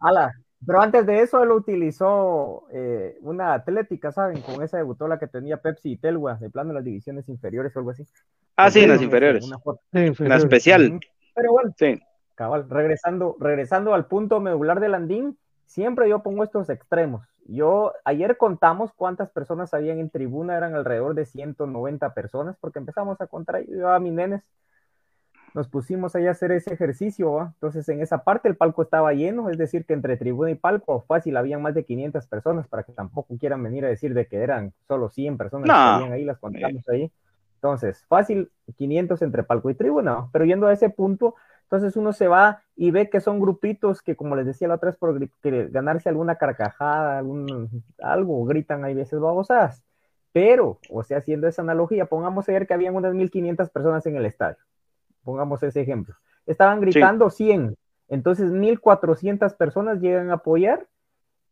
Ala, 0.00 0.32
pero 0.66 0.80
antes 0.80 1.06
de 1.06 1.20
eso 1.20 1.42
él 1.42 1.50
utilizó 1.50 2.66
eh, 2.72 3.18
una 3.22 3.54
atlética, 3.54 4.12
¿saben? 4.12 4.40
Con 4.42 4.62
esa 4.62 4.76
debutó 4.76 5.08
la 5.08 5.18
que 5.18 5.26
tenía 5.26 5.58
Pepsi 5.58 5.92
y 5.92 5.96
Telwa, 5.96 6.34
de 6.34 6.50
plano 6.50 6.70
en 6.70 6.76
las 6.76 6.84
divisiones 6.84 7.28
inferiores 7.28 7.74
o 7.74 7.78
algo 7.80 7.90
así. 7.90 8.06
Ah, 8.56 8.70
sí, 8.70 8.80
en 8.80 8.90
las 8.90 9.02
inferiores. 9.02 9.46
Una, 9.46 9.58
foto. 9.58 9.80
la 9.92 10.36
especial. 10.36 11.00
Pero 11.34 11.52
bueno, 11.52 11.74
Sí. 11.76 12.00
cabal, 12.34 12.68
regresando, 12.68 13.36
regresando 13.40 13.94
al 13.94 14.06
punto 14.06 14.40
medular 14.40 14.80
del 14.80 14.94
Andín, 14.94 15.36
siempre 15.66 16.08
yo 16.08 16.22
pongo 16.22 16.44
estos 16.44 16.70
extremos. 16.70 17.26
Yo, 17.46 17.92
ayer 18.04 18.36
contamos 18.36 18.92
cuántas 18.94 19.30
personas 19.30 19.74
habían 19.74 19.98
en 19.98 20.10
tribuna, 20.10 20.56
eran 20.56 20.74
alrededor 20.74 21.14
de 21.14 21.26
190 21.26 22.14
personas, 22.14 22.56
porque 22.60 22.78
empezamos 22.78 23.20
a 23.20 23.26
contar, 23.26 23.64
yo 23.66 23.74
llevaba 23.74 23.96
a 23.96 24.00
mis 24.00 24.12
nenes, 24.12 24.42
nos 25.54 25.68
pusimos 25.68 26.14
ahí 26.16 26.26
a 26.26 26.32
hacer 26.32 26.50
ese 26.52 26.74
ejercicio, 26.74 27.52
entonces 27.54 27.88
en 27.88 28.00
esa 28.00 28.24
parte 28.24 28.48
el 28.48 28.56
palco 28.56 28.82
estaba 28.82 29.12
lleno, 29.12 29.48
es 29.48 29.56
decir, 29.56 29.86
que 29.86 29.94
entre 29.94 30.16
tribuna 30.16 30.50
y 30.50 30.56
palco 30.56 31.00
fácil 31.06 31.36
habían 31.36 31.62
más 31.62 31.74
de 31.74 31.84
500 31.84 32.26
personas, 32.26 32.66
para 32.66 32.82
que 32.82 32.92
tampoco 32.92 33.36
quieran 33.38 33.62
venir 33.62 33.84
a 33.84 33.88
decir 33.88 34.14
de 34.14 34.26
que 34.26 34.38
eran 34.38 34.72
solo 34.88 35.08
100 35.10 35.38
personas 35.38 35.68
No. 35.68 35.74
que 35.74 35.78
habían 35.78 36.12
ahí, 36.12 36.24
las 36.24 36.38
contamos 36.38 36.88
ahí. 36.88 37.10
Entonces, 37.54 38.04
fácil 38.08 38.50
500 38.76 39.22
entre 39.22 39.44
palco 39.44 39.70
y 39.70 39.74
tribuna, 39.74 40.26
pero 40.32 40.44
yendo 40.44 40.66
a 40.66 40.72
ese 40.72 40.90
punto, 40.90 41.34
entonces 41.62 41.96
uno 41.96 42.12
se 42.12 42.28
va 42.28 42.60
y 42.76 42.90
ve 42.90 43.08
que 43.08 43.20
son 43.20 43.40
grupitos 43.40 44.02
que, 44.02 44.16
como 44.16 44.36
les 44.36 44.46
decía 44.46 44.68
la 44.68 44.74
otra 44.74 44.90
vez, 44.90 44.98
por 44.98 45.18
ganarse 45.70 46.08
alguna 46.08 46.34
carcajada, 46.34 47.18
algún, 47.18 47.84
algo, 48.02 48.44
gritan 48.44 48.84
hay 48.84 48.94
veces 48.94 49.18
babosadas. 49.20 49.82
Pero, 50.32 50.78
o 50.90 51.02
sea, 51.04 51.18
haciendo 51.18 51.46
esa 51.46 51.62
analogía, 51.62 52.06
pongamos 52.06 52.48
ayer 52.48 52.66
que 52.66 52.74
habían 52.74 52.96
unas 52.96 53.14
1500 53.14 53.70
personas 53.70 54.04
en 54.06 54.16
el 54.16 54.26
estadio. 54.26 54.56
Pongamos 55.24 55.62
ese 55.62 55.80
ejemplo. 55.80 56.14
Estaban 56.46 56.80
gritando 56.80 57.30
100. 57.30 57.76
Entonces, 58.08 58.50
1400 58.50 59.54
personas 59.54 60.00
llegan 60.00 60.30
a 60.30 60.34
apoyar 60.34 60.86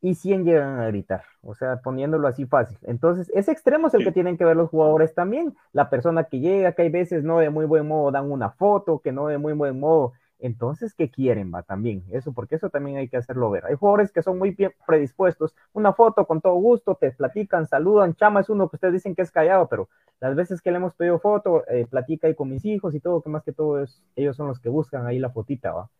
y 0.01 0.15
100 0.15 0.45
llegan 0.45 0.81
a 0.81 0.87
gritar. 0.89 1.23
O 1.43 1.55
sea, 1.55 1.77
poniéndolo 1.77 2.29
así 2.29 2.45
fácil. 2.45 2.77
Entonces, 2.83 3.31
ese 3.35 3.53
extremo 3.53 3.87
es 3.89 3.95
el 3.95 4.01
Sí. 4.01 4.07
que 4.07 4.13
tienen 4.13 4.37
que 4.37 4.45
ver 4.45 4.57
los 4.57 4.69
jugadores 4.69 5.15
también. 5.15 5.55
La 5.73 5.89
persona 5.91 6.25
que 6.25 6.41
llega, 6.41 6.73
que 6.73 6.83
hay 6.83 6.91
veces 6.91 7.25
no 7.25 7.39
de 7.39 7.51
muy 7.51 7.65
buen 7.67 7.87
modo 7.89 8.11
dan 8.11 8.31
una 8.31 8.51
foto, 8.51 8.99
que 8.99 9.13
no 9.13 9.29
de 9.29 9.39
muy 9.39 9.53
buen 9.55 9.81
modo. 9.81 10.13
Entonces, 10.43 10.93
¿qué 10.95 11.09
quieren? 11.09 11.53
Va 11.55 11.63
también. 11.63 12.05
Eso, 12.11 12.33
porque 12.33 12.57
eso 12.57 12.69
también 12.69 12.97
hay 12.97 13.09
que 13.09 13.17
hacerlo 13.17 13.49
ver. 13.49 13.65
Hay 13.65 13.77
jugadores 13.77 14.11
que 14.11 14.23
son 14.23 14.39
muy 14.39 14.51
bien 14.51 14.73
predispuestos. 14.85 15.55
Una 15.73 15.93
foto 15.93 16.27
con 16.27 16.41
todo 16.41 16.55
gusto, 16.55 16.97
te 16.97 17.13
platican, 17.13 17.69
saludan. 17.69 18.17
Chama 18.17 18.41
es 18.41 18.49
uno 18.51 18.69
que 18.69 18.75
ustedes 18.77 18.95
dicen 18.95 19.15
que 19.15 19.23
es 19.23 19.31
callado, 19.31 19.69
pero 19.69 19.89
las 20.19 20.35
veces 20.35 20.61
que 20.61 20.73
le 20.73 20.79
hemos 20.79 20.95
pedido 20.95 21.21
foto, 21.21 21.65
eh, 21.69 21.87
platica 21.89 22.27
ahí 22.27 22.35
con 22.35 22.49
mis 22.49 22.65
hijos 22.65 22.93
y 22.93 23.01
todo, 23.01 23.23
que 23.23 23.31
más 23.31 23.45
que 23.45 23.53
todo 23.53 23.85
ellos 24.17 24.37
son 24.37 24.49
los 24.49 24.59
que 24.59 24.69
buscan 24.69 25.07
ahí 25.07 25.21
la 25.21 25.31
fotita, 25.31 25.73
¿va? 25.73 25.91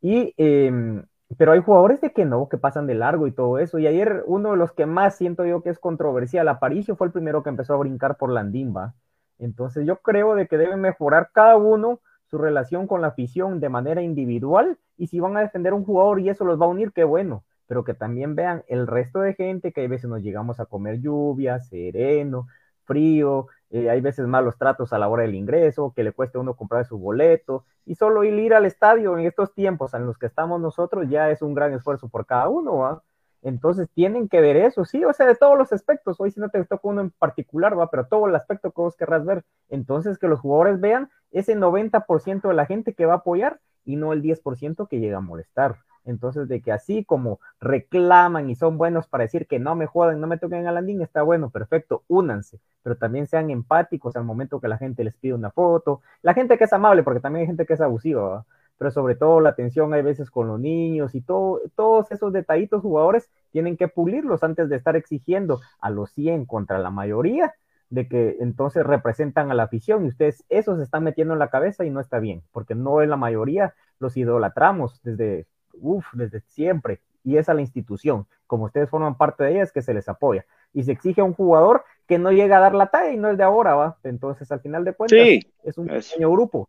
Y, 0.00 0.34
eh, 0.36 1.02
pero 1.38 1.52
hay 1.52 1.62
jugadores 1.62 2.00
de 2.00 2.12
que 2.12 2.24
no, 2.24 2.48
que 2.48 2.58
pasan 2.58 2.88
de 2.88 2.94
largo 2.96 3.28
y 3.28 3.32
todo 3.32 3.58
eso. 3.58 3.78
Y 3.78 3.86
ayer 3.86 4.24
uno 4.26 4.50
de 4.52 4.56
los 4.56 4.72
que 4.72 4.86
más 4.86 5.16
siento 5.16 5.46
yo 5.46 5.62
que 5.62 5.70
es 5.70 5.78
controversial, 5.78 6.48
Aparicio 6.48 6.96
fue 6.96 7.06
el 7.06 7.12
primero 7.12 7.44
que 7.44 7.50
empezó 7.50 7.74
a 7.74 7.78
brincar 7.78 8.16
por 8.16 8.30
Landimba. 8.32 8.94
Entonces 9.38 9.86
yo 9.86 9.98
creo 9.98 10.34
de 10.34 10.48
que 10.48 10.58
deben 10.58 10.80
mejorar 10.80 11.30
cada 11.32 11.56
uno 11.56 12.00
su 12.36 12.42
relación 12.42 12.86
con 12.86 13.00
la 13.00 13.08
afición 13.08 13.60
de 13.60 13.70
manera 13.70 14.02
individual 14.02 14.78
y 14.98 15.06
si 15.06 15.20
van 15.20 15.36
a 15.38 15.40
defender 15.40 15.72
un 15.72 15.84
jugador 15.84 16.20
y 16.20 16.28
eso 16.28 16.44
los 16.44 16.60
va 16.60 16.66
a 16.66 16.68
unir, 16.68 16.92
qué 16.92 17.02
bueno, 17.02 17.44
pero 17.66 17.82
que 17.82 17.94
también 17.94 18.34
vean 18.34 18.62
el 18.68 18.86
resto 18.86 19.20
de 19.20 19.32
gente 19.32 19.72
que 19.72 19.80
hay 19.80 19.88
veces 19.88 20.10
nos 20.10 20.22
llegamos 20.22 20.60
a 20.60 20.66
comer 20.66 21.00
lluvia, 21.00 21.60
sereno, 21.60 22.46
frío, 22.84 23.46
eh, 23.70 23.88
hay 23.88 24.02
veces 24.02 24.26
malos 24.26 24.58
tratos 24.58 24.92
a 24.92 24.98
la 24.98 25.08
hora 25.08 25.22
del 25.22 25.34
ingreso, 25.34 25.94
que 25.96 26.04
le 26.04 26.12
cueste 26.12 26.36
a 26.36 26.42
uno 26.42 26.54
comprar 26.54 26.84
su 26.84 26.98
boleto, 26.98 27.64
y 27.86 27.94
solo 27.94 28.22
ir 28.22 28.52
al 28.52 28.66
estadio 28.66 29.16
en 29.16 29.24
estos 29.24 29.54
tiempos 29.54 29.94
en 29.94 30.04
los 30.04 30.18
que 30.18 30.26
estamos 30.26 30.60
nosotros 30.60 31.08
ya 31.08 31.30
es 31.30 31.40
un 31.40 31.54
gran 31.54 31.72
esfuerzo 31.72 32.08
por 32.10 32.26
cada 32.26 32.48
uno, 32.50 32.76
¿va? 32.76 33.02
Entonces 33.42 33.88
tienen 33.94 34.28
que 34.28 34.40
ver 34.40 34.56
eso, 34.56 34.84
sí, 34.84 35.04
o 35.04 35.12
sea, 35.12 35.26
de 35.26 35.36
todos 35.36 35.56
los 35.56 35.72
aspectos, 35.72 36.16
hoy 36.18 36.30
si 36.30 36.40
no 36.40 36.48
te 36.48 36.64
toca 36.64 36.88
uno 36.88 37.00
en 37.00 37.10
particular, 37.10 37.78
va, 37.78 37.90
pero 37.90 38.06
todo 38.06 38.26
el 38.26 38.34
aspecto 38.34 38.72
que 38.72 38.80
vos 38.80 38.96
querrás 38.96 39.24
ver, 39.24 39.44
entonces 39.68 40.18
que 40.18 40.28
los 40.28 40.40
jugadores 40.40 40.80
vean 40.80 41.10
ese 41.30 41.54
90% 41.54 42.48
de 42.48 42.54
la 42.54 42.66
gente 42.66 42.94
que 42.94 43.06
va 43.06 43.14
a 43.14 43.16
apoyar 43.18 43.60
y 43.84 43.96
no 43.96 44.12
el 44.12 44.22
10% 44.22 44.88
que 44.88 44.98
llega 44.98 45.18
a 45.18 45.20
molestar. 45.20 45.76
Entonces, 46.06 46.48
de 46.48 46.62
que 46.62 46.72
así 46.72 47.04
como 47.04 47.40
reclaman 47.60 48.48
y 48.48 48.54
son 48.54 48.78
buenos 48.78 49.08
para 49.08 49.24
decir 49.24 49.46
que 49.46 49.58
no 49.58 49.74
me 49.74 49.86
jodan, 49.86 50.20
no 50.20 50.28
me 50.28 50.38
toquen 50.38 50.66
a 50.66 50.72
landín, 50.72 51.02
está 51.02 51.22
bueno, 51.22 51.50
perfecto, 51.50 52.04
únanse, 52.06 52.60
pero 52.82 52.96
también 52.96 53.26
sean 53.26 53.50
empáticos 53.50 54.16
al 54.16 54.24
momento 54.24 54.60
que 54.60 54.68
la 54.68 54.78
gente 54.78 55.02
les 55.02 55.16
pide 55.16 55.34
una 55.34 55.50
foto. 55.50 56.00
La 56.22 56.32
gente 56.32 56.56
que 56.58 56.64
es 56.64 56.72
amable, 56.72 57.02
porque 57.02 57.20
también 57.20 57.42
hay 57.42 57.46
gente 57.48 57.66
que 57.66 57.74
es 57.74 57.80
abusiva, 57.80 58.22
¿va? 58.28 58.46
Pero 58.78 58.90
sobre 58.90 59.14
todo 59.14 59.40
la 59.40 59.50
atención 59.50 59.94
hay 59.94 60.02
veces 60.02 60.30
con 60.30 60.48
los 60.48 60.60
niños 60.60 61.14
y 61.14 61.20
todo, 61.20 61.60
todos 61.74 62.10
esos 62.12 62.32
detallitos 62.32 62.82
jugadores 62.82 63.30
tienen 63.50 63.76
que 63.76 63.88
pulirlos 63.88 64.42
antes 64.42 64.68
de 64.68 64.76
estar 64.76 64.96
exigiendo 64.96 65.60
a 65.80 65.90
los 65.90 66.10
100 66.10 66.46
contra 66.46 66.78
la 66.78 66.90
mayoría 66.90 67.54
de 67.90 68.08
que 68.08 68.36
entonces 68.40 68.84
representan 68.84 69.50
a 69.50 69.54
la 69.54 69.64
afición 69.64 70.04
y 70.04 70.08
ustedes 70.08 70.44
eso 70.48 70.76
se 70.76 70.82
están 70.82 71.04
metiendo 71.04 71.34
en 71.34 71.38
la 71.38 71.50
cabeza 71.50 71.84
y 71.84 71.90
no 71.90 72.00
está 72.00 72.18
bien, 72.18 72.42
porque 72.52 72.74
no 72.74 73.00
es 73.00 73.08
la 73.08 73.16
mayoría, 73.16 73.74
los 73.98 74.16
idolatramos 74.16 75.00
desde, 75.02 75.46
uf, 75.74 76.04
desde 76.12 76.40
siempre 76.40 77.00
y 77.22 77.38
es 77.38 77.48
a 77.48 77.54
la 77.54 77.60
institución, 77.60 78.26
como 78.46 78.64
ustedes 78.66 78.88
forman 78.88 79.16
parte 79.16 79.44
de 79.44 79.52
ella 79.52 79.62
es 79.62 79.72
que 79.72 79.82
se 79.82 79.94
les 79.94 80.08
apoya 80.08 80.46
y 80.72 80.82
se 80.84 80.92
exige 80.92 81.20
a 81.20 81.24
un 81.24 81.34
jugador 81.34 81.84
que 82.06 82.18
no 82.18 82.30
llega 82.30 82.58
a 82.58 82.60
dar 82.60 82.74
la 82.74 82.86
talla 82.88 83.12
y 83.12 83.16
no 83.16 83.30
es 83.30 83.38
de 83.38 83.44
ahora, 83.44 83.74
¿va? 83.74 83.96
Entonces 84.04 84.50
al 84.52 84.60
final 84.60 84.84
de 84.84 84.92
cuentas 84.92 85.18
Sí, 85.18 85.40
es 85.64 85.78
un 85.78 85.86
pequeño 85.86 86.30
grupo, 86.30 86.68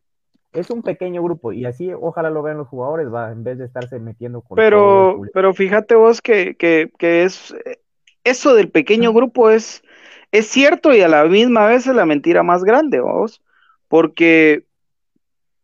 es 0.53 0.69
un 0.69 0.81
pequeño 0.81 1.21
grupo 1.23 1.51
y 1.51 1.65
así 1.65 1.91
ojalá 1.93 2.29
lo 2.29 2.41
vean 2.41 2.57
los 2.57 2.67
jugadores, 2.67 3.13
va, 3.13 3.31
en 3.31 3.43
vez 3.43 3.57
de 3.57 3.65
estarse 3.65 3.99
metiendo 3.99 4.41
con 4.41 4.55
Pero, 4.55 5.21
pero 5.33 5.53
fíjate 5.53 5.95
vos 5.95 6.21
que, 6.21 6.55
que, 6.55 6.91
que 6.97 7.23
es 7.23 7.53
eso 8.23 8.53
del 8.55 8.69
pequeño 8.69 9.13
grupo 9.13 9.49
es, 9.49 9.83
es 10.31 10.47
cierto 10.47 10.93
y 10.93 11.01
a 11.01 11.07
la 11.07 11.25
misma 11.25 11.65
vez 11.67 11.87
es 11.87 11.95
la 11.95 12.05
mentira 12.05 12.43
más 12.43 12.63
grande, 12.63 12.99
vos, 12.99 13.41
porque 13.87 14.65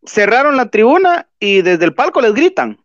cerraron 0.06 0.58
la 0.58 0.70
tribuna 0.70 1.28
y 1.40 1.62
desde 1.62 1.86
el 1.86 1.94
palco 1.94 2.22
les 2.22 2.34
gritan. 2.34 2.78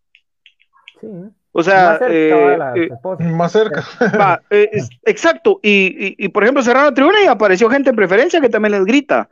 Sí, 1.00 1.06
¿eh? 1.06 1.30
O 1.52 1.62
sea, 1.62 1.90
Más 1.90 1.98
cerca, 1.98 2.14
eh, 2.14 2.56
va, 2.56 2.56
las 2.56 2.76
eh. 2.76 2.88
Más 3.32 3.52
cerca. 3.52 3.84
va, 4.20 4.42
eh, 4.50 4.68
es- 4.72 4.90
exacto, 5.04 5.58
y, 5.62 6.16
y, 6.18 6.24
y, 6.24 6.28
por 6.28 6.42
ejemplo 6.44 6.62
cerraron 6.62 6.86
la 6.90 6.94
tribuna 6.94 7.22
y 7.22 7.26
apareció 7.26 7.68
gente 7.68 7.90
en 7.90 7.96
preferencia 7.96 8.40
que 8.40 8.48
también 8.48 8.72
les 8.72 8.84
grita. 8.84 9.28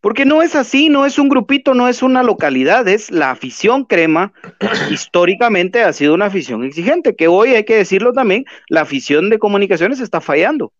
Porque 0.00 0.24
no 0.24 0.42
es 0.42 0.56
así, 0.56 0.88
no 0.88 1.04
es 1.04 1.18
un 1.18 1.28
grupito, 1.28 1.74
no 1.74 1.86
es 1.86 2.02
una 2.02 2.22
localidad, 2.22 2.88
es 2.88 3.10
la 3.10 3.30
afición 3.30 3.84
crema. 3.84 4.32
Históricamente 4.90 5.82
ha 5.82 5.92
sido 5.92 6.14
una 6.14 6.26
afición 6.26 6.64
exigente, 6.64 7.14
que 7.14 7.28
hoy 7.28 7.54
hay 7.54 7.64
que 7.64 7.76
decirlo 7.76 8.12
también, 8.12 8.46
la 8.68 8.80
afición 8.82 9.28
de 9.28 9.38
comunicaciones 9.38 10.00
está 10.00 10.20
fallando. 10.20 10.72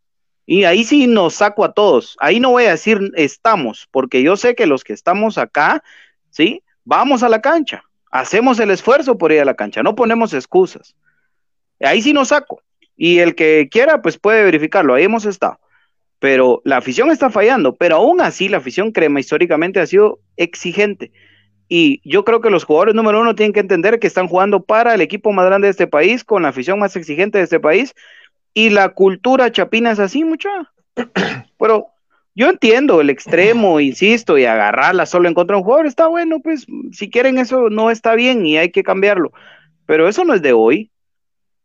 Y 0.46 0.64
ahí 0.64 0.84
sí 0.84 1.06
nos 1.06 1.34
saco 1.34 1.64
a 1.64 1.72
todos. 1.72 2.16
Ahí 2.18 2.40
no 2.40 2.50
voy 2.50 2.64
a 2.64 2.70
decir 2.70 3.12
estamos, 3.14 3.88
porque 3.90 4.22
yo 4.22 4.36
sé 4.36 4.54
que 4.54 4.66
los 4.66 4.84
que 4.84 4.94
estamos 4.94 5.36
acá, 5.36 5.82
¿sí? 6.30 6.62
Vamos 6.84 7.22
a 7.22 7.28
la 7.28 7.42
cancha, 7.42 7.84
hacemos 8.10 8.58
el 8.58 8.70
esfuerzo 8.70 9.18
por 9.18 9.32
ir 9.32 9.40
a 9.40 9.44
la 9.44 9.54
cancha, 9.54 9.82
no 9.82 9.94
ponemos 9.94 10.32
excusas. 10.32 10.96
Ahí 11.78 12.00
sí 12.00 12.14
nos 12.14 12.28
saco. 12.28 12.62
Y 12.96 13.18
el 13.18 13.34
que 13.34 13.68
quiera, 13.70 14.00
pues 14.00 14.18
puede 14.18 14.42
verificarlo, 14.44 14.94
ahí 14.94 15.04
hemos 15.04 15.26
estado 15.26 15.58
pero 16.20 16.60
la 16.64 16.76
afición 16.76 17.10
está 17.10 17.30
fallando, 17.30 17.74
pero 17.74 17.96
aún 17.96 18.20
así 18.20 18.48
la 18.48 18.58
afición 18.58 18.92
crema 18.92 19.20
históricamente 19.20 19.80
ha 19.80 19.86
sido 19.86 20.20
exigente. 20.36 21.12
Y 21.66 22.02
yo 22.04 22.24
creo 22.24 22.40
que 22.40 22.50
los 22.50 22.64
jugadores 22.64 22.94
número 22.94 23.20
uno 23.20 23.34
tienen 23.34 23.54
que 23.54 23.60
entender 23.60 23.98
que 23.98 24.06
están 24.06 24.28
jugando 24.28 24.62
para 24.62 24.94
el 24.94 25.00
equipo 25.00 25.32
más 25.32 25.46
grande 25.46 25.66
de 25.66 25.70
este 25.70 25.86
país, 25.86 26.22
con 26.22 26.42
la 26.42 26.48
afición 26.50 26.78
más 26.78 26.94
exigente 26.94 27.38
de 27.38 27.44
este 27.44 27.58
país, 27.58 27.94
y 28.52 28.68
la 28.68 28.90
cultura 28.90 29.50
chapina 29.50 29.92
es 29.92 29.98
así, 29.98 30.22
mucha. 30.22 30.50
Pero 31.58 31.86
yo 32.34 32.50
entiendo 32.50 33.00
el 33.00 33.08
extremo, 33.08 33.80
insisto, 33.80 34.36
y 34.36 34.44
agarrarla 34.44 35.06
solo 35.06 35.26
en 35.26 35.34
contra 35.34 35.54
de 35.54 35.60
un 35.60 35.64
jugador, 35.64 35.86
está 35.86 36.06
bueno, 36.06 36.40
pues 36.40 36.66
si 36.92 37.08
quieren 37.08 37.38
eso 37.38 37.70
no 37.70 37.90
está 37.90 38.14
bien 38.14 38.44
y 38.44 38.58
hay 38.58 38.70
que 38.70 38.82
cambiarlo. 38.82 39.32
Pero 39.86 40.06
eso 40.06 40.24
no 40.24 40.34
es 40.34 40.42
de 40.42 40.52
hoy. 40.52 40.90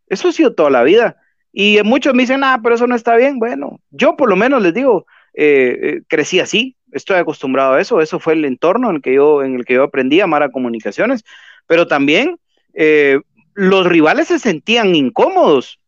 Eso 0.07 0.29
ha 0.29 0.31
sido 0.31 0.53
toda 0.53 0.69
la 0.69 0.83
vida. 0.83 1.17
Y 1.57 1.79
muchos 1.85 2.13
me 2.13 2.23
dicen, 2.23 2.43
ah, 2.43 2.59
pero 2.61 2.75
eso 2.75 2.85
no 2.85 2.95
está 2.95 3.15
bien. 3.15 3.39
Bueno, 3.39 3.79
yo 3.89 4.17
por 4.17 4.27
lo 4.27 4.35
menos 4.35 4.61
les 4.61 4.73
digo, 4.73 5.05
eh, 5.33 5.79
eh, 5.81 6.01
crecí 6.09 6.41
así, 6.41 6.75
estoy 6.91 7.15
acostumbrado 7.15 7.75
a 7.75 7.81
eso, 7.81 8.01
eso 8.01 8.19
fue 8.19 8.33
el 8.33 8.43
entorno 8.43 8.89
en 8.89 8.97
el 8.97 9.01
que 9.01 9.13
yo, 9.13 9.41
en 9.41 9.55
el 9.55 9.63
que 9.63 9.75
yo 9.75 9.83
aprendí 9.83 10.19
a 10.19 10.25
amar 10.25 10.43
a 10.43 10.51
comunicaciones, 10.51 11.23
pero 11.65 11.87
también 11.87 12.37
eh, 12.73 13.21
los 13.53 13.87
rivales 13.87 14.27
se 14.27 14.39
sentían 14.39 14.95
incómodos. 14.95 15.79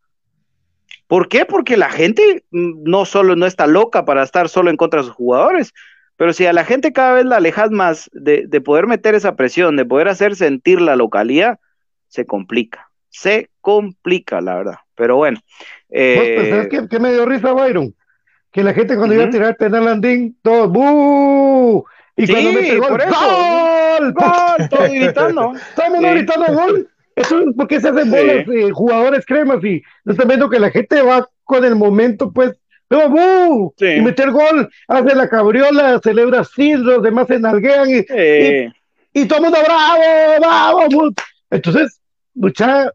¿Por 1.05 1.27
qué? 1.27 1.43
Porque 1.43 1.75
la 1.75 1.89
gente 1.89 2.45
no 2.49 3.03
solo 3.03 3.35
no 3.35 3.45
está 3.45 3.67
loca 3.67 4.05
para 4.05 4.23
estar 4.23 4.47
solo 4.47 4.69
en 4.69 4.77
contra 4.77 5.01
de 5.01 5.07
sus 5.07 5.15
jugadores, 5.15 5.73
pero 6.15 6.31
si 6.31 6.45
a 6.45 6.53
la 6.53 6.63
gente 6.63 6.93
cada 6.93 7.11
vez 7.11 7.25
la 7.25 7.37
alejas 7.37 7.71
más 7.71 8.09
de, 8.13 8.47
de 8.47 8.61
poder 8.61 8.87
meter 8.87 9.15
esa 9.15 9.35
presión, 9.35 9.75
de 9.75 9.83
poder 9.83 10.07
hacer 10.07 10.37
sentir 10.37 10.79
la 10.79 10.95
localidad, 10.95 11.59
se 12.07 12.25
complica, 12.25 12.89
se 13.09 13.49
complica, 13.59 14.39
la 14.39 14.55
verdad. 14.55 14.77
Pero 14.97 15.15
bueno. 15.15 15.39
Eh, 15.89 16.33
pues, 16.35 16.49
¿Sabes 16.49 16.67
qué, 16.69 16.87
qué, 16.89 16.99
me 16.99 17.13
dio 17.13 17.25
risa, 17.25 17.53
Byron? 17.53 17.95
Que 18.51 18.63
la 18.63 18.73
gente 18.73 18.97
cuando 18.97 19.15
uh 19.15 19.19
-huh. 19.19 19.21
iba 19.21 19.29
a 19.29 19.31
tirar 19.31 19.49
el 19.49 19.55
penal 19.55 19.85
landín, 19.85 20.37
todos 20.41 20.69
¡bu! 20.69 21.85
Y 22.17 22.25
sí, 22.25 22.33
cuando 22.33 22.51
mete 22.51 22.77
gol, 22.77 22.89
¡gol! 22.89 24.13
¡Gol! 24.13 24.69
Todos 24.69 24.89
gritando. 24.89 25.53
Todo 25.75 25.85
el 25.85 25.91
mundo 25.93 26.07
sí. 26.07 26.13
gritando 26.15 26.53
gol. 26.53 26.89
Eso 27.15 27.39
es 27.39 27.45
porque 27.55 27.79
se 27.79 27.89
hacen 27.89 28.05
sí. 28.05 28.09
bolas 28.09 28.47
eh, 28.47 28.71
jugadores 28.71 29.25
cremas 29.25 29.63
y 29.63 29.81
no 30.03 30.11
están 30.11 30.27
viendo 30.27 30.49
que 30.49 30.59
la 30.59 30.71
gente 30.71 31.01
va 31.01 31.27
con 31.43 31.63
el 31.63 31.75
momento, 31.75 32.31
pues, 32.31 32.57
¡no, 32.89 33.09
bu! 33.09 33.73
Sí. 33.77 33.85
Y 33.85 34.01
meter 34.01 34.31
gol, 34.31 34.69
hace 34.87 35.15
la 35.15 35.29
cabriola, 35.29 35.99
celebra 36.03 36.41
así, 36.41 36.73
los 36.73 37.03
demás 37.03 37.27
se 37.27 37.39
nalguean 37.39 37.89
y, 37.89 37.97
y, 37.97 38.73
y 39.13 39.25
todo 39.27 39.39
el 39.39 39.43
mundo, 39.45 39.59
bravo, 39.63 40.01
bravo. 40.39 41.13
Entonces, 41.51 41.99
mucha, 42.33 42.91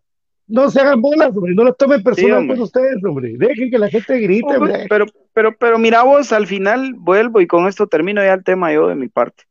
no 0.49 0.70
se 0.70 0.80
hagan 0.80 1.01
bolas, 1.01 1.34
hombre, 1.34 1.55
no 1.55 1.64
lo 1.64 1.74
tomen 1.74 2.03
personal 2.03 2.47
con 2.47 2.61
ustedes, 2.61 3.03
hombre. 3.05 3.34
Dejen 3.36 3.70
que 3.70 3.78
la 3.78 3.88
gente 3.88 4.18
grite, 4.18 4.57
hombre. 4.57 4.86
Pero, 4.88 5.07
pero, 5.32 5.57
pero 5.57 5.78
mira 5.78 6.03
vos, 6.03 6.32
al 6.32 6.47
final 6.47 6.95
vuelvo 6.95 7.40
y 7.40 7.47
con 7.47 7.66
esto 7.66 7.86
termino 7.86 8.22
ya 8.22 8.34
el 8.34 8.45
tema 8.45 8.72
yo 8.72 8.88
de 8.88 8.95
mi 8.95 9.09
parte. 9.09 9.45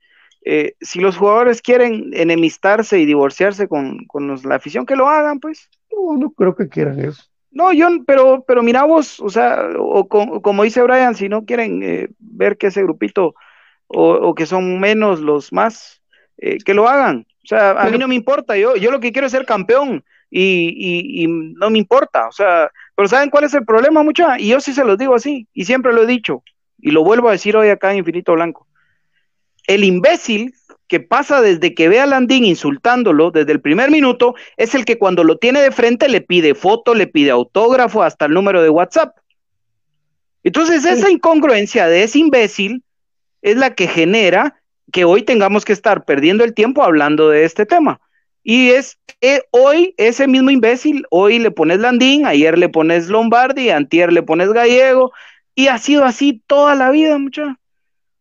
Eh, 0.43 0.73
si 0.81 0.99
los 0.99 1.17
jugadores 1.17 1.61
quieren 1.61 2.11
enemistarse 2.13 2.99
y 2.99 3.05
divorciarse 3.05 3.67
con, 3.67 4.05
con 4.05 4.35
la 4.43 4.55
afición, 4.55 4.85
que 4.85 4.95
lo 4.95 5.07
hagan, 5.07 5.39
pues. 5.39 5.69
No, 5.91 6.17
no 6.17 6.31
creo 6.31 6.55
que 6.55 6.67
quieran 6.67 6.99
eso. 6.99 7.23
No, 7.51 7.73
yo, 7.73 7.87
pero, 8.07 8.43
pero 8.47 8.63
mira 8.63 8.83
vos, 8.83 9.19
o 9.19 9.29
sea, 9.29 9.69
o, 9.77 10.07
como 10.07 10.63
dice 10.63 10.81
Brian, 10.81 11.15
si 11.15 11.27
no 11.27 11.45
quieren 11.45 11.83
eh, 11.83 12.07
ver 12.17 12.57
que 12.57 12.67
ese 12.67 12.81
grupito, 12.81 13.35
o, 13.87 14.33
que 14.35 14.45
son 14.45 14.79
menos 14.79 15.19
los 15.19 15.51
más, 15.51 16.01
eh, 16.37 16.57
que 16.63 16.73
lo 16.73 16.87
hagan. 16.87 17.27
O 17.43 17.47
sea, 17.47 17.71
a 17.71 17.89
mí 17.89 17.97
no 17.97 18.07
me 18.07 18.15
importa, 18.15 18.55
yo, 18.55 18.77
yo 18.77 18.89
lo 18.89 19.01
que 19.01 19.11
quiero 19.11 19.25
es 19.25 19.33
ser 19.33 19.45
campeón 19.45 20.03
y, 20.31 21.23
y, 21.23 21.27
no 21.27 21.69
me 21.69 21.77
importa, 21.77 22.27
o 22.29 22.31
sea, 22.31 22.71
pero 22.95 23.07
¿saben 23.07 23.29
cuál 23.29 23.43
es 23.43 23.53
el 23.53 23.65
problema, 23.65 24.01
mucha? 24.01 24.39
Y 24.39 24.47
yo 24.47 24.61
sí 24.61 24.73
se 24.73 24.85
los 24.85 24.97
digo 24.97 25.13
así, 25.13 25.47
y 25.53 25.65
siempre 25.65 25.91
lo 25.91 26.03
he 26.03 26.07
dicho, 26.07 26.41
y 26.79 26.91
lo 26.91 27.03
vuelvo 27.03 27.27
a 27.27 27.33
decir 27.33 27.57
hoy 27.57 27.67
acá 27.67 27.91
en 27.91 27.97
Infinito 27.97 28.33
Blanco. 28.33 28.65
El 29.67 29.83
imbécil 29.83 30.53
que 30.87 30.99
pasa 30.99 31.41
desde 31.41 31.73
que 31.73 31.87
ve 31.87 31.99
a 31.99 32.05
Landín 32.05 32.43
insultándolo 32.43 33.31
desde 33.31 33.51
el 33.51 33.61
primer 33.61 33.91
minuto 33.91 34.35
es 34.57 34.75
el 34.75 34.83
que 34.83 34.97
cuando 34.97 35.23
lo 35.23 35.37
tiene 35.37 35.61
de 35.61 35.71
frente 35.71 36.09
le 36.09 36.21
pide 36.21 36.55
foto, 36.55 36.95
le 36.95 37.07
pide 37.07 37.31
autógrafo, 37.31 38.03
hasta 38.03 38.25
el 38.25 38.33
número 38.33 38.61
de 38.61 38.69
WhatsApp. 38.69 39.15
Entonces 40.43 40.83
esa 40.85 41.09
incongruencia 41.09 41.87
de 41.87 42.03
ese 42.03 42.19
imbécil 42.19 42.83
es 43.41 43.57
la 43.57 43.73
que 43.73 43.87
genera 43.87 44.61
que 44.91 45.05
hoy 45.05 45.23
tengamos 45.23 45.65
que 45.65 45.73
estar 45.73 46.03
perdiendo 46.03 46.43
el 46.43 46.53
tiempo 46.53 46.83
hablando 46.83 47.29
de 47.29 47.45
este 47.45 47.65
tema. 47.65 48.01
Y 48.43 48.71
es 48.71 48.97
que 49.19 49.43
hoy 49.51 49.93
ese 49.97 50.27
mismo 50.27 50.49
imbécil, 50.49 51.05
hoy 51.09 51.39
le 51.39 51.51
pones 51.51 51.79
Landín, 51.79 52.25
ayer 52.25 52.57
le 52.57 52.69
pones 52.69 53.07
Lombardi, 53.07 53.69
antier 53.69 54.11
le 54.11 54.23
pones 54.23 54.51
Gallego, 54.51 55.11
y 55.53 55.67
ha 55.67 55.77
sido 55.77 56.05
así 56.05 56.41
toda 56.47 56.75
la 56.75 56.89
vida, 56.89 57.17
muchachos. 57.17 57.55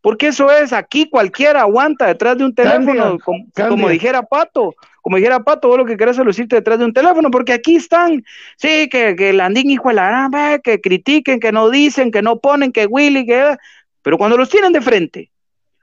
Porque 0.02 0.28
eso 0.28 0.50
es, 0.50 0.72
aquí 0.72 1.08
cualquiera 1.08 1.60
aguanta 1.60 2.06
detrás 2.06 2.38
de 2.38 2.44
un 2.44 2.54
teléfono, 2.54 3.18
como, 3.22 3.88
dijera 3.90 4.22
Pato, 4.22 4.74
como 5.02 5.16
dijera 5.16 5.40
Pato, 5.40 5.68
vos 5.68 5.76
lo 5.76 5.84
que 5.84 5.98
querés 5.98 6.18
es 6.18 6.24
lucirte 6.24 6.56
detrás 6.56 6.78
de 6.78 6.86
un 6.86 6.94
teléfono, 6.94 7.30
porque 7.30 7.52
aquí 7.52 7.76
están, 7.76 8.24
sí, 8.56 8.88
que, 8.88 9.14
que 9.14 9.32
Landín 9.34 9.70
hijo 9.70 9.90
de 9.90 9.96
la 9.96 10.06
gran, 10.30 10.60
que 10.62 10.80
critiquen, 10.80 11.38
que 11.38 11.52
no 11.52 11.68
dicen, 11.68 12.10
que 12.10 12.22
no 12.22 12.38
ponen, 12.38 12.72
que 12.72 12.86
Willy, 12.86 13.26
que... 13.26 13.56
Pero 14.02 14.16
cuando 14.16 14.38
los 14.38 14.48
tienen 14.48 14.72
de 14.72 14.80
frente, 14.80 15.30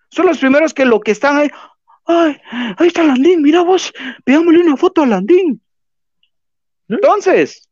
son 0.09 0.25
los 0.25 0.39
primeros 0.39 0.73
que 0.73 0.85
lo 0.85 0.99
que 0.99 1.11
están 1.11 1.38
ahí, 1.38 1.51
ay, 2.08 2.38
ahí 2.78 2.88
está 2.88 3.03
Landín, 3.03 3.41
mira 3.41 3.62
vos, 3.62 3.93
veámosle 4.26 4.62
una 4.62 4.78
foto 4.78 5.03
a 5.03 5.05
Landín. 5.05 5.62
¿Eh? 6.89 6.95
Entonces, 6.95 7.70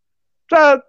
o 0.51 0.55
sea, 0.55 0.83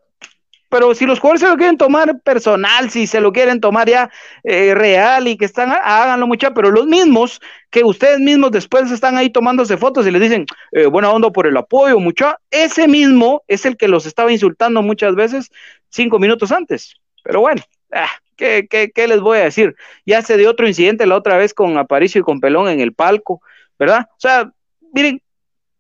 pero 0.69 0.95
si 0.95 1.07
los 1.07 1.21
jugadores 1.21 1.41
se 1.41 1.49
lo 1.49 1.57
quieren 1.57 1.79
tomar 1.79 2.21
personal, 2.23 2.91
si 2.91 3.07
se 3.07 3.21
lo 3.21 3.33
quieren 3.33 3.61
tomar 3.61 3.89
ya 3.89 4.11
eh, 4.43 4.75
real 4.75 5.29
y 5.29 5.37
que 5.37 5.45
están, 5.45 5.71
háganlo 5.71 6.27
mucha, 6.27 6.53
pero 6.53 6.71
los 6.71 6.87
mismos 6.87 7.41
que 7.71 7.85
ustedes 7.85 8.19
mismos 8.19 8.51
después 8.51 8.91
están 8.91 9.17
ahí 9.17 9.31
tomándose 9.31 9.77
fotos 9.77 10.07
y 10.07 10.11
les 10.11 10.21
dicen, 10.21 10.45
eh, 10.73 10.87
buena 10.87 11.11
onda 11.11 11.31
por 11.31 11.47
el 11.47 11.57
apoyo, 11.57 12.01
mucha, 12.01 12.39
ese 12.51 12.89
mismo 12.89 13.43
es 13.47 13.65
el 13.65 13.77
que 13.77 13.89
los 13.89 14.07
estaba 14.07 14.33
insultando 14.33 14.83
muchas 14.83 15.15
veces 15.15 15.51
cinco 15.89 16.19
minutos 16.19 16.51
antes. 16.51 16.95
Pero 17.23 17.41
bueno, 17.41 17.63
ah, 17.93 18.11
¿qué, 18.37 18.66
qué, 18.68 18.91
qué 18.91 19.09
les 19.09 19.20
voy 19.20 19.39
a 19.39 19.45
decir? 19.45 19.76
Ya 20.05 20.22
se 20.22 20.37
dio 20.37 20.51
otro 20.51 20.66
incidente 20.66 21.07
la 21.07 21.16
otra 21.16 21.37
vez 21.37 21.55
con 21.55 21.76
Aparicio 21.78 22.20
y 22.20 22.24
con 22.24 22.41
Pelón 22.41 22.68
en 22.68 22.80
el 22.80 22.93
palco, 22.93 23.41
¿verdad? 23.78 24.09
O 24.12 24.20
sea, 24.20 24.51
miren, 24.93 25.20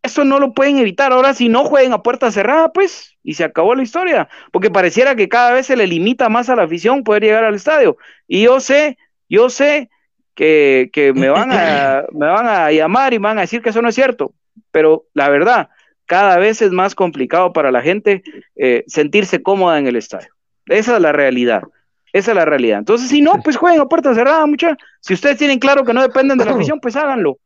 eso 0.06 0.24
no 0.24 0.38
lo 0.38 0.54
pueden 0.54 0.78
evitar. 0.78 1.12
Ahora, 1.12 1.34
si 1.34 1.48
no 1.48 1.64
jueguen 1.64 1.92
a 1.92 2.02
puerta 2.02 2.30
cerrada, 2.30 2.72
pues, 2.72 3.16
y 3.22 3.34
se 3.34 3.44
acabó 3.44 3.74
la 3.74 3.82
historia. 3.82 4.28
Porque 4.52 4.70
pareciera 4.70 5.16
que 5.16 5.28
cada 5.28 5.52
vez 5.52 5.66
se 5.66 5.76
le 5.76 5.86
limita 5.86 6.28
más 6.28 6.48
a 6.48 6.56
la 6.56 6.62
afición 6.62 7.02
poder 7.02 7.24
llegar 7.24 7.44
al 7.44 7.54
estadio. 7.54 7.98
Y 8.28 8.42
yo 8.44 8.60
sé, 8.60 8.96
yo 9.28 9.50
sé 9.50 9.90
que, 10.34 11.12
me, 11.14 11.28
van 11.28 11.50
a, 11.52 12.04
me 12.12 12.26
van 12.26 12.46
a 12.46 12.70
llamar 12.70 13.14
y 13.14 13.18
me 13.18 13.24
van 13.24 13.38
a 13.38 13.42
decir 13.42 13.62
que 13.62 13.70
eso 13.70 13.82
no 13.82 13.88
es 13.88 13.94
cierto. 13.94 14.32
Pero 14.70 15.06
la 15.12 15.28
verdad, 15.28 15.70
cada 16.06 16.38
vez 16.38 16.62
es 16.62 16.70
más 16.70 16.94
complicado 16.94 17.52
para 17.52 17.72
la 17.72 17.82
gente 17.82 18.22
eh, 18.54 18.84
sentirse 18.86 19.42
cómoda 19.42 19.78
en 19.78 19.88
el 19.88 19.96
estadio. 19.96 20.28
Esa 20.66 20.96
es 20.96 21.02
la 21.02 21.12
realidad. 21.12 21.62
Esa 22.16 22.30
es 22.30 22.36
la 22.36 22.44
realidad. 22.44 22.78
Entonces, 22.78 23.08
si 23.08 23.20
no, 23.20 23.40
pues 23.42 23.56
jueguen 23.56 23.80
a 23.80 23.86
puerta 23.86 24.14
cerrada, 24.14 24.46
mucha. 24.46 24.76
Si 25.00 25.14
ustedes 25.14 25.38
tienen 25.38 25.58
claro 25.58 25.84
que 25.84 25.92
no 25.92 26.02
dependen 26.02 26.38
de 26.38 26.44
la 26.44 26.52
afición, 26.52 26.80
pues 26.80 26.96
háganlo. 26.96 27.38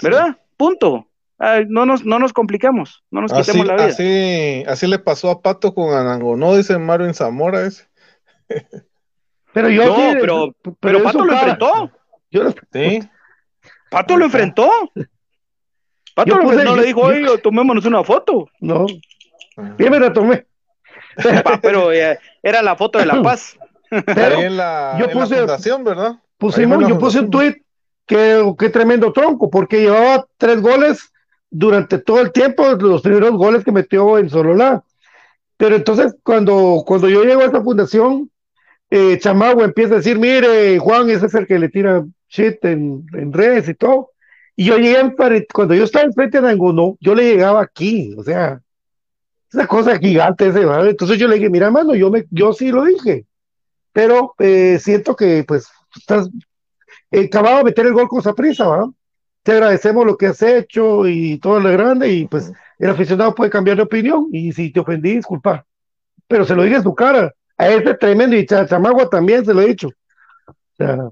¿Verdad? 0.00 0.36
Punto 0.56 1.06
no, 1.68 1.86
nos, 1.86 2.04
no 2.04 2.18
nos 2.18 2.32
compliquemos, 2.32 3.02
no 3.10 3.22
nos 3.22 3.32
quitemos 3.32 3.66
la 3.66 3.74
vida. 3.74 3.86
Así, 3.86 4.64
así 4.66 4.86
le 4.86 4.98
pasó 4.98 5.30
a 5.30 5.42
Pato 5.42 5.74
con 5.74 5.92
Anango, 5.92 6.36
¿no? 6.36 6.56
Dice 6.56 6.78
Mario 6.78 7.06
en 7.06 7.14
Zamora 7.14 7.66
ese. 7.66 7.88
pero 9.52 9.68
yo 9.68 9.86
no, 9.86 10.20
pero, 10.20 10.54
pero, 10.78 11.02
Pato 11.02 11.24
lo 11.24 11.32
enfrentó. 11.32 11.90
sí. 12.72 13.00
Pato 13.90 14.16
lo 14.16 14.24
enfrentó. 14.26 14.70
Pato 16.14 16.36
lo 16.36 16.42
enfrentó, 16.42 16.64
no 16.64 16.76
le 16.76 16.86
dijo, 16.86 17.00
oye, 17.00 17.38
tomémonos 17.38 17.84
una 17.84 18.04
foto. 18.04 18.48
No. 18.60 18.86
Yo 19.78 19.90
me 19.90 19.98
la 19.98 20.12
tomé. 20.12 20.46
pero 21.62 21.92
eh, 21.92 22.18
era 22.42 22.62
la 22.62 22.76
foto 22.76 22.98
de 22.98 23.06
La 23.06 23.20
Paz. 23.22 23.58
Pero 24.06 24.40
en 24.40 24.56
la, 24.56 24.96
yo 24.98 25.10
puse, 25.10 25.36
fundación, 25.38 25.84
¿verdad? 25.84 26.16
Pusimos, 26.38 26.88
yo 26.88 26.98
puse 26.98 27.20
un 27.20 27.30
tweet 27.30 27.62
que, 28.06 28.54
qué 28.58 28.68
tremendo 28.70 29.12
tronco, 29.12 29.50
porque 29.50 29.80
llevaba 29.80 30.26
tres 30.38 30.60
goles 30.60 31.12
durante 31.50 31.98
todo 31.98 32.20
el 32.20 32.32
tiempo 32.32 32.64
los 32.72 33.02
primeros 33.02 33.32
goles 33.32 33.64
que 33.64 33.72
metió 33.72 34.18
en 34.18 34.30
Sololá. 34.30 34.82
Pero 35.56 35.76
entonces 35.76 36.14
cuando, 36.22 36.82
cuando 36.86 37.08
yo 37.08 37.22
llego 37.24 37.42
a 37.42 37.46
esta 37.46 37.62
fundación, 37.62 38.30
eh, 38.90 39.18
Chamagua 39.18 39.64
empieza 39.64 39.94
a 39.94 39.98
decir, 39.98 40.18
mire, 40.18 40.78
Juan, 40.78 41.08
ese 41.10 41.26
es 41.26 41.34
el 41.34 41.46
que 41.46 41.58
le 41.58 41.68
tira 41.68 42.04
shit 42.28 42.64
en, 42.64 43.06
en 43.12 43.32
redes 43.32 43.68
y 43.68 43.74
todo. 43.74 44.10
Y 44.56 44.64
yo 44.64 44.76
llegué, 44.76 45.14
cuando 45.52 45.74
yo 45.74 45.84
estaba 45.84 46.04
enfrente 46.04 46.40
de 46.40 46.48
Angono, 46.48 46.96
yo 47.00 47.14
le 47.14 47.24
llegaba 47.24 47.62
aquí, 47.62 48.14
o 48.18 48.22
sea, 48.22 48.60
esa 49.50 49.66
cosa 49.66 49.98
gigante 49.98 50.48
ese, 50.48 50.62
Entonces 50.62 51.18
yo 51.18 51.28
le 51.28 51.36
dije, 51.36 51.50
mira, 51.50 51.70
mano, 51.70 51.94
yo, 51.94 52.10
me, 52.10 52.24
yo 52.30 52.52
sí 52.52 52.70
lo 52.70 52.84
dije, 52.84 53.26
pero 53.92 54.34
eh, 54.38 54.78
siento 54.80 55.16
que, 55.16 55.44
pues, 55.46 55.68
estás, 55.94 56.30
acababa 57.12 57.58
de 57.58 57.64
meter 57.64 57.86
el 57.86 57.92
gol 57.92 58.08
con 58.08 58.20
esa 58.20 58.34
prisa, 58.34 58.66
¿va? 58.66 58.90
te 59.42 59.52
agradecemos 59.52 60.06
lo 60.06 60.16
que 60.16 60.26
has 60.26 60.42
hecho 60.42 61.06
y 61.06 61.38
todo 61.38 61.60
lo 61.60 61.70
grande 61.70 62.08
y 62.10 62.26
pues 62.26 62.52
el 62.78 62.90
aficionado 62.90 63.34
puede 63.34 63.50
cambiar 63.50 63.76
de 63.76 63.82
opinión 63.82 64.28
y 64.32 64.52
si 64.52 64.70
te 64.70 64.80
ofendí, 64.80 65.16
disculpa. 65.16 65.66
Pero 66.28 66.44
se 66.44 66.54
lo 66.54 66.62
dije 66.62 66.76
en 66.76 66.82
su 66.82 66.94
cara. 66.94 67.32
A 67.58 67.68
ese 67.68 67.94
tremendo 67.94 68.36
y 68.36 68.46
Chamagua 68.46 69.08
también 69.08 69.44
se 69.44 69.52
lo 69.52 69.60
he 69.60 69.68
dicho. 69.68 69.88
O 69.88 70.76
sea, 70.76 71.10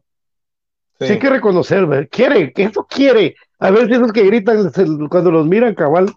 sí. 0.98 1.04
hay 1.04 1.18
que 1.18 1.30
reconocer, 1.30 1.86
¿verdad? 1.86 2.08
quiere, 2.10 2.52
que 2.52 2.64
eso 2.64 2.86
quiere. 2.88 3.36
A 3.58 3.70
ver 3.70 3.86
si 3.86 3.94
esos 3.94 4.12
que 4.12 4.24
gritan 4.24 4.70
cuando 5.08 5.30
los 5.30 5.46
miran, 5.46 5.74
cabal. 5.74 6.12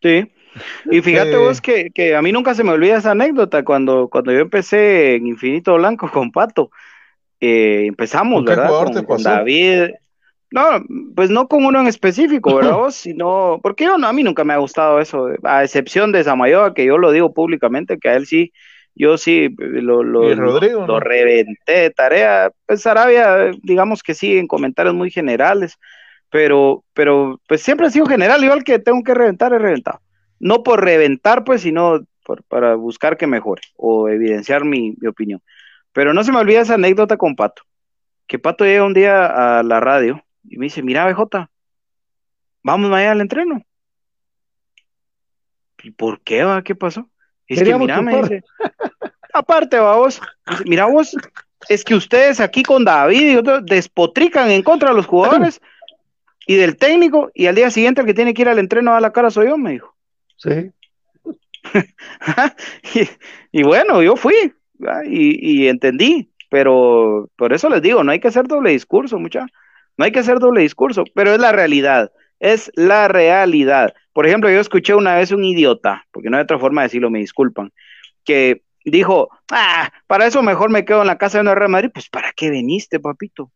Sí. 0.00 0.32
Y 0.90 1.00
fíjate 1.00 1.36
vos 1.36 1.60
que, 1.60 1.90
que, 1.90 2.14
a 2.14 2.22
mí 2.22 2.32
nunca 2.32 2.54
se 2.54 2.64
me 2.64 2.70
olvida 2.70 2.98
esa 2.98 3.12
anécdota 3.12 3.64
cuando, 3.64 4.08
cuando 4.08 4.32
yo 4.32 4.40
empecé 4.40 5.16
en 5.16 5.26
Infinito 5.26 5.74
Blanco 5.74 6.10
con 6.10 6.30
Pato. 6.30 6.70
Eh, 7.40 7.86
empezamos, 7.86 8.44
¿verdad? 8.44 9.04
con 9.04 9.22
David, 9.22 9.90
no, 10.54 10.84
pues 11.16 11.30
no 11.30 11.48
con 11.48 11.64
uno 11.64 11.80
en 11.80 11.88
específico, 11.88 12.54
¿verdad? 12.54 12.76
sino, 12.90 13.58
porque 13.60 13.84
yo 13.84 13.98
no, 13.98 14.06
a 14.06 14.12
mí 14.12 14.22
nunca 14.22 14.44
me 14.44 14.52
ha 14.52 14.58
gustado 14.58 15.00
eso, 15.00 15.30
a 15.42 15.64
excepción 15.64 16.12
de 16.12 16.22
Samayoa, 16.22 16.74
que 16.74 16.84
yo 16.84 16.96
lo 16.96 17.10
digo 17.10 17.34
públicamente, 17.34 17.98
que 17.98 18.08
a 18.08 18.14
él 18.14 18.26
sí, 18.26 18.52
yo 18.94 19.18
sí 19.18 19.48
lo, 19.58 20.04
lo, 20.04 20.32
lo, 20.32 21.00
reventé 21.00 21.72
de 21.72 21.90
tarea. 21.90 22.52
Pues 22.66 22.82
Sarabia, 22.82 23.50
digamos 23.64 24.04
que 24.04 24.14
sí, 24.14 24.38
en 24.38 24.46
comentarios 24.46 24.94
muy 24.94 25.10
generales, 25.10 25.76
pero, 26.30 26.84
pero 26.94 27.40
pues 27.48 27.60
siempre 27.60 27.88
ha 27.88 27.90
sido 27.90 28.06
general, 28.06 28.44
igual 28.44 28.62
que 28.62 28.78
tengo 28.78 29.02
que 29.02 29.14
reventar, 29.14 29.52
he 29.52 29.58
reventado. 29.58 30.03
No 30.44 30.62
por 30.62 30.84
reventar, 30.84 31.42
pues, 31.42 31.62
sino 31.62 32.04
por, 32.22 32.42
para 32.42 32.74
buscar 32.74 33.16
que 33.16 33.26
mejore 33.26 33.62
o 33.76 34.10
evidenciar 34.10 34.66
mi, 34.66 34.94
mi 35.00 35.08
opinión. 35.08 35.40
Pero 35.94 36.12
no 36.12 36.22
se 36.22 36.32
me 36.32 36.38
olvida 36.38 36.60
esa 36.60 36.74
anécdota 36.74 37.16
con 37.16 37.34
Pato, 37.34 37.62
que 38.26 38.38
Pato 38.38 38.66
llega 38.66 38.84
un 38.84 38.92
día 38.92 39.58
a 39.58 39.62
la 39.62 39.80
radio 39.80 40.22
y 40.46 40.58
me 40.58 40.66
dice, 40.66 40.82
mira, 40.82 41.06
BJ, 41.06 41.48
vamos 42.62 42.90
mañana 42.90 43.12
al 43.12 43.22
entreno. 43.22 43.64
¿Y 45.82 45.92
por 45.92 46.20
qué 46.20 46.44
va? 46.44 46.62
¿Qué 46.62 46.74
pasó? 46.74 47.08
Es 47.46 47.62
que 47.62 47.74
mira, 47.78 48.02
me 48.02 48.20
dice, 48.20 48.44
aparte, 49.32 49.78
vamos, 49.78 50.20
mira 50.66 50.84
vos, 50.84 51.16
es 51.70 51.84
que 51.84 51.94
ustedes 51.94 52.38
aquí 52.38 52.64
con 52.64 52.84
David 52.84 53.32
y 53.32 53.36
otros 53.36 53.64
despotrican 53.64 54.50
en 54.50 54.62
contra 54.62 54.90
de 54.90 54.96
los 54.96 55.06
jugadores 55.06 55.62
y 56.46 56.56
del 56.56 56.76
técnico, 56.76 57.30
y 57.32 57.46
al 57.46 57.54
día 57.54 57.70
siguiente 57.70 58.02
el 58.02 58.06
que 58.06 58.12
tiene 58.12 58.34
que 58.34 58.42
ir 58.42 58.50
al 58.50 58.58
entreno 58.58 58.94
a 58.94 59.00
la 59.00 59.10
cara 59.10 59.30
soy 59.30 59.48
yo, 59.48 59.56
me 59.56 59.72
dijo. 59.72 59.93
Sí. 60.36 60.72
y, 63.52 63.62
bueno, 63.62 64.02
yo 64.02 64.16
fui 64.16 64.34
y, 65.06 65.66
entendí, 65.68 66.30
pero 66.50 67.30
por 67.36 67.52
eso 67.52 67.68
les 67.68 67.82
digo, 67.82 68.04
no 68.04 68.12
hay 68.12 68.20
que 68.20 68.28
hacer 68.28 68.46
doble 68.46 68.70
discurso, 68.70 69.18
muchachos. 69.18 69.50
No 69.96 70.04
hay 70.04 70.12
que 70.12 70.18
hacer 70.18 70.38
doble 70.38 70.62
discurso, 70.62 71.04
pero 71.14 71.32
es 71.32 71.40
la 71.40 71.52
realidad. 71.52 72.12
es 72.40 72.70
la 72.74 73.08
realidad. 73.08 73.94
Por 74.12 74.26
ejemplo, 74.26 74.50
yo 74.50 74.60
escuché 74.60 74.94
una 74.94 75.16
vez 75.16 75.32
un 75.32 75.44
idiota, 75.44 76.04
porque 76.10 76.30
no 76.30 76.36
hay 76.36 76.42
otra 76.42 76.58
forma 76.58 76.82
de 76.82 76.86
decirlo, 76.86 77.10
me 77.10 77.20
disculpan, 77.20 77.72
que 78.24 78.62
dijo, 78.84 79.30
ah, 79.50 79.90
para 80.06 80.26
eso 80.26 80.42
mejor 80.42 80.70
me 80.70 80.84
quedo 80.84 81.00
en 81.00 81.06
la 81.06 81.18
casa 81.18 81.38
de 81.38 81.42
una 81.42 81.54
Real 81.54 81.70
Madrid. 81.70 81.90
Pues, 81.92 82.08
¿para 82.08 82.32
qué 82.32 82.50
veniste, 82.50 83.00
papito? 83.00 83.50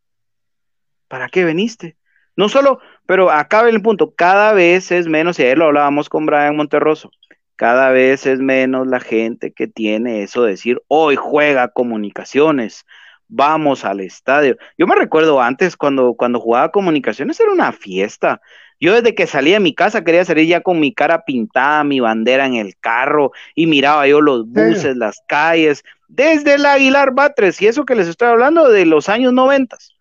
¿Para 1.07 1.29
qué 1.29 1.45
veniste? 1.45 1.97
No 2.35 2.49
solo, 2.49 2.79
pero 3.09 3.31
acabe 3.31 3.71
el 3.71 3.81
punto, 3.81 4.13
cada 4.13 4.53
vez 4.53 4.91
es 4.91 5.07
menos, 5.07 5.39
y 5.39 5.41
ayer 5.41 5.57
lo 5.57 5.65
hablábamos 5.65 6.09
con 6.09 6.27
Brian 6.27 6.55
Monterroso, 6.55 7.09
cada 7.55 7.89
vez 7.89 8.27
es 8.27 8.37
menos 8.37 8.85
la 8.85 8.99
gente 8.99 9.51
que 9.51 9.65
tiene 9.65 10.21
eso 10.21 10.43
de 10.43 10.51
decir, 10.51 10.79
hoy 10.87 11.15
juega 11.15 11.69
comunicaciones, 11.69 12.85
vamos 13.27 13.83
al 13.83 14.01
estadio. 14.01 14.57
Yo 14.77 14.85
me 14.85 14.93
recuerdo 14.93 15.41
antes 15.41 15.75
cuando, 15.75 16.13
cuando 16.13 16.39
jugaba 16.39 16.69
comunicaciones 16.69 17.39
era 17.39 17.51
una 17.51 17.71
fiesta. 17.71 18.41
Yo 18.79 18.93
desde 18.93 19.15
que 19.15 19.25
salía 19.25 19.55
de 19.55 19.61
mi 19.61 19.73
casa 19.73 20.03
quería 20.03 20.23
salir 20.23 20.47
ya 20.47 20.61
con 20.61 20.79
mi 20.79 20.93
cara 20.93 21.25
pintada, 21.25 21.83
mi 21.83 21.99
bandera 21.99 22.45
en 22.45 22.57
el 22.57 22.77
carro 22.77 23.31
y 23.55 23.65
miraba 23.65 24.05
yo 24.05 24.21
los 24.21 24.47
buses, 24.47 24.95
las 24.95 25.19
calles, 25.27 25.83
desde 26.07 26.53
el 26.53 26.65
Aguilar 26.67 27.11
Batres, 27.15 27.59
y 27.59 27.65
eso 27.65 27.85
que 27.85 27.95
les 27.95 28.07
estoy 28.07 28.27
hablando 28.27 28.69
de 28.69 28.85
los 28.85 29.09
años 29.09 29.33
noventas. 29.33 29.95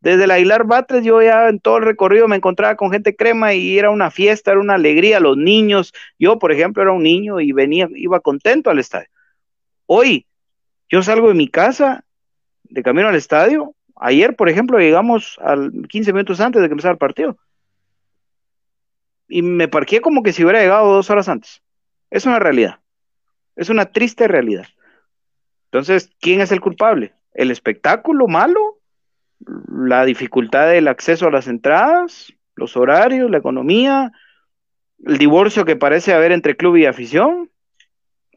Desde 0.00 0.24
el 0.24 0.30
Aguilar 0.30 0.64
Batres 0.64 1.04
yo 1.04 1.20
ya 1.20 1.48
en 1.48 1.60
todo 1.60 1.76
el 1.76 1.84
recorrido 1.84 2.26
me 2.26 2.36
encontraba 2.36 2.74
con 2.76 2.90
gente 2.90 3.14
crema 3.14 3.52
y 3.52 3.78
era 3.78 3.90
una 3.90 4.10
fiesta, 4.10 4.50
era 4.50 4.60
una 4.60 4.74
alegría, 4.74 5.20
los 5.20 5.36
niños, 5.36 5.92
yo 6.18 6.38
por 6.38 6.52
ejemplo 6.52 6.82
era 6.82 6.92
un 6.92 7.02
niño 7.02 7.40
y 7.40 7.52
venía, 7.52 7.88
iba 7.94 8.20
contento 8.20 8.70
al 8.70 8.78
estadio. 8.78 9.08
Hoy 9.86 10.26
yo 10.88 11.02
salgo 11.02 11.28
de 11.28 11.34
mi 11.34 11.48
casa 11.48 12.04
de 12.64 12.82
camino 12.82 13.08
al 13.08 13.14
estadio. 13.14 13.74
Ayer, 13.96 14.34
por 14.34 14.48
ejemplo, 14.48 14.78
llegamos 14.78 15.38
al 15.42 15.72
15 15.88 16.12
minutos 16.12 16.40
antes 16.40 16.62
de 16.62 16.68
que 16.68 16.72
empezara 16.72 16.92
el 16.92 16.98
partido. 16.98 17.36
Y 19.28 19.42
me 19.42 19.68
parqué 19.68 20.00
como 20.00 20.22
que 20.22 20.32
si 20.32 20.42
hubiera 20.42 20.60
llegado 20.60 20.92
dos 20.92 21.10
horas 21.10 21.28
antes. 21.28 21.62
Es 22.10 22.26
una 22.26 22.38
realidad. 22.38 22.80
Es 23.54 23.68
una 23.68 23.86
triste 23.86 24.26
realidad. 24.26 24.66
Entonces, 25.66 26.10
¿quién 26.20 26.40
es 26.40 26.50
el 26.50 26.60
culpable? 26.60 27.12
¿El 27.32 27.50
espectáculo 27.50 28.26
malo? 28.26 28.79
¿La 29.46 30.04
dificultad 30.04 30.68
del 30.68 30.88
acceso 30.88 31.26
a 31.26 31.30
las 31.30 31.48
entradas? 31.48 32.32
¿Los 32.54 32.76
horarios? 32.76 33.30
¿La 33.30 33.38
economía? 33.38 34.12
¿El 35.04 35.18
divorcio 35.18 35.64
que 35.64 35.76
parece 35.76 36.12
haber 36.12 36.32
entre 36.32 36.56
club 36.56 36.76
y 36.76 36.86
afición? 36.86 37.50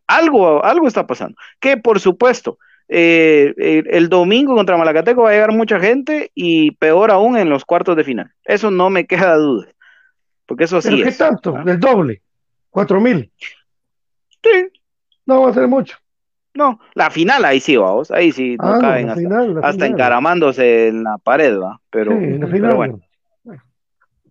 Algo, 0.07 0.63
algo 0.63 0.87
está 0.87 1.05
pasando. 1.07 1.35
Que 1.59 1.77
por 1.77 1.99
supuesto, 1.99 2.57
eh, 2.87 3.53
el 3.57 4.09
domingo 4.09 4.55
contra 4.55 4.77
Malacateco 4.77 5.23
va 5.23 5.29
a 5.29 5.33
llegar 5.33 5.51
mucha 5.51 5.79
gente 5.79 6.31
y 6.35 6.71
peor 6.71 7.11
aún 7.11 7.37
en 7.37 7.49
los 7.49 7.65
cuartos 7.65 7.95
de 7.95 8.03
final. 8.03 8.31
Eso 8.43 8.71
no 8.71 8.89
me 8.89 9.05
queda 9.05 9.35
duda. 9.35 9.67
Porque 10.45 10.65
eso 10.65 10.81
sí. 10.81 11.03
¿Qué 11.03 11.11
tanto? 11.11 11.55
¿ah? 11.55 11.63
El 11.65 11.79
doble. 11.79 12.21
¿Cuatro 12.69 12.99
mil? 12.99 13.31
Sí. 14.43 14.67
No 15.25 15.41
va 15.41 15.49
a 15.49 15.53
ser 15.53 15.67
mucho. 15.67 15.97
No, 16.53 16.79
la 16.93 17.09
final 17.09 17.45
ahí 17.45 17.59
sí, 17.59 17.77
vamos. 17.77 18.11
Ahí 18.11 18.31
sí 18.31 18.57
no 18.57 18.75
ah, 18.75 18.79
caben 18.79 19.09
hasta, 19.63 19.87
encaramándose 19.87 20.89
en 20.89 21.03
la 21.03 21.17
pared, 21.17 21.59
va. 21.59 21.79
Pero, 21.89 22.11
pero 22.51 22.75
bueno. 22.75 22.99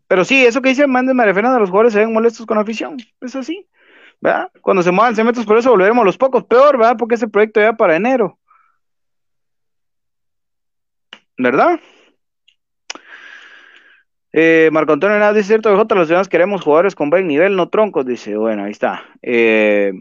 Pero 0.06 0.24
sí, 0.24 0.44
eso 0.44 0.60
que 0.60 0.68
dice 0.68 0.86
Méndez 0.86 1.14
María 1.14 1.34
Fernanda, 1.34 1.58
los 1.58 1.70
jugadores 1.70 1.94
se 1.94 2.00
ven 2.00 2.12
molestos 2.12 2.46
con 2.46 2.56
la 2.56 2.62
afición. 2.62 2.96
Es 3.20 3.34
así. 3.34 3.66
¿verdad? 4.20 4.50
Cuando 4.60 4.84
se 4.84 4.92
muevan 4.92 5.14
metros 5.26 5.44
por 5.46 5.58
eso 5.58 5.70
volveremos 5.70 6.04
los 6.04 6.16
pocos. 6.16 6.44
Peor, 6.44 6.78
¿verdad? 6.78 6.96
Porque 6.96 7.16
ese 7.16 7.28
proyecto 7.28 7.60
ya 7.60 7.72
para 7.72 7.96
enero. 7.96 8.38
¿verdad? 11.42 11.80
Eh, 14.32 14.70
Marco 14.72 14.94
Antonio 14.94 15.34
dice 15.34 15.48
cierto, 15.48 15.76
J, 15.76 15.94
los 15.94 16.06
ciudadanos 16.06 16.28
queremos 16.28 16.62
jugadores 16.62 16.94
con 16.94 17.10
buen 17.10 17.26
nivel, 17.26 17.54
no 17.54 17.68
troncos, 17.68 18.06
dice, 18.06 18.36
bueno, 18.36 18.64
ahí 18.64 18.70
está. 18.70 19.04
Eh, 19.20 19.92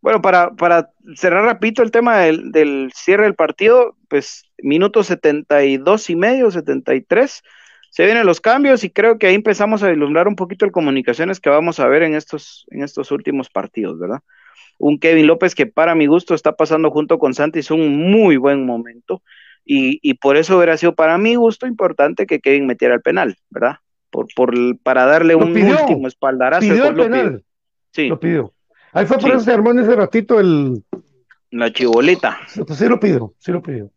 bueno, 0.00 0.22
para, 0.22 0.50
para 0.52 0.90
cerrar 1.14 1.44
rapidito 1.44 1.82
el 1.82 1.90
tema 1.90 2.18
del, 2.18 2.90
cierre 2.94 3.24
del 3.24 3.34
partido, 3.34 3.96
pues 4.08 4.44
minutos 4.58 5.06
72 5.08 6.10
y 6.10 6.16
medio, 6.16 6.50
73, 6.50 7.42
se 7.90 8.04
vienen 8.04 8.26
los 8.26 8.40
cambios 8.40 8.84
y 8.84 8.90
creo 8.90 9.18
que 9.18 9.26
ahí 9.26 9.34
empezamos 9.34 9.82
a 9.82 9.90
ilustrar 9.90 10.28
un 10.28 10.36
poquito 10.36 10.64
el 10.64 10.72
comunicaciones 10.72 11.40
que 11.40 11.50
vamos 11.50 11.80
a 11.80 11.88
ver 11.88 12.02
en 12.02 12.14
estos, 12.14 12.66
en 12.70 12.82
estos 12.82 13.10
últimos 13.10 13.48
partidos, 13.48 13.98
¿verdad? 13.98 14.20
Un 14.78 14.98
Kevin 14.98 15.26
López 15.26 15.54
que 15.54 15.66
para 15.66 15.94
mi 15.94 16.06
gusto 16.06 16.34
está 16.34 16.52
pasando 16.52 16.90
junto 16.90 17.18
con 17.18 17.32
Santis 17.32 17.70
un 17.70 18.10
muy 18.10 18.36
buen 18.36 18.66
momento. 18.66 19.22
Y, 19.68 20.14
por 20.14 20.36
eso 20.36 20.56
hubiera 20.56 20.76
sido 20.76 20.94
para 20.94 21.18
mi 21.18 21.34
gusto 21.34 21.66
importante 21.66 22.26
que 22.26 22.38
Kevin 22.38 22.66
metiera 22.66 22.94
el 22.94 23.02
penal, 23.02 23.36
¿verdad? 23.50 23.78
Por, 24.10 24.28
por, 24.36 24.54
para 24.78 25.06
darle 25.06 25.34
un 25.34 25.50
último 25.50 26.06
espaldarazo. 26.06 26.60
Pidió 26.60 26.86
el 26.86 26.94
penal. 26.94 27.44
Sí. 27.90 28.06
Lo 28.06 28.20
pidió. 28.20 28.52
Ahí 28.96 29.04
fue 29.04 29.18
por 29.18 29.30
eso 29.30 29.40
se 29.40 29.52
armó 29.52 29.72
en 29.72 29.80
ese 29.80 29.94
ratito 29.94 30.40
el... 30.40 30.82
La 31.50 31.70
chibolita. 31.70 32.38
Pues 32.66 32.78
sí 32.78 32.88
lo 32.88 32.98
pidió, 32.98 33.34
sí 33.38 33.52
lo 33.52 33.60
pidió. 33.60 33.90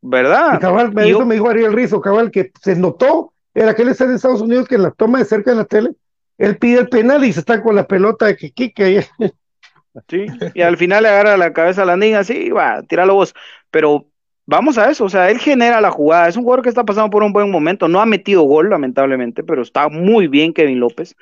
¿Verdad? 0.00 0.54
Y 0.54 0.58
cabal, 0.58 0.92
me, 0.92 1.02
dijo, 1.02 1.26
me 1.26 1.34
dijo 1.34 1.50
Ariel 1.50 1.72
Rizo, 1.72 2.00
cabal, 2.00 2.30
que 2.30 2.52
se 2.62 2.76
notó 2.76 3.32
en 3.52 3.68
aquel 3.68 3.88
estadio 3.88 4.10
de 4.10 4.16
Estados 4.16 4.42
Unidos 4.42 4.68
que 4.68 4.76
en 4.76 4.82
la 4.82 4.92
toma 4.92 5.18
de 5.18 5.24
cerca 5.24 5.50
de 5.50 5.56
la 5.56 5.64
tele, 5.64 5.90
él 6.38 6.56
pide 6.56 6.78
el 6.78 6.88
penal 6.88 7.24
y 7.24 7.32
se 7.32 7.40
está 7.40 7.60
con 7.62 7.74
la 7.74 7.86
pelota 7.86 8.26
de 8.26 8.36
Kikike. 8.36 9.08
Sí, 10.08 10.26
y 10.54 10.62
al 10.62 10.76
final 10.76 11.04
le 11.04 11.08
agarra 11.08 11.36
la 11.36 11.52
cabeza 11.52 11.82
a 11.82 11.86
la 11.86 11.96
niña, 11.96 12.22
sí, 12.24 12.50
va, 12.50 12.82
tíralo 12.82 13.14
vos. 13.14 13.34
Pero 13.70 14.06
vamos 14.46 14.78
a 14.78 14.90
eso, 14.90 15.04
o 15.04 15.08
sea, 15.08 15.30
él 15.30 15.38
genera 15.38 15.80
la 15.80 15.90
jugada, 15.90 16.28
es 16.28 16.36
un 16.36 16.42
jugador 16.42 16.62
que 16.62 16.68
está 16.68 16.84
pasando 16.84 17.10
por 17.10 17.22
un 17.22 17.32
buen 17.32 17.50
momento, 17.50 17.88
no 17.88 18.00
ha 18.00 18.06
metido 18.06 18.42
gol 18.42 18.70
lamentablemente, 18.70 19.42
pero 19.42 19.62
está 19.62 19.88
muy 19.88 20.26
bien 20.26 20.52
Kevin 20.52 20.80
López. 20.80 21.16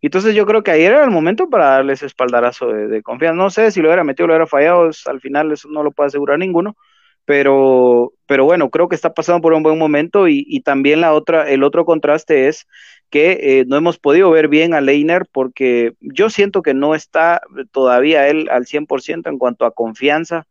Entonces 0.00 0.34
yo 0.34 0.46
creo 0.46 0.62
que 0.62 0.70
ayer 0.70 0.92
era 0.92 1.04
el 1.04 1.10
momento 1.10 1.48
para 1.48 1.70
darle 1.70 1.94
ese 1.94 2.06
espaldarazo 2.06 2.68
de, 2.68 3.02
confianza. 3.02 3.36
No 3.36 3.50
sé 3.50 3.70
si 3.70 3.80
lo 3.80 3.88
hubiera 3.88 4.04
metido 4.04 4.24
o 4.24 4.28
lo 4.28 4.34
hubiera 4.34 4.46
fallado, 4.46 4.90
al 5.06 5.20
final 5.20 5.52
eso 5.52 5.68
no 5.68 5.82
lo 5.82 5.90
puede 5.90 6.08
asegurar 6.08 6.38
ninguno, 6.38 6.76
pero, 7.24 8.12
pero 8.26 8.44
bueno, 8.44 8.70
creo 8.70 8.88
que 8.88 8.94
está 8.94 9.12
pasando 9.12 9.42
por 9.42 9.52
un 9.52 9.62
buen 9.62 9.78
momento 9.78 10.28
y, 10.28 10.60
también 10.60 11.00
la 11.00 11.12
otra, 11.12 11.50
el 11.50 11.62
otro 11.62 11.84
contraste 11.84 12.48
es 12.48 12.66
que 13.10 13.38
eh, 13.60 13.64
no 13.66 13.76
hemos 13.76 13.98
podido 13.98 14.30
ver 14.30 14.48
bien 14.48 14.74
a 14.74 14.80
Leiner 14.80 15.26
porque 15.32 15.94
yo 16.00 16.30
siento 16.30 16.62
que 16.62 16.74
no 16.74 16.94
está 16.94 17.40
todavía 17.72 18.28
él 18.28 18.48
al 18.50 18.66
100% 18.66 19.28
en 19.28 19.38
cuanto 19.38 19.64
a 19.64 19.72
confianza 19.72 20.46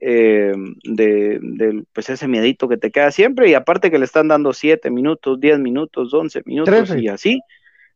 eh, 0.00 0.52
de, 0.84 1.84
pues 1.92 2.10
ese 2.10 2.28
miedito 2.28 2.68
que 2.68 2.76
te 2.76 2.90
queda 2.90 3.10
siempre 3.10 3.48
y 3.48 3.54
aparte 3.54 3.90
que 3.90 3.98
le 3.98 4.04
están 4.04 4.28
dando 4.28 4.52
7 4.52 4.90
minutos, 4.90 5.40
10 5.40 5.60
minutos, 5.60 6.12
11 6.12 6.42
minutos 6.44 6.94
y 6.96 7.08
así, 7.08 7.40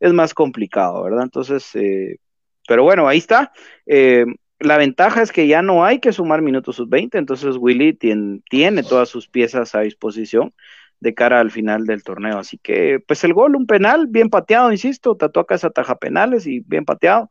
es 0.01 0.13
más 0.13 0.35
complicado, 0.35 1.03
¿verdad? 1.03 1.25
Entonces, 1.25 1.75
eh, 1.75 2.19
pero 2.67 2.85
bueno, 2.85 3.09
ahí 3.09 3.19
está. 3.19 3.53
Eh, 3.87 4.27
la 4.61 4.77
ventaja 4.77 5.23
es 5.23 5.33
que 5.33 5.47
ya 5.47 5.63
no 5.63 5.85
hay 5.85 6.01
que 6.01 6.13
sumar 6.13 6.43
minutos 6.43 6.77
sub 6.77 6.89
20, 6.89 7.19
entonces 7.19 7.57
Willy 7.59 7.95
tiene, 7.95 8.41
tiene 8.51 8.83
todas 8.83 9.09
sus 9.09 9.29
piezas 9.29 9.75
a 9.75 9.81
disposición 9.81 10.53
de 11.01 11.15
cara 11.15 11.41
al 11.41 11.51
final 11.51 11.87
del 11.87 12.03
torneo. 12.03 12.39
Así 12.39 12.59
que, 12.59 13.01
pues 13.07 13.23
el 13.25 13.35
gol, 13.35 13.57
un 13.57 13.67
penal, 13.67 14.07
bien 14.09 14.31
pateado, 14.31 14.73
insisto, 14.73 15.17
Tatuacas 15.17 15.65
ataja 15.65 15.97
penales 15.97 16.47
y 16.47 16.61
bien 16.61 16.85
pateado. 16.85 17.31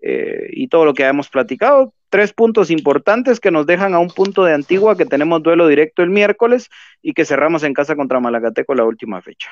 y 0.00 0.68
todo 0.68 0.84
lo 0.84 0.94
que 0.94 1.04
hemos 1.04 1.28
platicado, 1.28 1.92
tres 2.10 2.32
puntos 2.32 2.70
importantes 2.70 3.40
que 3.40 3.50
nos 3.50 3.66
dejan 3.66 3.94
a 3.94 3.98
un 3.98 4.08
punto 4.08 4.44
de 4.44 4.54
Antigua 4.54 4.96
que 4.96 5.06
tenemos 5.06 5.42
duelo 5.42 5.66
directo 5.66 6.02
el 6.02 6.10
miércoles 6.10 6.70
y 7.02 7.12
que 7.14 7.24
cerramos 7.24 7.62
en 7.64 7.74
casa 7.74 7.96
contra 7.96 8.20
Malagateco 8.20 8.74
la 8.74 8.84
última 8.84 9.20
fecha. 9.22 9.50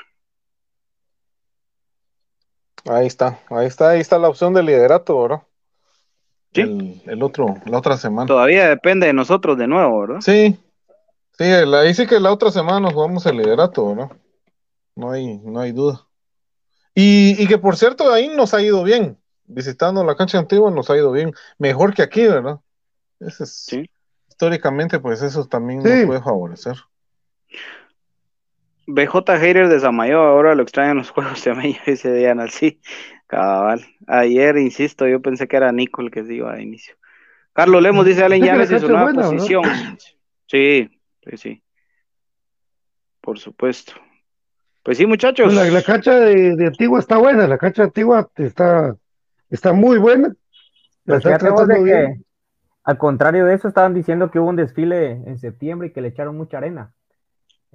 Ahí 2.88 3.06
está, 3.06 3.40
ahí 3.50 3.66
está, 3.66 3.90
ahí 3.90 4.00
está 4.00 4.18
la 4.18 4.28
opción 4.28 4.54
del 4.54 4.66
liderato, 4.66 5.20
¿verdad? 5.20 5.42
Sí. 6.52 7.02
El, 7.06 7.22
otro, 7.22 7.56
la 7.66 7.78
otra 7.78 7.96
semana. 7.96 8.26
Todavía 8.26 8.68
depende 8.68 9.06
de 9.06 9.12
nosotros 9.12 9.58
de 9.58 9.66
nuevo, 9.66 10.00
¿verdad? 10.00 10.20
Sí, 10.20 10.58
sí, 11.36 11.44
ahí 11.44 11.94
sí 11.94 12.06
que 12.06 12.18
la 12.18 12.32
otra 12.32 12.50
semana 12.50 12.80
nos 12.80 12.94
jugamos 12.94 13.26
el 13.26 13.36
liderato, 13.36 13.94
¿verdad? 13.94 14.10
No 14.94 15.10
hay, 15.10 15.38
no 15.38 15.60
hay 15.60 15.72
duda. 15.72 16.06
Y, 16.94 17.42
y 17.42 17.46
que 17.46 17.58
por 17.58 17.76
cierto, 17.76 18.10
ahí 18.10 18.28
nos 18.28 18.54
ha 18.54 18.62
ido 18.62 18.82
bien 18.82 19.18
visitando 19.46 20.04
la 20.04 20.16
cancha 20.16 20.38
antigua 20.38 20.70
nos 20.70 20.90
ha 20.90 20.96
ido 20.96 21.12
bien, 21.12 21.32
mejor 21.58 21.94
que 21.94 22.02
aquí, 22.02 22.26
¿verdad? 22.26 22.60
sí. 23.44 23.88
Históricamente, 24.28 24.98
pues 24.98 25.22
eso 25.22 25.46
también 25.46 25.82
nos 25.82 26.06
puede 26.06 26.20
favorecer. 26.20 26.76
BJ 28.86 29.38
Hater 29.38 29.68
de 29.68 29.80
Samayo, 29.80 30.20
ahora 30.20 30.54
lo 30.54 30.62
extrañan 30.62 30.96
los 30.96 31.10
juegos 31.12 31.42
de 31.44 31.50
Amaya, 31.50 31.80
dice 31.86 32.12
Diana, 32.12 32.48
sí, 32.48 32.80
cabal. 33.26 33.84
Ayer, 34.06 34.56
insisto, 34.58 35.06
yo 35.06 35.20
pensé 35.20 35.48
que 35.48 35.56
era 35.56 35.72
Nicole 35.72 36.10
que 36.10 36.24
se 36.24 36.34
iba 36.34 36.52
a 36.52 36.60
inicio. 36.60 36.94
Carlos 37.52 37.82
Lemos 37.82 38.04
dice 38.04 38.22
Allen 38.22 38.42
Llaves 38.42 38.70
en 38.70 38.80
su 38.80 38.88
nueva 38.88 39.12
posición. 39.12 39.64
Sí, 40.46 40.90
sí, 41.24 41.36
sí. 41.36 41.62
Por 43.20 43.38
supuesto. 43.38 43.94
Pues 44.82 44.98
sí, 44.98 45.06
muchachos. 45.06 45.52
La, 45.52 45.82
cancha 45.82 46.20
de, 46.20 46.54
de, 46.54 46.66
Antigua 46.66 47.00
está 47.00 47.16
buena, 47.16 47.48
la 47.48 47.58
cancha 47.58 47.82
de 47.82 47.86
Antigua 47.86 48.28
está 48.36 48.94
está 49.50 49.72
muy 49.72 49.98
buena. 49.98 50.34
Pues 51.04 51.24
al 52.84 52.98
contrario 52.98 53.46
de 53.46 53.54
eso, 53.54 53.66
estaban 53.66 53.94
diciendo 53.94 54.30
que 54.30 54.38
hubo 54.38 54.48
un 54.48 54.56
desfile 54.56 55.10
en 55.10 55.38
septiembre 55.38 55.88
y 55.88 55.92
que 55.92 56.00
le 56.00 56.08
echaron 56.08 56.36
mucha 56.36 56.58
arena. 56.58 56.92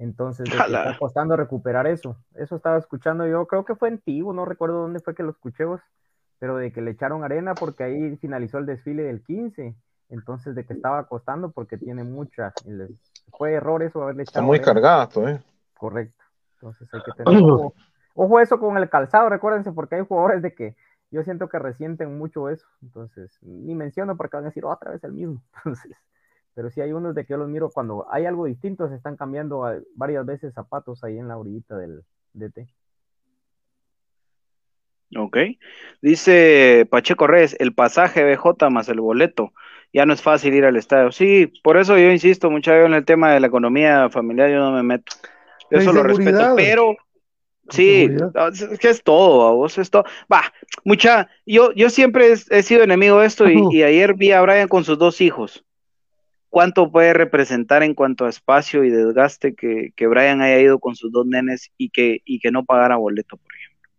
Entonces, 0.02 0.52
está 0.52 0.96
costando 0.98 1.36
recuperar 1.36 1.86
eso. 1.86 2.16
Eso 2.34 2.56
estaba 2.56 2.76
escuchando 2.76 3.24
yo, 3.24 3.46
creo 3.46 3.64
que 3.64 3.76
fue 3.76 3.88
en 3.88 3.98
Tivo, 3.98 4.32
no 4.32 4.44
recuerdo 4.44 4.80
dónde 4.80 4.98
fue 4.98 5.14
que 5.14 5.22
lo 5.22 5.30
escuché 5.30 5.64
vos, 5.64 5.80
pero 6.40 6.56
de 6.56 6.72
que 6.72 6.80
le 6.80 6.90
echaron 6.90 7.22
arena 7.22 7.54
porque 7.54 7.84
ahí 7.84 8.16
finalizó 8.16 8.58
el 8.58 8.66
desfile 8.66 9.04
del 9.04 9.22
15. 9.22 9.76
Entonces, 10.08 10.56
de 10.56 10.66
que 10.66 10.72
estaba 10.72 11.06
costando 11.06 11.52
porque 11.52 11.78
tiene 11.78 12.02
mucha. 12.02 12.52
Fue 13.30 13.52
error 13.52 13.80
eso 13.84 14.02
haberle 14.02 14.24
echado. 14.24 14.40
Está 14.40 14.42
muy 14.42 14.60
cargado, 14.60 15.28
¿eh? 15.28 15.40
Correcto. 15.78 16.24
Entonces, 16.54 16.92
hay 16.92 17.02
que 17.02 17.12
tener 17.24 17.40
ojo, 17.40 17.74
ojo 18.14 18.40
eso 18.40 18.58
con 18.58 18.76
el 18.76 18.90
calzado, 18.90 19.28
recuérdense, 19.28 19.70
porque 19.70 19.94
hay 19.94 20.04
jugadores 20.04 20.42
de 20.42 20.52
que 20.52 20.76
yo 21.12 21.22
siento 21.22 21.48
que 21.48 21.60
resienten 21.60 22.18
mucho 22.18 22.48
eso. 22.48 22.66
Entonces, 22.82 23.38
ni 23.42 23.76
menciono 23.76 24.16
porque 24.16 24.36
van 24.36 24.46
a 24.46 24.48
decir 24.48 24.64
otra 24.64 24.90
vez 24.90 25.04
el 25.04 25.12
mismo. 25.12 25.44
Entonces, 25.64 25.96
pero 26.54 26.70
sí 26.70 26.80
hay 26.80 26.92
unos 26.92 27.14
de 27.14 27.24
que 27.24 27.32
yo 27.32 27.38
los 27.38 27.48
miro 27.48 27.70
cuando 27.70 28.06
hay 28.10 28.26
algo 28.26 28.46
distinto, 28.46 28.88
se 28.88 28.96
están 28.96 29.16
cambiando 29.16 29.64
varias 29.94 30.26
veces 30.26 30.54
zapatos 30.54 31.02
ahí 31.04 31.18
en 31.18 31.28
la 31.28 31.38
orillita 31.38 31.76
del 31.76 32.02
DT. 32.34 32.68
Ok. 35.16 35.36
Dice 36.00 36.86
Pacheco 36.90 37.26
Reyes, 37.26 37.56
el 37.58 37.74
pasaje 37.74 38.24
BJ 38.24 38.70
más 38.70 38.88
el 38.88 39.00
boleto. 39.00 39.52
Ya 39.92 40.06
no 40.06 40.14
es 40.14 40.22
fácil 40.22 40.54
ir 40.54 40.64
al 40.64 40.76
estadio. 40.76 41.12
Sí, 41.12 41.52
por 41.62 41.76
eso 41.76 41.98
yo 41.98 42.10
insisto 42.10 42.50
mucho 42.50 42.72
en 42.72 42.94
el 42.94 43.04
tema 43.04 43.32
de 43.32 43.40
la 43.40 43.46
economía 43.46 44.08
familiar, 44.08 44.50
yo 44.50 44.58
no 44.58 44.72
me 44.72 44.82
meto. 44.82 45.12
Yo 45.70 45.80
solo 45.82 46.02
respeto, 46.02 46.54
pero 46.56 46.96
sí, 47.68 48.08
es 48.70 48.78
que 48.78 48.88
es 48.88 49.02
todo, 49.02 49.46
a 49.46 49.52
vos 49.52 49.76
es 49.76 49.90
todo. 49.90 50.04
Va, 50.32 50.52
mucha, 50.84 51.28
yo, 51.44 51.72
yo 51.72 51.90
siempre 51.90 52.32
he, 52.32 52.62
sido 52.62 52.82
enemigo 52.82 53.20
de 53.20 53.26
esto 53.26 53.48
y, 53.48 53.54
y, 53.70 53.82
ayer 53.82 54.14
vi 54.14 54.32
a 54.32 54.40
Brian 54.40 54.68
con 54.68 54.84
sus 54.84 54.98
dos 54.98 55.20
hijos 55.20 55.64
cuánto 56.52 56.92
puede 56.92 57.14
representar 57.14 57.82
en 57.82 57.94
cuanto 57.94 58.26
a 58.26 58.28
espacio 58.28 58.84
y 58.84 58.90
desgaste 58.90 59.54
que, 59.54 59.94
que 59.96 60.06
Brian 60.06 60.42
haya 60.42 60.60
ido 60.60 60.78
con 60.80 60.94
sus 60.94 61.10
dos 61.10 61.24
nenes 61.24 61.72
y 61.78 61.88
que, 61.88 62.20
y 62.26 62.40
que 62.40 62.50
no 62.50 62.62
pagara 62.62 62.96
boleto, 62.96 63.38
por 63.38 63.54
ejemplo. 63.54 63.90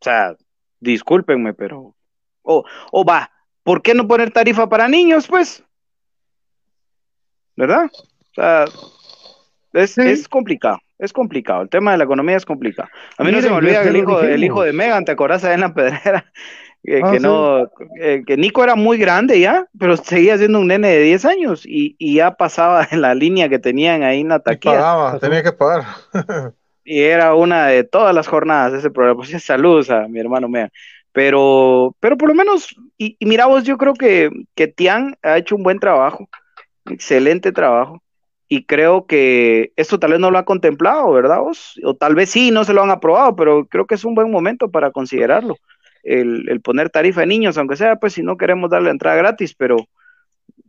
O 0.00 0.04
sea, 0.04 0.36
discúlpenme, 0.80 1.52
pero... 1.52 1.94
O, 2.40 2.64
o 2.90 3.04
va, 3.04 3.30
¿por 3.62 3.82
qué 3.82 3.92
no 3.92 4.08
poner 4.08 4.30
tarifa 4.30 4.70
para 4.70 4.88
niños, 4.88 5.26
pues? 5.28 5.62
¿Verdad? 7.54 7.90
O 7.92 8.34
sea, 8.34 8.64
es, 9.74 9.98
es 9.98 10.28
complicado, 10.30 10.78
es 10.98 11.12
complicado. 11.12 11.60
El 11.60 11.68
tema 11.68 11.92
de 11.92 11.98
la 11.98 12.04
economía 12.04 12.38
es 12.38 12.46
complicado. 12.46 12.88
A 13.18 13.22
mí 13.22 13.32
no 13.32 13.42
se 13.42 13.50
me 13.50 13.56
olvida 13.56 13.82
que 13.82 13.90
el 13.90 13.96
hijo, 13.98 14.22
el 14.22 14.42
hijo 14.42 14.62
de 14.62 14.72
Megan, 14.72 15.04
¿te 15.04 15.12
acordás 15.12 15.44
en 15.44 15.60
la 15.60 15.74
pedrera? 15.74 16.32
Ah, 16.86 17.10
que, 17.10 17.20
no, 17.20 17.68
eh, 18.00 18.22
que 18.26 18.36
Nico 18.36 18.62
era 18.62 18.74
muy 18.74 18.98
grande 18.98 19.40
ya, 19.40 19.66
pero 19.78 19.96
seguía 19.96 20.38
siendo 20.38 20.60
un 20.60 20.68
nene 20.68 20.88
de 20.88 21.02
10 21.02 21.24
años 21.24 21.62
y, 21.66 21.96
ya 22.14 22.34
pasaba 22.34 22.86
en 22.90 23.00
la 23.02 23.14
línea 23.14 23.48
que 23.48 23.58
tenían 23.58 24.02
ahí 24.02 24.20
en 24.20 24.28
la 24.28 24.40
taquilla. 24.40 24.76
Pagaba, 24.76 25.18
tenía 25.18 25.42
que 25.42 25.52
pagar. 25.52 25.84
y 26.84 27.00
era 27.00 27.34
una 27.34 27.66
de 27.66 27.84
todas 27.84 28.14
las 28.14 28.28
jornadas 28.28 28.72
ese 28.72 28.90
programa. 28.90 29.22
Pues 29.22 29.42
saludos 29.42 29.90
a 29.90 30.08
mi 30.08 30.20
hermano 30.20 30.48
Mea. 30.48 30.70
Pero, 31.12 31.96
pero 32.00 32.16
por 32.16 32.28
lo 32.28 32.34
menos, 32.34 32.74
y, 32.96 33.16
y 33.18 33.26
mira 33.26 33.46
vos, 33.46 33.64
yo 33.64 33.76
creo 33.76 33.94
que, 33.94 34.30
que 34.54 34.68
Tian 34.68 35.16
ha 35.22 35.36
hecho 35.36 35.56
un 35.56 35.64
buen 35.64 35.80
trabajo, 35.80 36.28
excelente 36.88 37.50
trabajo 37.50 38.02
y 38.46 38.64
creo 38.64 39.06
que 39.06 39.72
esto 39.76 39.98
tal 39.98 40.12
vez 40.12 40.20
no 40.20 40.30
lo 40.30 40.38
ha 40.38 40.44
contemplado, 40.44 41.10
¿verdad 41.12 41.40
vos? 41.40 41.78
O 41.84 41.94
tal 41.94 42.14
vez 42.14 42.30
sí, 42.30 42.50
no 42.50 42.64
se 42.64 42.72
lo 42.72 42.82
han 42.82 42.90
aprobado, 42.90 43.36
pero 43.36 43.66
creo 43.66 43.86
que 43.86 43.96
es 43.96 44.04
un 44.04 44.14
buen 44.14 44.30
momento 44.30 44.70
para 44.70 44.90
considerarlo 44.90 45.56
el, 46.08 46.60
poner 46.62 46.90
tarifa 46.90 47.20
de 47.20 47.26
niños, 47.26 47.58
aunque 47.58 47.76
sea, 47.76 47.96
pues 47.96 48.14
si 48.14 48.22
no 48.22 48.36
queremos 48.36 48.70
darle 48.70 48.90
entrada 48.90 49.16
gratis, 49.16 49.54
pero 49.54 49.88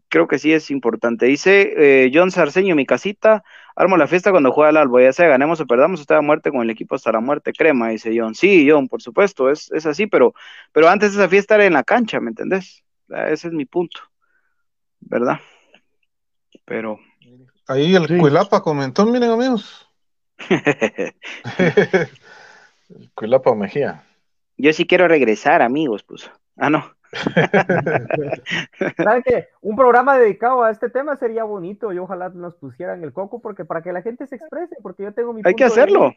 creo 0.10 0.28
que 0.28 0.40
sí 0.40 0.52
es 0.52 0.70
importante. 0.72 1.26
Dice 1.28 1.74
eh, 1.78 2.12
John 2.14 2.32
Sarceño, 2.32 2.76
mi 2.76 2.86
casita, 2.86 3.44
armo 3.76 3.96
la 3.96 4.08
fiesta 4.08 4.32
cuando 4.32 4.52
juega 4.52 4.72
el 4.72 4.78
Albo, 4.78 5.00
ya 5.00 5.14
sea 5.14 5.28
ganemos 5.28 5.62
o 5.62 5.68
perdamos, 5.68 6.02
está 6.02 6.18
a 6.18 6.22
muerte 6.22 6.52
con 6.52 6.62
el 6.62 6.70
equipo 6.70 6.96
hasta 6.96 7.12
la 7.12 7.22
muerte, 7.22 7.54
crema, 7.54 7.90
dice 7.90 8.12
John. 8.16 8.36
Sí, 8.36 8.68
John, 8.70 8.88
por 8.88 9.02
supuesto, 9.02 9.50
es, 9.50 9.72
es 9.72 9.86
así, 9.86 10.08
pero, 10.08 10.34
pero 10.72 10.90
antes 10.90 11.14
esa 11.14 11.30
fiesta 11.30 11.56
era 11.56 11.66
en 11.66 11.74
la 11.74 11.84
cancha, 11.84 12.20
¿me 12.20 12.30
entendés? 12.30 12.84
Ese 13.08 13.48
es 13.48 13.54
mi 13.54 13.66
punto, 13.66 14.02
¿verdad? 15.00 15.40
Pero... 16.66 17.00
Ahí 17.68 17.96
el 17.96 18.08
Cuilapa 18.18 18.62
comentó, 18.62 19.06
miren 19.06 19.30
amigos. 19.30 19.88
el 21.60 22.10
Cuilapa 23.14 23.54
Mejía. 23.54 24.04
Yo 24.60 24.74
sí 24.74 24.86
quiero 24.86 25.08
regresar, 25.08 25.62
amigos, 25.62 26.04
pues. 26.04 26.30
Ah, 26.58 26.70
no. 26.70 26.84
¿Saben 28.98 29.24
qué? 29.24 29.48
Un 29.62 29.78
programa 29.78 30.20
dedicado 30.20 30.64
a 30.64 30.70
este 30.70 30.90
tema 30.90 31.16
sería 31.16 31.46
bonito 31.46 31.94
y 31.94 31.98
ojalá 31.98 32.28
nos 32.30 32.56
pusieran 32.56 33.02
el 33.04 33.14
coco 33.14 33.42
porque 33.42 33.64
para 33.64 33.82
que 33.82 33.94
la 33.94 34.02
gente 34.02 34.28
se 34.28 34.36
exprese, 34.36 34.76
porque 34.84 35.04
yo 35.04 35.14
tengo 35.14 35.32
mi 35.34 35.42
Hay 35.46 35.56
que 35.56 35.64
hacerlo. 35.64 36.14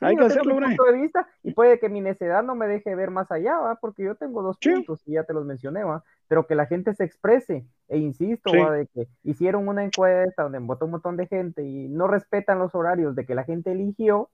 Hay 0.00 0.16
que 0.16 0.24
hacerlo, 0.26 0.54
mi 0.54 0.66
punto 0.66 0.84
de 0.84 0.92
vista 0.92 1.26
y 1.42 1.52
puede 1.52 1.80
que 1.80 1.88
mi 1.88 2.00
necedad 2.00 2.44
no 2.44 2.54
me 2.54 2.68
deje 2.68 2.94
ver 2.94 3.10
más 3.10 3.32
allá, 3.32 3.58
¿va? 3.58 3.76
porque 3.76 4.04
yo 4.04 4.14
tengo 4.14 4.42
dos 4.42 4.56
puntos 4.58 5.02
y 5.06 5.14
ya 5.14 5.24
te 5.24 5.32
los 5.32 5.44
mencioné, 5.44 5.82
¿va? 5.82 6.04
pero 6.28 6.46
que 6.46 6.54
la 6.54 6.66
gente 6.66 6.94
se 6.94 7.02
exprese 7.02 7.66
e 7.88 7.98
insisto, 7.98 8.52
¿va? 8.52 8.70
de 8.70 8.86
que 8.86 9.08
hicieron 9.24 9.66
una 9.66 9.82
encuesta 9.82 10.44
donde 10.44 10.60
votó 10.60 10.84
un 10.84 10.92
montón 10.92 11.16
de 11.16 11.26
gente 11.26 11.64
y 11.64 11.88
no 11.88 12.06
respetan 12.06 12.60
los 12.60 12.76
horarios 12.76 13.16
de 13.16 13.26
que 13.26 13.34
la 13.34 13.42
gente 13.42 13.72
eligió, 13.72 14.30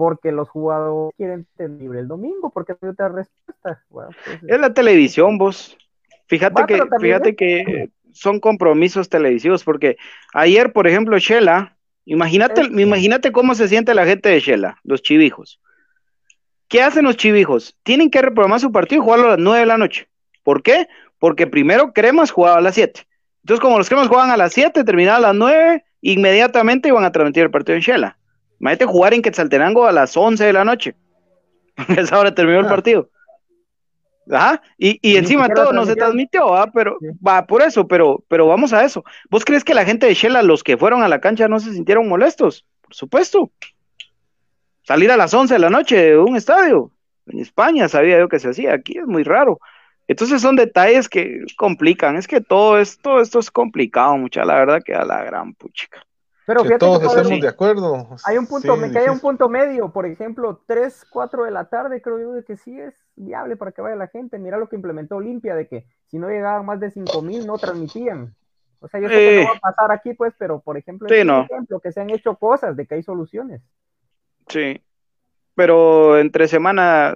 porque 0.00 0.32
los 0.32 0.48
jugadores 0.48 1.14
quieren 1.18 1.46
tener 1.58 1.78
libre 1.78 2.00
el 2.00 2.08
domingo, 2.08 2.48
porque 2.48 2.74
no 2.80 2.94
te 2.94 3.06
respuesta. 3.06 3.84
Pues, 3.90 4.08
es 4.48 4.58
la 4.58 4.72
televisión, 4.72 5.36
vos. 5.36 5.76
Fíjate 6.26 6.64
que, 6.66 6.82
fíjate 6.98 7.36
que 7.36 7.90
son 8.10 8.40
compromisos 8.40 9.10
televisivos, 9.10 9.62
porque 9.62 9.98
ayer, 10.32 10.72
por 10.72 10.86
ejemplo, 10.86 11.18
Shela, 11.18 11.76
imagínate, 12.06 12.62
imagínate 12.62 13.30
cómo 13.30 13.54
se 13.54 13.68
siente 13.68 13.92
la 13.92 14.06
gente 14.06 14.30
de 14.30 14.40
Shela, 14.40 14.78
los 14.84 15.02
chivijos. 15.02 15.60
¿Qué 16.68 16.80
hacen 16.80 17.04
los 17.04 17.18
chivijos? 17.18 17.76
Tienen 17.82 18.10
que 18.10 18.22
reprogramar 18.22 18.60
su 18.60 18.72
partido 18.72 19.02
y 19.02 19.04
jugarlo 19.04 19.26
a 19.26 19.30
las 19.32 19.38
9 19.38 19.60
de 19.60 19.66
la 19.66 19.76
noche. 19.76 20.08
¿Por 20.42 20.62
qué? 20.62 20.88
Porque 21.18 21.46
primero 21.46 21.92
Cremas 21.92 22.30
jugaba 22.30 22.56
a 22.56 22.62
las 22.62 22.74
7. 22.74 23.06
Entonces, 23.42 23.60
como 23.60 23.76
los 23.76 23.90
Cremas 23.90 24.08
jugaban 24.08 24.30
a 24.30 24.38
las 24.38 24.54
7, 24.54 24.82
terminaban 24.82 25.22
a 25.22 25.26
las 25.26 25.36
9, 25.36 25.84
inmediatamente 26.00 26.88
iban 26.88 27.04
a 27.04 27.12
transmitir 27.12 27.42
el 27.42 27.50
partido 27.50 27.76
en 27.76 27.82
Shela. 27.82 28.16
Imagínate 28.60 28.84
jugar 28.84 29.14
en 29.14 29.22
Quetzaltenango 29.22 29.86
a 29.86 29.92
las 29.92 30.16
11 30.16 30.44
de 30.44 30.52
la 30.52 30.64
noche. 30.64 30.94
A 31.76 31.94
esa 31.94 32.18
hora 32.18 32.34
terminó 32.34 32.60
el 32.60 32.66
ah. 32.66 32.68
partido. 32.68 33.10
Ajá, 34.30 34.62
y, 34.78 34.98
y 35.02 35.16
encima 35.16 35.48
todo 35.48 35.72
no 35.72 35.84
se 35.86 35.96
transmitió, 35.96 36.54
¿ah? 36.54 36.70
pero 36.72 36.98
va 37.26 37.46
por 37.46 37.62
eso, 37.62 37.88
pero, 37.88 38.22
pero 38.28 38.46
vamos 38.46 38.72
a 38.72 38.84
eso. 38.84 39.02
¿Vos 39.28 39.44
crees 39.44 39.64
que 39.64 39.74
la 39.74 39.84
gente 39.84 40.06
de 40.06 40.14
Shela, 40.14 40.42
los 40.42 40.62
que 40.62 40.76
fueron 40.76 41.02
a 41.02 41.08
la 41.08 41.20
cancha, 41.20 41.48
no 41.48 41.58
se 41.58 41.72
sintieron 41.72 42.08
molestos? 42.08 42.64
Por 42.80 42.94
supuesto. 42.94 43.50
Salir 44.82 45.10
a 45.10 45.16
las 45.16 45.34
11 45.34 45.54
de 45.54 45.60
la 45.60 45.70
noche 45.70 45.96
de 45.96 46.18
un 46.18 46.36
estadio. 46.36 46.92
En 47.26 47.40
España 47.40 47.88
sabía 47.88 48.18
yo 48.18 48.28
que 48.28 48.38
se 48.38 48.50
hacía, 48.50 48.74
aquí 48.74 48.98
es 48.98 49.06
muy 49.06 49.24
raro. 49.24 49.58
Entonces 50.06 50.42
son 50.42 50.54
detalles 50.54 51.08
que 51.08 51.40
complican. 51.56 52.16
Es 52.16 52.28
que 52.28 52.40
todo 52.40 52.78
esto, 52.78 53.20
esto 53.20 53.38
es 53.38 53.50
complicado, 53.50 54.16
mucha, 54.16 54.44
la 54.44 54.54
verdad 54.54 54.82
que 54.84 54.94
a 54.94 55.04
la 55.04 55.24
gran 55.24 55.54
puchica. 55.54 56.04
Pero 56.46 56.64
que 56.64 56.78
todos 56.78 57.02
estemos 57.02 57.40
de 57.40 57.48
acuerdo. 57.48 58.08
Hay 58.24 58.36
un 58.38 58.46
punto, 58.46 58.76
me 58.76 58.90
cae 58.90 59.10
un 59.10 59.20
punto 59.20 59.48
medio, 59.48 59.92
por 59.92 60.06
ejemplo, 60.06 60.62
3, 60.66 61.06
4 61.10 61.44
de 61.44 61.50
la 61.50 61.68
tarde, 61.68 62.00
creo 62.02 62.18
yo 62.18 62.32
de 62.32 62.44
que 62.44 62.56
sí 62.56 62.78
es 62.78 62.94
viable 63.16 63.56
para 63.56 63.72
que 63.72 63.82
vaya 63.82 63.96
la 63.96 64.08
gente. 64.08 64.38
Mira 64.38 64.58
lo 64.58 64.68
que 64.68 64.76
implementó 64.76 65.16
Olimpia, 65.16 65.54
de 65.54 65.68
que 65.68 65.86
si 66.06 66.18
no 66.18 66.28
llegaban 66.28 66.66
más 66.66 66.80
de 66.80 66.90
5 66.90 67.22
mil, 67.22 67.46
no 67.46 67.58
transmitían. 67.58 68.34
O 68.80 68.88
sea, 68.88 69.00
yo 69.00 69.08
sé 69.08 69.14
que 69.14 69.44
no 69.44 69.50
va 69.50 69.56
a 69.56 69.60
pasar 69.60 69.92
aquí, 69.92 70.14
pues, 70.14 70.32
pero 70.38 70.60
por 70.60 70.76
ejemplo, 70.78 71.08
sí, 71.08 71.22
no. 71.24 71.42
ejemplo, 71.42 71.80
que 71.80 71.92
se 71.92 72.00
han 72.00 72.10
hecho 72.10 72.34
cosas, 72.36 72.76
de 72.76 72.86
que 72.86 72.94
hay 72.94 73.02
soluciones. 73.02 73.60
Sí, 74.48 74.80
pero 75.54 76.18
entre 76.18 76.48
semana 76.48 77.14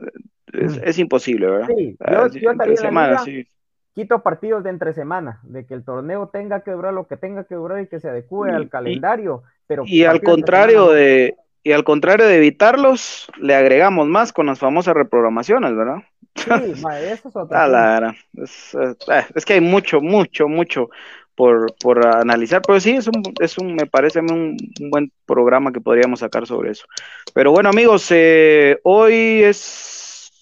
es, 0.52 0.98
mm. 0.98 1.00
imposible, 1.00 1.46
¿verdad? 1.46 1.68
Sí, 1.74 1.96
yo, 1.98 2.28
yo 2.28 2.50
entre 2.50 2.76
semana, 2.76 3.18
sí 3.20 3.48
quito 3.94 4.22
partidos 4.22 4.64
de 4.64 4.70
entre 4.70 4.92
semana, 4.92 5.40
de 5.44 5.66
que 5.66 5.74
el 5.74 5.84
torneo 5.84 6.28
tenga 6.28 6.60
que 6.60 6.72
durar 6.72 6.92
lo 6.92 7.06
que 7.06 7.16
tenga 7.16 7.44
que 7.44 7.54
durar 7.54 7.80
y 7.80 7.86
que 7.86 8.00
se 8.00 8.08
adecue 8.08 8.50
al 8.50 8.68
calendario. 8.68 9.42
Pero 9.66 9.84
y 9.86 10.04
al 10.04 10.20
contrario 10.20 10.90
de, 10.90 11.36
y 11.62 11.72
al 11.72 11.84
contrario 11.84 12.26
de 12.26 12.36
evitarlos, 12.36 13.28
le 13.40 13.54
agregamos 13.54 14.06
más 14.06 14.32
con 14.32 14.46
las 14.46 14.58
famosas 14.58 14.94
reprogramaciones, 14.94 15.74
¿verdad? 15.74 16.02
Sí, 16.34 16.50
eso 17.10 17.28
es 17.28 17.36
otra 17.36 18.14
es, 18.36 18.74
eh, 18.74 19.24
es, 19.34 19.44
que 19.44 19.54
hay 19.54 19.60
mucho, 19.60 20.00
mucho, 20.00 20.48
mucho 20.48 20.90
por, 21.36 21.72
por 21.80 22.04
analizar, 22.06 22.62
pero 22.66 22.80
sí, 22.80 22.96
es 22.96 23.06
un, 23.06 23.22
es 23.40 23.56
un 23.58 23.74
me 23.74 23.86
parece 23.86 24.20
un, 24.20 24.56
un 24.80 24.90
buen 24.90 25.12
programa 25.24 25.72
que 25.72 25.80
podríamos 25.80 26.20
sacar 26.20 26.46
sobre 26.46 26.72
eso. 26.72 26.84
Pero 27.32 27.52
bueno, 27.52 27.70
amigos, 27.70 28.08
eh, 28.10 28.78
hoy 28.82 29.42
es 29.42 30.32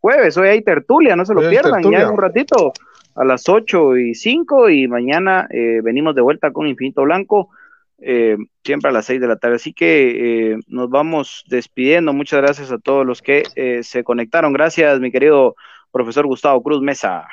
jueves, 0.00 0.36
hoy 0.36 0.48
hay 0.48 0.62
tertulia, 0.62 1.16
no 1.16 1.24
se 1.24 1.34
lo 1.34 1.48
pierdan, 1.48 1.82
ya 1.82 2.02
en 2.02 2.08
un 2.08 2.18
ratito 2.18 2.72
a 3.14 3.24
las 3.24 3.48
8 3.48 3.96
y 3.96 4.14
5 4.14 4.70
y 4.70 4.88
mañana 4.88 5.46
eh, 5.50 5.80
venimos 5.82 6.14
de 6.14 6.22
vuelta 6.22 6.52
con 6.52 6.66
Infinito 6.66 7.02
Blanco, 7.02 7.50
eh, 7.98 8.36
siempre 8.64 8.90
a 8.90 8.92
las 8.92 9.06
6 9.06 9.20
de 9.20 9.28
la 9.28 9.36
tarde. 9.36 9.56
Así 9.56 9.72
que 9.72 10.52
eh, 10.52 10.58
nos 10.66 10.90
vamos 10.90 11.44
despidiendo. 11.48 12.12
Muchas 12.12 12.42
gracias 12.42 12.70
a 12.70 12.78
todos 12.78 13.06
los 13.06 13.22
que 13.22 13.44
se 13.82 14.04
conectaron. 14.04 14.52
Gracias, 14.52 15.00
mi 15.00 15.10
querido 15.10 15.56
profesor 15.92 16.26
Gustavo 16.26 16.62
Cruz 16.62 16.82
Mesa. 16.82 17.26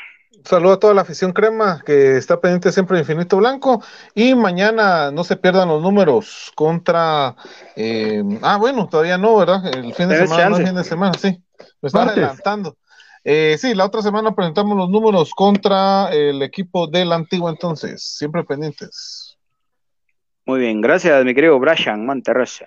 Saludo 0.44 0.74
a 0.74 0.80
toda 0.80 0.94
la 0.94 1.02
afición 1.02 1.34
crema 1.34 1.84
que 1.86 2.18
está 2.18 2.40
pendiente 2.40 2.72
siempre 2.72 2.96
de 2.96 3.02
Infinito 3.02 3.38
Blanco. 3.38 3.84
Y 4.16 4.34
mañana 4.34 5.12
no 5.12 5.24
se 5.24 5.36
pierdan 5.36 5.68
los 5.68 5.82
números 5.82 6.52
contra. 6.56 7.36
Eh, 7.76 8.24
ah, 8.42 8.58
bueno, 8.58 8.88
todavía 8.88 9.18
no, 9.18 9.38
¿verdad? 9.38 9.66
El 9.68 9.94
fin 9.94 10.08
de 10.10 10.26
semana, 10.26 10.50
no 10.50 10.58
el 10.58 10.66
fin 10.66 10.76
de 10.76 10.84
semana, 10.84 11.14
sí. 11.18 11.44
Me 11.82 11.88
están 11.88 12.10
adelantando. 12.10 12.78
Eh, 13.24 13.56
sí, 13.58 13.76
la 13.76 13.86
otra 13.86 14.02
semana 14.02 14.34
presentamos 14.34 14.76
los 14.76 14.90
números 14.90 15.34
contra 15.36 16.10
el 16.12 16.42
equipo 16.42 16.88
del 16.88 17.12
antiguo, 17.12 17.50
entonces, 17.50 18.02
siempre 18.18 18.44
pendientes. 18.44 19.38
Muy 20.46 20.60
bien, 20.60 20.82
gracias, 20.82 21.24
mi 21.24 21.36
querido 21.36 21.60
Brian 21.60 22.06
Monterrosa. 22.06 22.66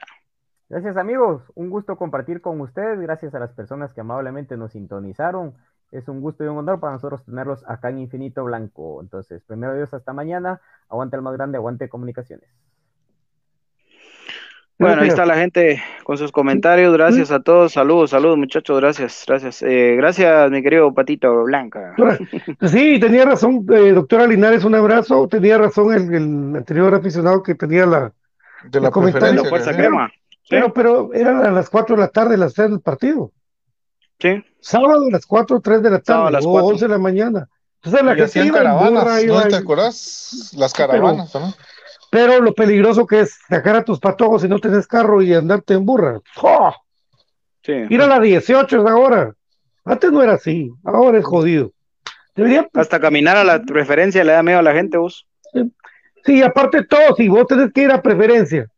Gracias, 0.68 0.96
amigos. 0.96 1.42
Un 1.54 1.70
gusto 1.70 1.96
compartir 1.96 2.40
con 2.40 2.60
ustedes. 2.60 2.98
Gracias 3.00 3.34
a 3.34 3.38
las 3.38 3.52
personas 3.52 3.92
que 3.92 4.00
amablemente 4.00 4.56
nos 4.56 4.72
sintonizaron. 4.72 5.54
Es 5.90 6.08
un 6.08 6.20
gusto 6.20 6.44
y 6.44 6.48
un 6.48 6.56
honor 6.56 6.80
para 6.80 6.94
nosotros 6.94 7.24
tenerlos 7.24 7.62
acá 7.68 7.90
en 7.90 7.98
Infinito 7.98 8.44
Blanco. 8.44 9.00
Entonces, 9.00 9.42
primero 9.44 9.76
Dios, 9.76 9.92
hasta 9.92 10.12
mañana. 10.12 10.60
Aguante 10.88 11.16
el 11.16 11.22
más 11.22 11.34
grande, 11.34 11.58
aguante 11.58 11.88
comunicaciones. 11.88 12.48
Bueno, 14.78 15.02
ahí 15.02 15.08
está 15.08 15.24
la 15.24 15.36
gente 15.36 15.82
con 16.02 16.18
sus 16.18 16.32
comentarios. 16.32 16.92
Gracias 16.92 17.30
a 17.30 17.40
todos. 17.40 17.72
Saludos, 17.72 18.10
saludos, 18.10 18.36
muchachos. 18.36 18.80
Gracias, 18.80 19.24
gracias. 19.26 19.62
Eh, 19.62 19.94
gracias, 19.96 20.50
mi 20.50 20.62
querido 20.62 20.92
Patito 20.92 21.44
Blanca. 21.44 21.94
Sí, 22.62 22.98
tenía 22.98 23.24
razón, 23.24 23.64
eh, 23.72 23.92
doctora 23.92 24.26
Linares. 24.26 24.64
Un 24.64 24.74
abrazo. 24.74 25.28
Tenía 25.28 25.58
razón 25.58 25.92
el, 25.92 26.56
anterior 26.56 26.94
aficionado 26.94 27.42
que 27.42 27.54
tenía 27.54 27.86
la, 27.86 28.12
de 28.64 28.80
la 28.80 28.90
comentario. 28.90 29.44
fuerza 29.44 29.72
crema. 29.72 30.10
Pero, 30.48 30.72
pero 30.72 31.14
eran 31.14 31.44
a 31.44 31.50
las 31.50 31.70
4 31.70 31.96
de 31.96 32.02
la 32.02 32.08
tarde 32.08 32.36
las 32.36 32.54
3 32.54 32.70
del 32.70 32.80
partido. 32.80 33.32
Sí. 34.18 34.44
Sábado 34.60 35.06
a 35.06 35.10
las 35.10 35.24
4 35.24 35.56
o 35.56 35.60
3 35.60 35.82
de 35.82 35.90
la 35.90 36.00
tarde, 36.00 36.38
o 36.44 36.50
11 36.50 36.84
de 36.84 36.88
la 36.88 36.98
mañana. 36.98 37.48
Entonces 37.82 38.04
la 38.04 38.14
gente 38.14 38.46
iba 38.46 38.58
caravanas, 38.58 39.24
¿no 39.24 39.42
te 39.42 39.56
acuerdas? 39.56 40.52
Las 40.56 40.72
caravanas, 40.72 41.34
¿no? 41.34 41.54
Pero 42.14 42.40
lo 42.40 42.54
peligroso 42.54 43.08
que 43.08 43.22
es 43.22 43.40
sacar 43.48 43.74
a 43.74 43.84
tus 43.84 43.98
patojos 43.98 44.42
si 44.42 44.48
no 44.48 44.60
tienes 44.60 44.86
carro 44.86 45.20
y 45.20 45.34
andarte 45.34 45.74
en 45.74 45.84
burra. 45.84 46.20
¡Oh! 46.40 46.72
Sí. 47.64 47.72
Ir 47.90 48.00
a 48.00 48.06
las 48.06 48.22
18 48.22 48.88
ahora. 48.88 49.34
Antes 49.84 50.12
no 50.12 50.22
era 50.22 50.34
así, 50.34 50.70
ahora 50.84 51.18
es 51.18 51.24
jodido. 51.24 51.72
Debería... 52.36 52.68
Hasta 52.72 53.00
caminar 53.00 53.36
a 53.36 53.42
la 53.42 53.60
preferencia 53.60 54.22
le 54.22 54.30
da 54.30 54.44
miedo 54.44 54.60
a 54.60 54.62
la 54.62 54.74
gente, 54.74 54.96
vos. 54.96 55.26
Sí, 56.24 56.40
aparte 56.40 56.84
todo, 56.84 57.16
si 57.16 57.26
vos 57.26 57.48
tenés 57.48 57.72
que 57.72 57.82
ir 57.82 57.90
a 57.90 58.00
preferencia 58.00 58.68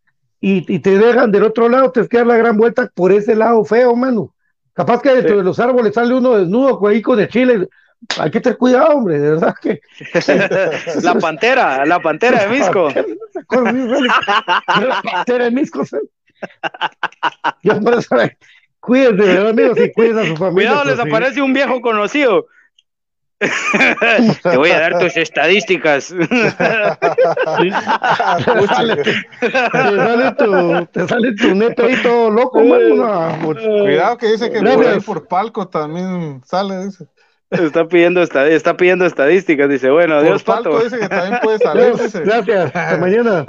y, 0.40 0.64
y 0.74 0.78
te 0.78 0.96
dejan 0.96 1.30
del 1.30 1.44
otro 1.44 1.68
lado, 1.68 1.92
te 1.92 2.08
que 2.08 2.16
dar 2.16 2.26
la 2.26 2.38
gran 2.38 2.56
vuelta 2.56 2.90
por 2.94 3.12
ese 3.12 3.36
lado 3.36 3.62
feo, 3.66 3.94
mano. 3.94 4.34
Capaz 4.72 5.02
que 5.02 5.14
dentro 5.14 5.36
de 5.36 5.44
los 5.44 5.60
árboles 5.60 5.92
sale 5.92 6.14
uno 6.14 6.38
desnudo 6.38 6.86
ahí 6.86 7.02
con 7.02 7.20
el 7.20 7.28
chile. 7.28 7.68
Hay 8.18 8.30
que 8.30 8.40
tener 8.40 8.58
cuidado, 8.58 8.96
hombre, 8.96 9.18
de 9.18 9.30
verdad 9.30 9.54
que. 9.60 9.80
la 11.02 11.14
pantera, 11.14 11.84
la 11.84 12.00
pantera 12.00 12.44
de 12.44 12.48
Misco. 12.48 12.88
La 14.80 15.02
pantera 15.02 15.44
de 15.44 15.50
Misco. 15.50 15.82
Yo 17.62 17.80
por 17.80 17.94
eso, 17.94 18.16
cuídense, 18.80 19.48
amigos, 19.48 19.78
y 19.78 19.92
cuiden 19.92 20.18
a 20.18 20.26
su 20.26 20.36
familia. 20.36 20.70
Cuidado, 20.70 20.84
les 20.84 20.98
aparece 20.98 21.42
un 21.42 21.52
viejo 21.52 21.80
conocido. 21.80 22.46
Te 24.42 24.56
voy 24.56 24.70
a 24.70 24.80
dar 24.80 24.98
tus 24.98 25.14
estadísticas. 25.16 26.08
te, 26.08 26.50
sale, 28.66 28.96
tu, 30.38 30.86
te 30.86 31.06
sale 31.06 31.34
tu 31.34 31.54
neto 31.54 31.84
ahí 31.84 31.96
todo 32.02 32.30
loco, 32.30 32.62
Cuidado 32.62 34.16
que 34.16 34.32
dice 34.32 34.50
que 34.50 34.60
por, 34.60 34.86
ahí 34.86 35.00
por 35.00 35.28
palco 35.28 35.68
también 35.68 36.42
sale, 36.46 36.86
dice. 36.86 37.06
Está 37.50 37.86
pidiendo, 37.86 38.22
está 38.22 38.76
pidiendo 38.76 39.06
estadísticas, 39.06 39.68
dice, 39.68 39.88
bueno, 39.90 40.16
adiós, 40.16 40.42
Pato. 40.42 40.82
dice 40.82 40.98
que 40.98 41.08
también 41.08 41.38
puede 41.42 41.58
salir, 41.62 41.94
Gracias, 42.24 42.74
hasta 42.74 42.96
mañana. 43.00 43.44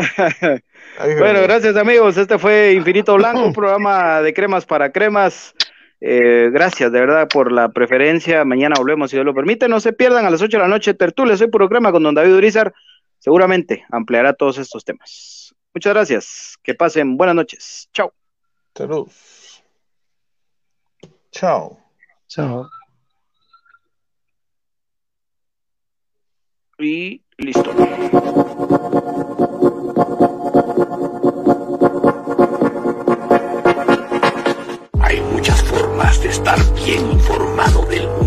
bueno, 1.20 1.42
gracias 1.42 1.76
amigos, 1.76 2.16
este 2.18 2.38
fue 2.38 2.74
Infinito 2.74 3.16
Blanco, 3.16 3.44
un 3.44 3.54
programa 3.54 4.22
de 4.22 4.34
cremas 4.34 4.66
para 4.66 4.92
cremas. 4.92 5.56
Eh, 6.00 6.50
gracias 6.54 6.92
de 6.92 7.00
verdad 7.00 7.28
por 7.28 7.52
la 7.52 7.70
preferencia. 7.70 8.46
Mañana 8.46 8.76
volvemos, 8.78 9.10
si 9.10 9.16
Dios 9.18 9.26
lo 9.26 9.34
permite. 9.34 9.68
No 9.68 9.80
se 9.80 9.94
pierdan 9.94 10.28
a 10.28 10.30
las 10.30 10.44
8 10.44 10.58
de 10.58 10.62
la 10.62 10.70
noche 10.70 10.94
Tertulia. 10.94 11.36
Soy 11.36 11.48
puro 11.48 11.68
crema 11.68 11.92
con 11.92 12.04
don 12.04 12.14
David 12.14 12.36
Urizar. 12.36 12.72
Seguramente 13.18 13.84
ampliará 13.90 14.34
todos 14.34 14.60
estos 14.60 14.86
temas. 14.86 15.56
Muchas 15.74 15.94
gracias. 15.96 16.56
Que 16.62 16.76
pasen 16.76 17.18
buenas 17.18 17.36
noches. 17.36 17.90
Chao. 17.94 18.14
Salud. 18.76 19.08
Chao. 21.32 21.80
Chao. 22.28 22.70
Y 26.80 27.22
listo. 27.40 27.74
de 36.22 36.30
estar 36.30 36.58
bien 36.74 37.12
informado 37.12 37.86
del 37.86 38.08
mundo 38.08 38.27